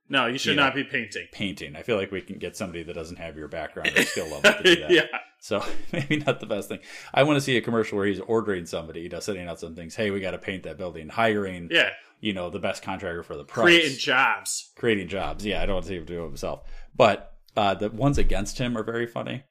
No, 0.09 0.27
you 0.27 0.37
should 0.39 0.51
you 0.51 0.57
know, 0.57 0.65
not 0.65 0.75
be 0.75 0.85
painting. 0.85 1.27
painting. 1.33 1.77
I 1.77 1.83
feel 1.83 1.97
like 1.97 2.11
we 2.13 2.21
can 2.21 2.39
get 2.39 2.57
somebody 2.57 2.83
that 2.83 2.93
doesn't 2.93 3.17
have 3.17 3.37
your 3.39 3.49
background 3.49 3.97
or 3.97 4.03
skill 4.03 4.27
level 4.27 4.53
to 4.53 4.63
do 4.63 4.77
that. 4.83 4.91
Yeah. 4.91 5.07
So 5.41 5.65
maybe 5.93 6.19
not 6.19 6.41
the 6.41 6.47
best 6.47 6.69
thing. 6.69 6.81
I 7.13 7.23
want 7.23 7.37
to 7.39 7.41
see 7.41 7.57
a 7.57 7.63
commercial 7.63 7.97
where 7.97 8.07
he's 8.07 8.21
ordering 8.21 8.67
somebody, 8.67 9.01
you 9.01 9.09
know, 9.09 9.21
sending 9.21 9.49
out 9.49 9.61
some 9.61 9.75
things. 9.75 9.95
Hey, 9.95 10.11
we 10.11 10.21
got 10.21 10.33
to 10.33 10.39
paint 10.39 10.65
that 10.65 10.77
building. 10.77 11.09
Hiring, 11.09 11.69
Yeah. 11.71 11.89
you 12.21 12.35
know, 12.35 12.51
the 12.51 12.59
best 12.59 12.83
contractor 12.83 13.23
for 13.23 13.37
the 13.37 13.45
price. 13.45 13.65
Creating 13.65 13.97
jobs. 13.99 14.73
Creating 14.77 15.09
jobs. 15.09 15.45
Yeah, 15.45 15.63
I 15.63 15.67
don't 15.67 15.77
want 15.77 15.85
to 15.87 15.89
see 15.89 15.97
him 15.97 16.05
do 16.05 16.23
it 16.23 16.27
himself. 16.29 16.69
But 16.95 17.33
uh, 17.57 17.75
the 17.75 17.89
ones 17.91 18.19
against 18.19 18.59
him 18.59 18.77
are 18.77 18.85
very 18.85 19.07
funny. 19.07 19.45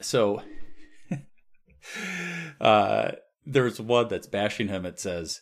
So 0.00 0.42
uh, 2.60 3.12
there's 3.46 3.80
one 3.80 4.08
that's 4.08 4.26
bashing 4.26 4.68
him. 4.68 4.84
It 4.86 4.98
says, 5.00 5.40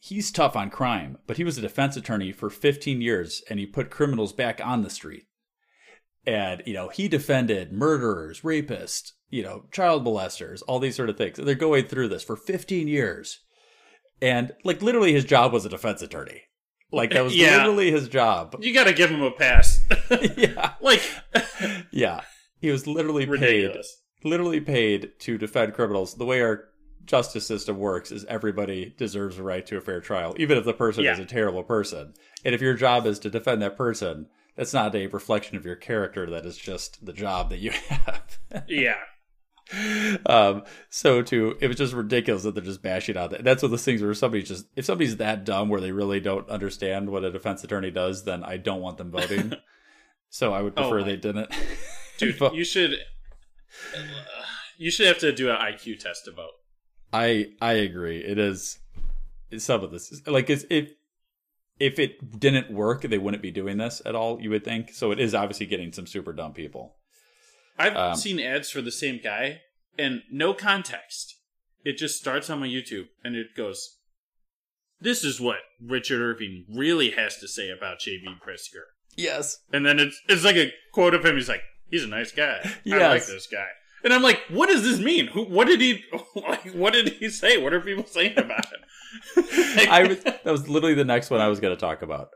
he's 0.00 0.32
tough 0.32 0.56
on 0.56 0.70
crime, 0.70 1.18
but 1.26 1.36
he 1.36 1.44
was 1.44 1.56
a 1.58 1.60
defense 1.60 1.96
attorney 1.96 2.32
for 2.32 2.50
15 2.50 3.00
years 3.00 3.42
and 3.48 3.58
he 3.60 3.66
put 3.66 3.90
criminals 3.90 4.32
back 4.32 4.60
on 4.64 4.82
the 4.82 4.90
street. 4.90 5.26
And, 6.26 6.62
you 6.66 6.74
know, 6.74 6.88
he 6.88 7.06
defended 7.08 7.72
murderers, 7.72 8.40
rapists, 8.40 9.12
you 9.28 9.42
know, 9.42 9.64
child 9.72 10.04
molesters, 10.04 10.62
all 10.66 10.78
these 10.78 10.96
sort 10.96 11.08
of 11.10 11.16
things. 11.16 11.38
And 11.38 11.46
they're 11.46 11.54
going 11.54 11.84
through 11.86 12.08
this 12.08 12.24
for 12.24 12.36
15 12.36 12.88
years. 12.88 13.40
And, 14.20 14.52
like, 14.64 14.82
literally 14.82 15.12
his 15.12 15.24
job 15.24 15.52
was 15.52 15.64
a 15.64 15.70
defense 15.70 16.02
attorney. 16.02 16.42
Like, 16.92 17.12
that 17.12 17.24
was 17.24 17.34
Yeah. 17.36 17.58
literally 17.58 17.90
his 17.90 18.08
job. 18.08 18.56
You 18.60 18.74
got 18.74 18.84
to 18.84 18.92
give 18.92 19.10
him 19.10 19.22
a 19.22 19.30
pass. 19.30 19.80
yeah. 20.36 20.72
Like, 20.80 21.02
Yeah. 21.90 22.22
He 22.58 22.70
was 22.70 22.86
literally 22.86 23.24
Ridiculous. 23.26 24.02
paid, 24.22 24.28
literally 24.28 24.60
paid 24.60 25.12
to 25.20 25.38
defend 25.38 25.72
criminals 25.72 26.16
the 26.16 26.26
way 26.26 26.42
our 26.42 26.64
justice 27.04 27.46
system 27.46 27.78
works 27.78 28.12
is 28.12 28.24
everybody 28.26 28.94
deserves 28.96 29.38
a 29.38 29.42
right 29.42 29.66
to 29.66 29.76
a 29.76 29.80
fair 29.80 30.00
trial, 30.00 30.34
even 30.38 30.56
if 30.58 30.64
the 30.64 30.72
person 30.74 31.04
Yeah. 31.04 31.12
is 31.14 31.18
a 31.18 31.24
terrible 31.24 31.62
person. 31.62 32.14
And 32.44 32.54
if 32.54 32.60
your 32.60 32.74
job 32.74 33.06
is 33.06 33.18
to 33.20 33.30
defend 33.30 33.62
that 33.62 33.76
person, 33.76 34.26
that's 34.56 34.72
not 34.74 34.94
a 34.94 35.06
reflection 35.08 35.56
of 35.56 35.64
your 35.64 35.76
character. 35.76 36.28
That 36.30 36.44
is 36.46 36.56
just 36.56 37.04
the 37.04 37.12
job 37.12 37.50
that 37.50 37.58
you 37.58 37.70
have. 37.88 38.38
Yeah. 38.68 38.98
um, 40.26 40.64
so 40.88 41.22
to 41.22 41.56
it 41.60 41.68
was 41.68 41.76
just 41.76 41.92
ridiculous 41.92 42.42
that 42.42 42.54
they're 42.56 42.64
just 42.64 42.82
bashing 42.82 43.16
on 43.16 43.30
that. 43.30 43.44
That's 43.44 43.62
one 43.62 43.68
of 43.68 43.70
those 43.70 43.84
things 43.84 44.02
where 44.02 44.12
somebody 44.14 44.42
just 44.42 44.66
if 44.74 44.84
somebody's 44.84 45.16
that 45.18 45.44
dumb 45.44 45.68
where 45.68 45.80
they 45.80 45.92
really 45.92 46.18
don't 46.18 46.48
understand 46.48 47.08
what 47.10 47.22
a 47.24 47.30
defense 47.30 47.62
attorney 47.62 47.92
does, 47.92 48.24
then 48.24 48.42
I 48.42 48.56
don't 48.56 48.80
want 48.80 48.98
them 48.98 49.12
voting. 49.12 49.52
so 50.28 50.52
I 50.52 50.62
would 50.62 50.72
Oh 50.76 50.82
prefer 50.82 51.00
my- 51.00 51.06
they 51.06 51.16
didn't. 51.16 51.52
Dude, 52.18 52.38
you 52.52 52.64
should 52.64 52.96
you 54.76 54.90
should 54.90 55.06
have 55.06 55.18
to 55.18 55.32
do 55.32 55.50
an 55.50 55.56
IQ 55.56 56.00
test 56.00 56.24
to 56.24 56.32
vote. 56.32 56.50
I 57.12 57.52
I 57.60 57.72
agree. 57.74 58.18
It 58.18 58.38
is 58.38 58.78
some 59.58 59.82
of 59.82 59.90
this 59.90 60.12
is- 60.12 60.26
like 60.26 60.48
it's, 60.50 60.64
if 60.70 60.90
if 61.78 61.98
it 61.98 62.38
didn't 62.38 62.70
work, 62.70 63.02
they 63.02 63.18
wouldn't 63.18 63.42
be 63.42 63.50
doing 63.50 63.78
this 63.78 64.02
at 64.04 64.14
all. 64.14 64.40
You 64.40 64.50
would 64.50 64.64
think. 64.64 64.90
So 64.92 65.10
it 65.12 65.18
is 65.18 65.34
obviously 65.34 65.66
getting 65.66 65.92
some 65.92 66.06
super 66.06 66.32
dumb 66.32 66.52
people. 66.52 66.96
I've 67.78 67.96
Um, 67.96 68.14
seen 68.16 68.38
ads 68.38 68.70
for 68.70 68.82
the 68.82 68.92
same 68.92 69.18
guy 69.22 69.62
and 69.98 70.22
no 70.30 70.52
context. 70.52 71.36
It 71.82 71.96
just 71.96 72.18
starts 72.18 72.50
on 72.50 72.60
my 72.60 72.66
YouTube 72.68 73.08
and 73.24 73.34
it 73.34 73.56
goes, 73.56 73.96
This 75.00 75.24
is 75.24 75.40
what 75.40 75.60
Richard 75.80 76.20
Irvin 76.20 76.66
really 76.68 77.12
has 77.12 77.38
to 77.38 77.48
say 77.48 77.70
about 77.70 78.00
J.B. 78.00 78.34
Pritzker. 78.46 78.84
Yes. 79.16 79.58
And 79.72 79.86
then 79.86 79.98
it's 79.98 80.20
it's 80.28 80.44
like 80.44 80.56
a 80.56 80.72
quote 80.92 81.14
of 81.14 81.24
him. 81.24 81.36
He's 81.36 81.48
like, 81.48 81.62
He's 81.90 82.04
a 82.04 82.08
nice 82.08 82.30
guy. 82.32 82.60
I 82.86 82.98
like 82.98 83.24
this 83.26 83.46
guy. 83.46 83.68
And 84.02 84.12
I'm 84.12 84.22
like, 84.22 84.40
what 84.48 84.68
does 84.68 84.82
this 84.82 84.98
mean? 84.98 85.26
Who? 85.28 85.44
What 85.44 85.66
did 85.66 85.80
he? 85.80 86.04
Like, 86.34 86.72
what 86.72 86.92
did 86.92 87.08
he 87.08 87.28
say? 87.28 87.58
What 87.58 87.74
are 87.74 87.80
people 87.80 88.06
saying 88.06 88.38
about 88.38 88.66
him? 88.66 88.80
I 89.90 90.06
was 90.06 90.22
that 90.22 90.44
was 90.44 90.68
literally 90.68 90.94
the 90.94 91.04
next 91.04 91.30
one 91.30 91.40
I 91.40 91.48
was 91.48 91.60
going 91.60 91.74
to 91.74 91.80
talk 91.80 92.02
about. 92.02 92.30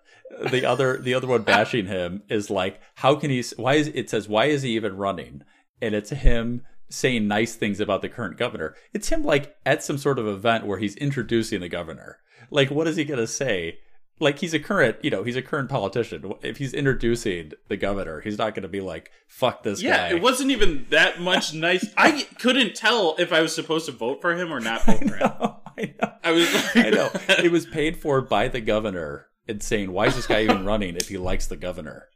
The 0.50 0.64
other 0.64 0.98
the 0.98 1.14
other 1.14 1.26
one 1.26 1.42
bashing 1.42 1.86
him 1.86 2.22
is 2.28 2.50
like 2.50 2.80
how 2.96 3.14
can 3.14 3.30
he 3.30 3.42
why 3.56 3.74
is 3.74 3.88
it 3.88 4.10
says 4.10 4.28
why 4.28 4.46
is 4.46 4.62
he 4.62 4.70
even 4.70 4.96
running? 4.96 5.42
And 5.80 5.94
it's 5.94 6.10
him 6.10 6.62
saying 6.90 7.28
nice 7.28 7.54
things 7.54 7.80
about 7.80 8.02
the 8.02 8.08
current 8.08 8.36
governor. 8.36 8.74
It's 8.92 9.08
him 9.08 9.22
like 9.22 9.54
at 9.64 9.82
some 9.82 9.98
sort 9.98 10.18
of 10.18 10.26
event 10.26 10.66
where 10.66 10.78
he's 10.78 10.96
introducing 10.96 11.60
the 11.60 11.68
governor. 11.68 12.18
Like 12.50 12.70
what 12.70 12.88
is 12.88 12.96
he 12.96 13.04
going 13.04 13.20
to 13.20 13.26
say? 13.26 13.78
Like 14.20 14.38
he's 14.38 14.54
a 14.54 14.60
current, 14.60 14.96
you 15.02 15.10
know, 15.10 15.24
he's 15.24 15.36
a 15.36 15.42
current 15.42 15.68
politician. 15.68 16.32
If 16.42 16.58
he's 16.58 16.72
introducing 16.72 17.52
the 17.68 17.76
governor, 17.76 18.20
he's 18.20 18.38
not 18.38 18.54
going 18.54 18.62
to 18.62 18.68
be 18.68 18.80
like 18.80 19.10
fuck 19.26 19.64
this 19.64 19.82
yeah, 19.82 20.10
guy. 20.10 20.16
it 20.16 20.22
wasn't 20.22 20.52
even 20.52 20.86
that 20.90 21.20
much 21.20 21.52
nice. 21.54 21.92
I 21.96 22.26
couldn't 22.38 22.76
tell 22.76 23.16
if 23.18 23.32
I 23.32 23.40
was 23.42 23.54
supposed 23.54 23.86
to 23.86 23.92
vote 23.92 24.20
for 24.20 24.34
him 24.36 24.52
or 24.52 24.60
not 24.60 24.84
vote 24.84 25.00
for 25.00 25.16
him. 25.16 25.32
I 25.76 25.94
know. 26.00 26.12
I 26.22 26.30
was. 26.30 26.54
Like, 26.54 26.76
I 26.76 26.90
know. 26.90 27.10
It 27.44 27.50
was 27.50 27.66
paid 27.66 27.96
for 27.96 28.22
by 28.22 28.46
the 28.48 28.60
governor 28.60 29.26
and 29.48 29.60
saying, 29.62 29.90
why 29.90 30.06
is 30.06 30.14
this 30.14 30.26
guy 30.26 30.42
even 30.44 30.64
running 30.64 30.96
if 30.96 31.08
he 31.08 31.18
likes 31.18 31.48
the 31.48 31.56
governor? 31.56 32.08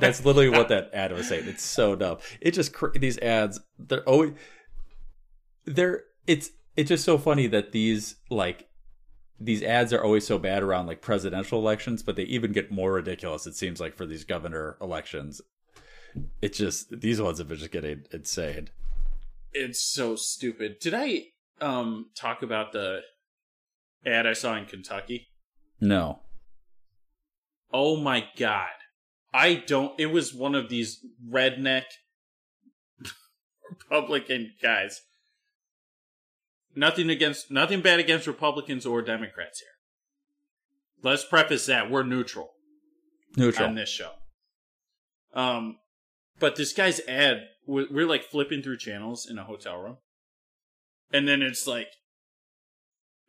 That's 0.00 0.24
literally 0.24 0.48
what 0.48 0.68
that 0.68 0.90
ad 0.92 1.12
was 1.12 1.28
saying. 1.28 1.46
It's 1.46 1.62
so 1.62 1.94
dumb. 1.94 2.18
It 2.40 2.52
just 2.52 2.72
cr- 2.72 2.96
these 2.98 3.18
ads. 3.18 3.60
They're 3.78 4.02
always 4.08 4.32
they're 5.66 6.02
it's 6.26 6.50
it's 6.76 6.88
just 6.88 7.04
so 7.04 7.18
funny 7.18 7.46
that 7.46 7.72
these 7.72 8.16
like 8.30 8.68
these 9.40 9.62
ads 9.62 9.92
are 9.92 10.02
always 10.04 10.26
so 10.26 10.38
bad 10.38 10.62
around 10.62 10.86
like 10.86 11.00
presidential 11.00 11.58
elections, 11.58 12.02
but 12.02 12.16
they 12.16 12.24
even 12.24 12.52
get 12.52 12.70
more 12.70 12.92
ridiculous. 12.92 13.46
It 13.46 13.54
seems 13.56 13.80
like 13.80 13.96
for 13.96 14.06
these 14.06 14.24
governor 14.24 14.76
elections, 14.80 15.40
it's 16.42 16.58
just 16.58 17.00
these 17.00 17.20
ones 17.20 17.38
have 17.38 17.48
been 17.48 17.58
just 17.58 17.70
getting 17.70 18.04
insane. 18.12 18.68
It's 19.52 19.80
so 19.80 20.14
stupid. 20.16 20.78
Did 20.80 20.94
I 20.94 21.24
um 21.60 22.10
talk 22.14 22.42
about 22.42 22.72
the 22.72 23.00
ad 24.04 24.26
I 24.26 24.34
saw 24.34 24.56
in 24.56 24.66
Kentucky? 24.66 25.28
No, 25.80 26.20
Oh 27.72 27.96
my 27.96 28.24
god. 28.36 28.68
I 29.32 29.54
don't 29.54 29.98
it 29.98 30.06
was 30.06 30.34
one 30.34 30.54
of 30.54 30.68
these 30.68 31.04
redneck 31.28 31.84
Republican 33.70 34.52
guys. 34.62 35.02
Nothing 36.74 37.10
against 37.10 37.50
nothing 37.50 37.80
bad 37.80 37.98
against 37.98 38.26
Republicans 38.26 38.86
or 38.86 39.02
Democrats 39.02 39.60
here. 39.60 39.68
Let's 41.02 41.24
preface 41.24 41.66
that 41.66 41.90
we're 41.90 42.04
neutral 42.04 42.50
neutral. 43.36 43.68
on 43.68 43.74
this 43.74 43.88
show. 43.88 44.12
Um, 45.34 45.78
but 46.38 46.56
this 46.56 46.72
guy's 46.72 47.00
ad, 47.08 47.42
we're, 47.66 47.86
we're 47.90 48.06
like 48.06 48.24
flipping 48.24 48.62
through 48.62 48.78
channels 48.78 49.26
in 49.28 49.38
a 49.38 49.44
hotel 49.44 49.78
room, 49.78 49.98
and 51.12 51.26
then 51.26 51.42
it's 51.42 51.66
like 51.66 51.88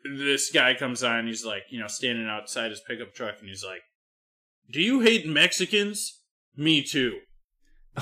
this 0.03 0.51
guy 0.51 0.73
comes 0.73 1.03
on. 1.03 1.27
He's 1.27 1.45
like, 1.45 1.63
you 1.69 1.79
know, 1.79 1.87
standing 1.87 2.27
outside 2.27 2.71
his 2.71 2.81
pickup 2.87 3.13
truck, 3.13 3.35
and 3.39 3.49
he's 3.49 3.63
like, 3.63 3.81
"Do 4.71 4.81
you 4.81 5.01
hate 5.01 5.27
Mexicans? 5.27 6.21
Me 6.55 6.83
too." 6.83 7.19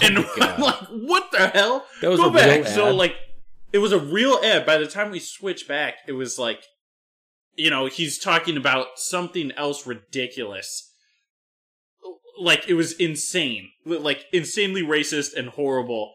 and 0.01 0.17
Oh 0.19 0.33
my 0.37 0.47
I'm 0.55 0.61
like, 0.61 0.87
"What 0.89 1.31
the 1.31 1.47
hell?" 1.47 1.85
That 2.01 2.09
was 2.09 2.19
Go 2.19 2.29
back. 2.29 2.67
So 2.67 2.93
like, 2.93 3.15
it 3.71 3.79
was 3.79 3.91
a 3.91 3.99
real 3.99 4.39
ad. 4.43 4.65
By 4.65 4.77
the 4.77 4.87
time 4.87 5.11
we 5.11 5.19
switch 5.19 5.67
back, 5.67 5.95
it 6.07 6.13
was 6.13 6.39
like, 6.39 6.63
you 7.55 7.69
know, 7.69 7.85
he's 7.87 8.17
talking 8.17 8.57
about 8.57 8.97
something 8.97 9.51
else 9.53 9.85
ridiculous 9.85 10.85
like 12.39 12.69
it 12.69 12.73
was 12.73 12.93
insane 12.93 13.69
like 13.85 14.23
insanely 14.31 14.81
racist 14.81 15.35
and 15.35 15.49
horrible 15.49 16.13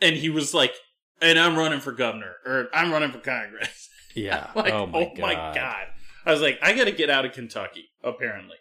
and 0.00 0.16
he 0.16 0.30
was 0.30 0.54
like 0.54 0.72
and 1.20 1.38
i'm 1.38 1.54
running 1.54 1.80
for 1.80 1.92
governor 1.92 2.36
or 2.46 2.68
i'm 2.72 2.90
running 2.90 3.10
for 3.12 3.18
congress 3.18 3.88
Yeah. 4.14 4.50
like 4.54 4.72
oh, 4.72 4.88
oh 4.94 5.10
my 5.18 5.34
god. 5.34 5.54
god 5.54 5.86
i 6.24 6.32
was 6.32 6.40
like 6.40 6.58
i 6.62 6.72
gotta 6.72 6.92
get 6.92 7.10
out 7.10 7.26
of 7.26 7.32
kentucky 7.32 7.90
apparently 8.02 8.56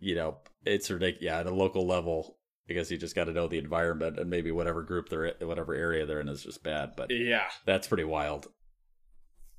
You 0.00 0.14
know, 0.14 0.36
it's 0.64 0.90
ridiculous. 0.90 1.22
Yeah, 1.24 1.40
at 1.40 1.46
a 1.46 1.54
local 1.54 1.86
level, 1.86 2.36
I 2.68 2.74
guess 2.74 2.90
you 2.90 2.98
just 2.98 3.14
got 3.14 3.24
to 3.24 3.32
know 3.32 3.48
the 3.48 3.58
environment 3.58 4.18
and 4.18 4.28
maybe 4.28 4.50
whatever 4.50 4.82
group 4.82 5.08
they're 5.08 5.24
in, 5.26 5.46
whatever 5.48 5.74
area 5.74 6.04
they're 6.06 6.20
in 6.20 6.28
is 6.28 6.42
just 6.42 6.62
bad. 6.62 6.92
But 6.96 7.10
yeah 7.10 7.44
that's 7.64 7.86
pretty 7.88 8.04
wild. 8.04 8.48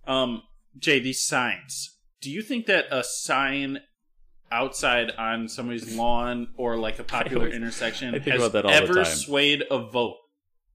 um 0.08 0.44
jay 0.78 1.00
these 1.00 1.22
signs 1.22 1.98
do 2.22 2.30
you 2.30 2.42
think 2.42 2.66
that 2.68 2.86
a 2.92 3.04
sign 3.04 3.80
outside 4.52 5.12
on 5.18 5.48
somebody's 5.48 5.96
lawn 5.96 6.48
or 6.58 6.78
like 6.78 7.00
a 7.00 7.04
popular 7.04 7.44
always- 7.46 7.56
intersection 7.56 8.14
has 8.14 8.56
ever 8.56 9.06
swayed 9.06 9.64
a 9.72 9.80
vote 9.80 10.18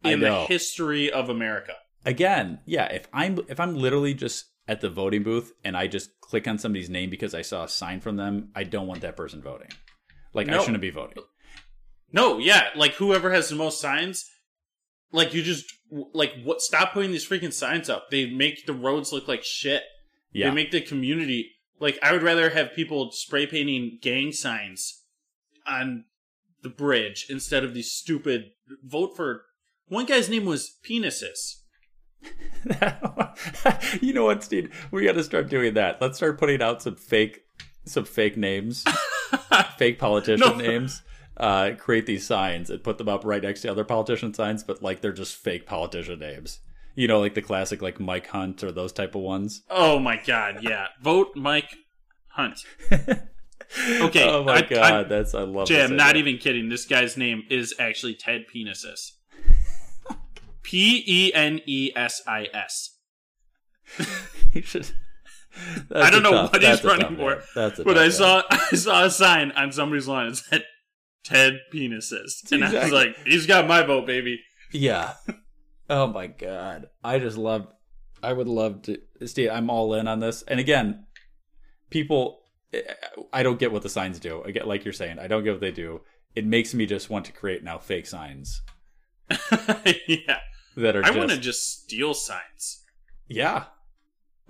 in 0.03 0.21
the 0.21 0.45
history 0.47 1.11
of 1.11 1.29
america 1.29 1.75
Again, 2.07 2.61
yeah. 2.67 2.85
If 2.93 3.09
I'm 3.15 3.39
if 3.49 3.59
I'm 3.59 3.75
literally 3.77 4.13
just 4.13 4.45
at 4.69 4.83
the 4.83 4.91
voting 4.91 5.23
booth 5.23 5.53
and 5.65 5.75
I 5.75 5.87
just 5.87 6.11
click 6.21 6.47
on 6.47 6.59
somebody's 6.59 6.91
name 6.91 7.09
because 7.09 7.35
I 7.35 7.41
saw 7.41 7.65
a 7.65 7.69
sign 7.69 8.01
from 8.01 8.17
them, 8.17 8.51
I 8.55 8.65
don't 8.65 8.87
want 8.87 9.01
that 9.01 9.17
person 9.17 9.41
voting. 9.41 9.69
Like 10.35 10.49
I 10.51 10.63
shouldn't 10.63 10.83
be 10.83 10.91
voting. 10.91 11.23
No, 12.15 12.39
yeah, 12.39 12.69
like 12.77 12.95
whoever 12.95 13.33
has 13.33 13.49
the 13.49 13.57
most 13.57 13.81
signs, 13.81 14.25
like 15.11 15.35
you 15.35 15.43
just 15.43 15.65
like 15.91 16.33
what? 16.45 16.61
Stop 16.61 16.93
putting 16.93 17.11
these 17.11 17.29
freaking 17.29 17.53
signs 17.53 17.91
up. 17.91 18.09
They 18.13 18.31
make 18.31 18.67
the 18.67 18.73
roads 18.73 19.13
look 19.13 19.27
like 19.27 19.43
shit. 19.43 19.83
Yeah. 20.33 20.49
They 20.49 20.55
make 20.55 20.71
the 20.71 20.81
community 20.81 21.51
like 21.81 21.99
I 22.05 22.13
would 22.13 22.23
rather 22.23 22.51
have 22.51 22.73
people 22.73 23.11
spray 23.11 23.49
painting 23.49 23.99
gang 24.01 24.31
signs 24.31 25.03
on 25.67 26.05
the 26.63 26.69
bridge 26.69 27.27
instead 27.29 27.65
of 27.65 27.75
these 27.75 27.91
stupid 27.91 28.53
vote 28.85 29.17
for. 29.17 29.43
One 29.89 30.07
guy's 30.07 30.31
name 30.31 30.45
was 30.45 30.77
penises. 30.89 31.57
you 34.01 34.13
know 34.13 34.25
what, 34.25 34.45
Steve? 34.45 34.73
We 34.93 35.05
got 35.05 35.13
to 35.13 35.25
start 35.25 35.51
doing 35.51 35.75
that. 35.75 36.01
Let's 36.01 36.17
start 36.17 36.39
putting 36.39 36.63
out 36.63 36.81
some 36.81 36.95
fake, 36.97 37.41
some 37.85 38.05
fake 38.05 38.37
names, 38.37 38.85
fake 39.79 39.99
politician 39.99 40.39
No. 40.49 40.55
names. 40.57 41.03
Uh, 41.37 41.73
create 41.77 42.07
these 42.07 42.25
signs 42.27 42.71
and 42.71 42.83
put 42.85 42.97
them 42.99 43.09
up 43.09 43.25
right 43.25 43.43
next 43.43 43.63
to 43.63 43.69
other 43.71 43.85
politician 43.85 44.33
signs, 44.33 44.63
but 44.63 44.83
like 44.83 45.01
they're 45.01 45.13
just 45.13 45.35
fake 45.37 45.67
politician 45.67 46.21
names. 46.21 46.61
You 46.95 47.09
know, 47.09 47.19
like 47.19 47.35
the 47.35 47.43
classic, 47.43 47.83
like 47.83 47.99
Mike 47.99 48.29
Hunt 48.29 48.63
or 48.63 48.71
those 48.71 48.93
type 48.93 49.17
of 49.17 49.23
ones. 49.23 49.63
Oh 49.69 49.99
my 49.99 50.21
god, 50.25 50.59
yeah. 50.63 50.87
Vote 51.03 51.31
Mike 51.35 51.75
Hunt. 52.29 52.61
Okay. 54.01 54.29
oh 54.29 54.45
my 54.45 54.57
I- 54.59 54.61
god, 54.63 54.93
I- 54.93 55.03
that's 55.05 55.35
I 55.35 55.41
love. 55.43 55.67
Jay, 55.67 55.77
this 55.77 55.91
I'm 55.91 55.97
not 55.97 56.15
even 56.17 56.39
kidding. 56.39 56.69
This 56.69 56.85
guy's 56.87 57.17
name 57.17 57.43
is 57.51 57.75
actually 57.81 58.15
Ted 58.15 58.45
Penises. 58.55 59.13
P 60.63 61.03
E 61.07 61.33
N 61.35 61.61
E 61.67 61.91
S 61.97 62.23
I 62.29 62.47
S. 62.55 62.91
I 65.95 66.11
don't 66.11 66.23
know 66.23 66.31
tough- 66.33 66.53
what 66.53 66.63
he's 66.63 66.85
running 66.85 67.17
for. 67.17 67.43
That's 67.55 67.79
a 67.81 67.85
but 67.85 67.99
I 67.99 68.09
saw 68.11 68.43
I 68.51 68.77
saw 68.77 69.05
a 69.05 69.11
sign 69.11 69.51
on 69.53 69.73
somebody's 69.73 70.07
lawn 70.07 70.29
that 70.29 70.37
said 70.37 70.65
Ted 71.25 71.61
Penises, 71.73 72.51
and 72.53 72.65
I 72.65 72.85
was 72.85 72.93
like, 72.93 73.17
he's 73.27 73.47
got 73.47 73.67
my 73.67 73.83
vote, 73.83 74.07
baby. 74.07 74.41
Yeah. 74.73 75.15
Oh 75.89 76.07
my 76.07 76.27
god. 76.27 76.87
I 77.03 77.19
just 77.19 77.37
love 77.37 77.67
I 78.23 78.33
would 78.33 78.49
love 78.49 78.83
to 78.83 78.99
Steve, 79.27 79.51
I'm 79.53 79.71
all 79.71 79.95
in 79.95 80.09
on 80.09 80.21
this. 80.21 80.43
And 80.43 80.59
again, 80.59 81.07
people 81.91 82.41
I 83.33 83.43
don't 83.43 83.59
get 83.59 83.71
what 83.71 83.83
the 83.83 83.89
signs 83.89 84.19
do. 84.19 84.43
I 84.45 84.51
get 84.51 84.67
like 84.67 84.85
you're 84.85 84.93
saying, 84.93 85.19
I 85.19 85.27
don't 85.27 85.45
get 85.45 85.53
what 85.53 85.61
they 85.61 85.71
do. 85.71 86.01
It 86.35 86.47
makes 86.47 86.75
me 86.75 86.87
just 86.87 87.11
want 87.11 87.27
to 87.27 87.33
create 87.33 87.63
now 87.63 87.79
fake 87.79 88.07
signs 88.07 88.63
yeah, 90.09 90.39
that 90.77 90.97
are 90.97 91.03
I 91.03 91.09
just 91.09 91.19
want 91.19 91.31
to 91.31 91.39
just 91.39 91.83
steal 91.83 92.15
signs. 92.15 92.85
Yeah. 93.29 93.65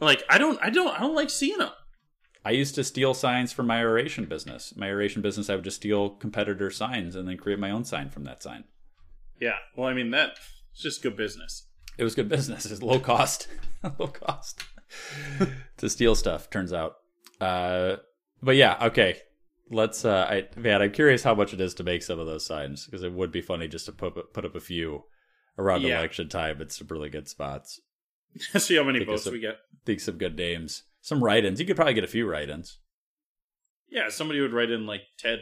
Like 0.00 0.22
I 0.28 0.38
don't, 0.38 0.58
I 0.62 0.70
don't, 0.70 0.94
I 0.94 1.00
don't 1.00 1.14
like 1.14 1.30
seeing 1.30 1.58
them. 1.58 1.70
I 2.44 2.50
used 2.50 2.74
to 2.74 2.84
steal 2.84 3.14
signs 3.14 3.52
from 3.52 3.66
my 3.66 3.82
oration 3.82 4.26
business. 4.26 4.74
My 4.76 4.90
oration 4.90 5.22
business, 5.22 5.48
I 5.48 5.54
would 5.54 5.64
just 5.64 5.76
steal 5.78 6.10
competitor 6.10 6.70
signs 6.70 7.16
and 7.16 7.26
then 7.26 7.36
create 7.38 7.58
my 7.58 7.70
own 7.70 7.84
sign 7.84 8.10
from 8.10 8.24
that 8.24 8.42
sign. 8.42 8.64
Yeah. 9.40 9.56
Well, 9.76 9.88
I 9.88 9.94
mean 9.94 10.10
that 10.10 10.32
it's 10.72 10.82
just 10.82 11.02
good 11.02 11.16
business. 11.16 11.66
It 11.96 12.04
was 12.04 12.14
good 12.14 12.28
business. 12.28 12.66
It's 12.70 12.82
low 12.82 12.98
cost, 13.00 13.48
low 13.98 14.08
cost 14.08 14.62
to 15.78 15.88
steal 15.90 16.14
stuff. 16.14 16.50
Turns 16.50 16.72
out. 16.72 16.96
Uh, 17.40 17.96
but 18.42 18.56
yeah, 18.56 18.76
okay. 18.82 19.18
Let's. 19.70 20.04
Uh, 20.04 20.26
I 20.28 20.48
man, 20.58 20.82
I'm 20.82 20.92
curious 20.92 21.22
how 21.22 21.34
much 21.34 21.54
it 21.54 21.60
is 21.60 21.72
to 21.74 21.82
make 21.84 22.02
some 22.02 22.18
of 22.18 22.26
those 22.26 22.44
signs 22.44 22.84
because 22.84 23.02
it 23.02 23.12
would 23.12 23.32
be 23.32 23.40
funny 23.40 23.66
just 23.68 23.86
to 23.86 23.92
put 23.92 24.32
put 24.34 24.44
up 24.44 24.54
a 24.54 24.60
few 24.60 25.04
around 25.58 25.82
Yeah. 25.82 25.98
election 26.00 26.28
time 26.28 26.60
at 26.60 26.70
some 26.72 26.86
really 26.90 27.08
good 27.08 27.28
spots. 27.28 27.80
See 28.58 28.76
how 28.76 28.82
many 28.84 28.98
Think 28.98 29.10
votes 29.10 29.24
some- 29.24 29.32
we 29.32 29.40
get. 29.40 29.56
Think 29.86 30.00
some 30.00 30.18
good 30.18 30.36
names, 30.36 30.82
some 31.04 31.22
write-ins. 31.22 31.60
You 31.60 31.66
could 31.66 31.76
probably 31.76 31.92
get 31.92 32.02
a 32.02 32.08
few 32.08 32.26
write-ins. 32.26 32.78
Yeah, 33.90 34.08
somebody 34.08 34.40
would 34.40 34.54
write 34.54 34.70
in 34.70 34.86
like 34.86 35.02
Ted, 35.18 35.40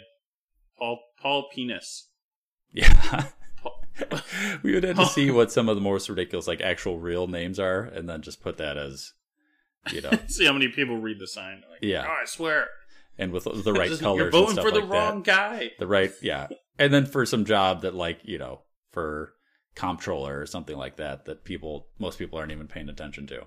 Paul, 0.76 0.98
Paul 1.20 1.48
Penis. 1.54 2.08
Yeah. 2.72 3.26
we 4.64 4.74
would 4.74 4.82
have 4.82 4.96
to 4.96 5.06
see 5.06 5.30
what 5.30 5.52
some 5.52 5.68
of 5.68 5.76
the 5.76 5.80
most 5.82 6.08
ridiculous, 6.08 6.48
like 6.48 6.60
actual 6.60 6.98
real 6.98 7.28
names 7.28 7.60
are, 7.60 7.82
and 7.84 8.08
then 8.08 8.22
just 8.22 8.42
put 8.42 8.56
that 8.58 8.76
as, 8.76 9.12
you 9.92 10.00
know, 10.00 10.10
See 10.26 10.44
how 10.46 10.52
many 10.52 10.66
people 10.68 10.98
read 10.98 11.20
the 11.20 11.28
sign. 11.28 11.62
Like, 11.70 11.78
Yeah. 11.80 12.06
Oh, 12.08 12.22
I 12.22 12.24
swear. 12.24 12.66
and 13.16 13.30
with 13.30 13.44
the 13.44 13.72
right 13.72 13.90
colors. 14.00 14.16
You're 14.18 14.24
and 14.26 14.32
voting 14.32 14.52
stuff 14.54 14.64
for 14.64 14.70
the 14.72 14.80
like 14.80 14.90
wrong 14.90 15.22
that. 15.22 15.58
guy. 15.58 15.70
The 15.78 15.86
right, 15.86 16.12
yeah, 16.20 16.48
and 16.78 16.92
then 16.92 17.06
for 17.06 17.24
some 17.24 17.44
job 17.44 17.82
that, 17.82 17.94
like, 17.94 18.18
you 18.24 18.38
know, 18.38 18.62
for 18.90 19.34
comptroller 19.76 20.40
or 20.40 20.46
something 20.46 20.76
like 20.76 20.96
that, 20.96 21.26
that 21.26 21.44
people, 21.44 21.86
most 22.00 22.18
people 22.18 22.38
aren't 22.38 22.52
even 22.52 22.66
paying 22.66 22.88
attention 22.88 23.26
to. 23.28 23.44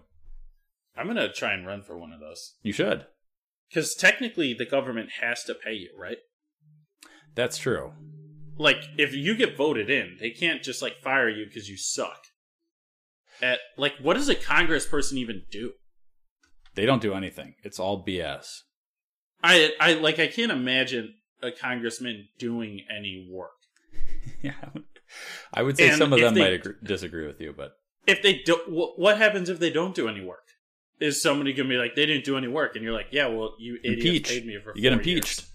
I'm 0.98 1.08
gonna 1.08 1.32
try 1.32 1.54
and 1.54 1.66
run 1.68 1.82
for 1.84 1.98
one 1.98 2.12
of 2.14 2.20
those 2.20 2.56
You 2.64 2.72
should. 2.74 3.06
because 3.70 3.96
technically 3.96 4.54
the 4.54 4.66
government 4.66 5.10
has 5.22 5.43
to 5.46 5.54
pay 5.56 5.74
you, 5.74 5.89
right? 5.98 6.18
That's 7.36 7.58
true. 7.58 7.93
Like 8.58 8.78
if 8.98 9.14
you 9.14 9.36
get 9.36 9.58
voted 9.58 9.89
in, 9.89 10.18
they 10.20 10.30
can't 10.30 10.64
just 10.64 10.82
like 10.82 11.02
fire 11.02 11.30
you 11.30 11.46
because 11.46 11.70
you 11.70 11.78
suck. 11.78 12.20
At 13.41 13.60
like, 13.78 13.96
what 14.02 14.14
does 14.14 14.30
a 14.30 14.36
congressperson 14.36 15.14
even 15.14 15.43
do? 15.52 15.74
They 16.76 16.86
don't 16.86 17.02
do 17.02 17.14
anything. 17.14 17.56
It's 17.64 17.80
all 17.80 18.06
BS. 18.06 18.48
I 19.43 19.72
I 19.82 19.93
like 19.96 20.20
I 20.20 20.28
can't 20.28 20.52
imagine 20.54 21.16
a 21.43 21.52
congressman 21.52 22.30
doing 22.39 22.82
any 22.89 23.28
work. 23.30 23.52
yeah, 24.41 24.54
I 25.54 25.62
would 25.64 25.76
say 25.78 25.89
And 25.89 25.98
some 25.98 26.14
of 26.14 26.20
if 26.20 26.26
them 26.26 26.34
they- 26.36 26.39
might 26.41 26.54
agree, 26.54 26.74
disagree 26.84 27.28
with 27.28 27.41
you, 27.41 27.54
but 27.56 27.74
If 28.08 28.22
they 28.22 28.41
don't, 28.46 28.64
wh- 28.70 28.98
what 28.98 29.18
happens 29.18 29.50
if 29.50 29.60
they 29.60 29.70
don't 29.72 29.93
do 29.93 30.08
any 30.08 30.24
work? 30.24 30.45
Is 31.00 31.22
somebody 31.22 31.52
gonna 31.54 31.68
be 31.70 31.76
like 31.78 31.96
they 31.96 32.06
didn't 32.06 32.24
do 32.24 32.38
any 32.38 32.48
work, 32.48 32.76
and 32.76 32.84
you're 32.84 32.93
like, 32.93 33.08
yeah, 33.12 33.28
well, 33.28 33.56
you 33.60 33.78
impeach. 33.84 34.28
paid 34.30 34.46
me 34.46 34.58
for 34.64 34.72
You 34.76 34.82
get 34.82 34.93
impeached. 34.93 35.46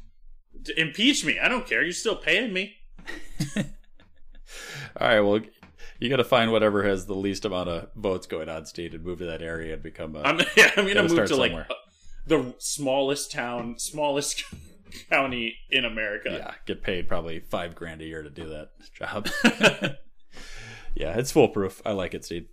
years. 0.66 0.70
Impeach 0.78 1.24
me. 1.24 1.38
I 1.38 1.48
don't 1.48 1.66
care. 1.66 1.82
You're 1.82 1.92
still 1.92 2.16
paying 2.16 2.52
me. 2.52 2.74
All 3.56 3.64
right, 5.08 5.20
well, 5.20 5.40
you 5.98 6.10
got 6.10 6.16
to 6.16 6.24
find 6.24 6.50
whatever 6.52 6.82
has 6.82 7.06
the 7.06 7.14
least 7.14 7.44
amount 7.44 7.68
of 7.68 7.88
votes 7.96 8.26
going 8.26 8.48
on 8.48 8.66
state 8.66 8.92
and 8.94 9.04
move 9.04 9.18
to 9.20 9.26
that 9.26 9.40
area 9.42 9.74
and 9.74 9.82
become 9.82 10.16
a. 10.16 10.20
I'm 10.22 10.38
yeah. 10.56 10.70
I'm 10.76 10.86
gonna 10.86 11.02
move 11.08 11.28
to 11.28 11.36
like 11.36 11.50
somewhere. 11.50 11.66
uh, 11.70 11.74
the 12.26 12.54
smallest 12.58 13.32
town, 13.32 13.76
smallest 13.78 14.44
county 15.10 15.56
in 15.70 15.84
America. 15.86 16.30
yeah, 16.32 16.54
get 16.66 16.82
paid 16.82 17.08
probably 17.08 17.40
five 17.40 17.74
grand 17.74 18.02
a 18.02 18.04
year 18.04 18.22
to 18.22 18.30
do 18.30 18.48
that 18.50 18.70
job. 18.94 19.28
yeah, 20.94 21.16
it's 21.18 21.32
foolproof. 21.32 21.80
I 21.86 21.92
like 21.92 22.12
it, 22.14 22.24
Steve. 22.24 22.46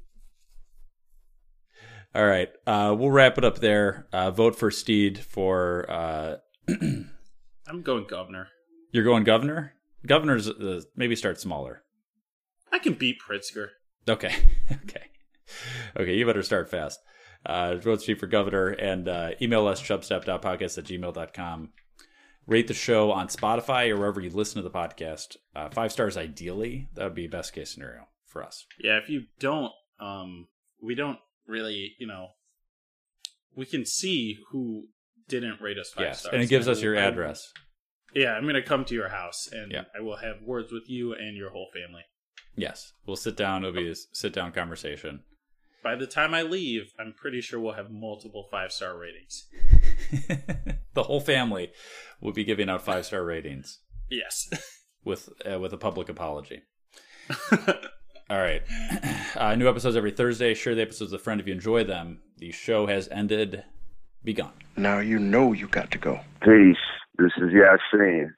All 2.18 2.26
right, 2.26 2.50
uh, 2.66 2.96
we'll 2.98 3.12
wrap 3.12 3.38
it 3.38 3.46
up 3.46 3.60
there. 3.60 4.08
Uh, 4.12 4.32
vote 4.32 4.56
for 4.56 4.72
Steed 4.72 5.20
for. 5.20 5.86
Uh, 5.88 6.38
I'm 6.68 7.82
going 7.84 8.08
governor. 8.08 8.48
you're 8.92 9.04
going 9.04 9.24
governor. 9.24 9.76
Governor's 10.04 10.50
uh, 10.50 10.82
maybe 10.96 11.16
start 11.16 11.40
smaller. 11.40 11.84
I 12.72 12.80
can 12.80 12.94
beat 12.94 13.18
Pritzker. 13.22 13.68
Okay. 14.10 14.34
okay. 14.72 15.04
Okay, 15.96 16.16
you 16.16 16.26
better 16.26 16.42
start 16.42 16.72
fast. 16.72 17.00
Uh, 17.46 17.76
vote 17.76 18.02
Steve 18.02 18.20
for 18.20 18.26
governor 18.26 18.70
and 18.70 19.08
uh, 19.08 19.32
email 19.40 19.68
us 19.68 19.80
chubstep.podcast 19.80 20.80
at 20.80 20.86
gmail.com. 20.86 21.70
Rate 22.48 22.68
the 22.68 22.74
show 22.74 23.12
on 23.12 23.28
Spotify 23.28 23.92
or 23.92 23.98
wherever 23.98 24.22
you 24.22 24.32
listen 24.32 24.56
to 24.64 24.68
the 24.68 24.74
podcast. 24.74 25.38
Uh, 25.56 25.70
five 25.70 25.92
stars 25.92 26.18
ideally. 26.18 26.90
That 26.96 27.04
would 27.04 27.16
be 27.16 27.28
best 27.28 27.54
case 27.54 27.70
scenario 27.70 28.08
for 28.26 28.44
us. 28.44 28.66
Yeah, 28.80 28.98
if 28.98 29.08
you 29.08 29.26
don't, 29.40 29.72
um, 30.00 30.48
we 30.82 30.96
don't 30.96 31.20
really, 31.48 31.96
you 32.00 32.08
know, 32.08 32.30
we 33.56 33.66
can 33.66 33.86
see 33.86 34.38
who 34.52 34.88
didn't 35.28 35.62
rate 35.62 35.78
us 35.78 35.92
five 35.96 36.06
yes. 36.06 36.20
stars. 36.22 36.34
And 36.34 36.44
it 36.44 36.48
gives 36.50 36.68
us 36.68 36.82
your 36.82 36.96
address. 36.96 37.52
Yeah, 38.14 38.34
I'm 38.34 38.46
gonna 38.46 38.62
come 38.62 38.86
to 38.86 38.94
your 38.94 39.10
house 39.10 39.48
and 39.52 39.72
Yeah. 39.72 39.84
I 39.98 40.02
will 40.02 40.18
have 40.18 40.42
words 40.44 40.72
with 40.72 40.90
you 40.90 41.14
and 41.14 41.36
your 41.36 41.50
whole 41.50 41.68
family. 41.74 42.04
Yes. 42.56 42.94
We'll 43.06 43.18
sit 43.18 43.36
down. 43.36 43.64
It'll 43.64 43.76
be 43.76 43.90
a 43.92 43.96
sit 43.96 44.34
down 44.34 44.52
conversation. 44.52 45.24
By 45.84 45.96
the 45.96 46.08
time 46.08 46.34
I 46.34 46.42
leave, 46.42 46.92
I'm 47.00 47.14
pretty 47.14 47.40
sure 47.42 47.60
we'll 47.60 47.74
have 47.74 47.92
multiple 47.92 48.48
five 48.52 48.72
star 48.72 48.98
ratings. 48.98 49.48
The 50.94 51.04
whole 51.04 51.22
family 51.22 51.70
will 52.22 52.34
be 52.34 52.44
giving 52.44 52.70
out 52.70 52.82
five 52.84 53.06
star 53.06 53.24
ratings 53.24 53.82
Yes. 54.10 54.50
with 55.06 55.30
uh, 55.46 55.60
with 55.60 55.72
a 55.74 55.78
public 55.78 56.10
apology. 56.10 56.64
All 58.32 58.40
right. 58.40 58.64
Uh, 59.36 59.56
new 59.56 59.68
episodes 59.68 59.96
every 59.96 60.12
Thursday. 60.12 60.54
Share 60.54 60.76
the 60.76 60.82
episodes 60.82 61.12
with 61.12 61.22
a 61.22 61.24
friend 61.24 61.40
if 61.42 61.48
you 61.48 61.54
enjoy 61.54 61.84
them. 61.84 62.20
The 62.38 62.52
show 62.52 62.88
has 62.88 63.08
ended. 63.10 63.64
Be 64.24 64.34
gone. 64.34 64.54
Now 64.76 65.00
you 65.00 65.20
know 65.20 65.54
you 65.54 65.68
got 65.68 65.92
to 65.92 65.98
go. 65.98 66.20
Peace. 66.42 66.78
This 67.18 67.32
is 67.38 67.52
Yasin. 67.52 68.30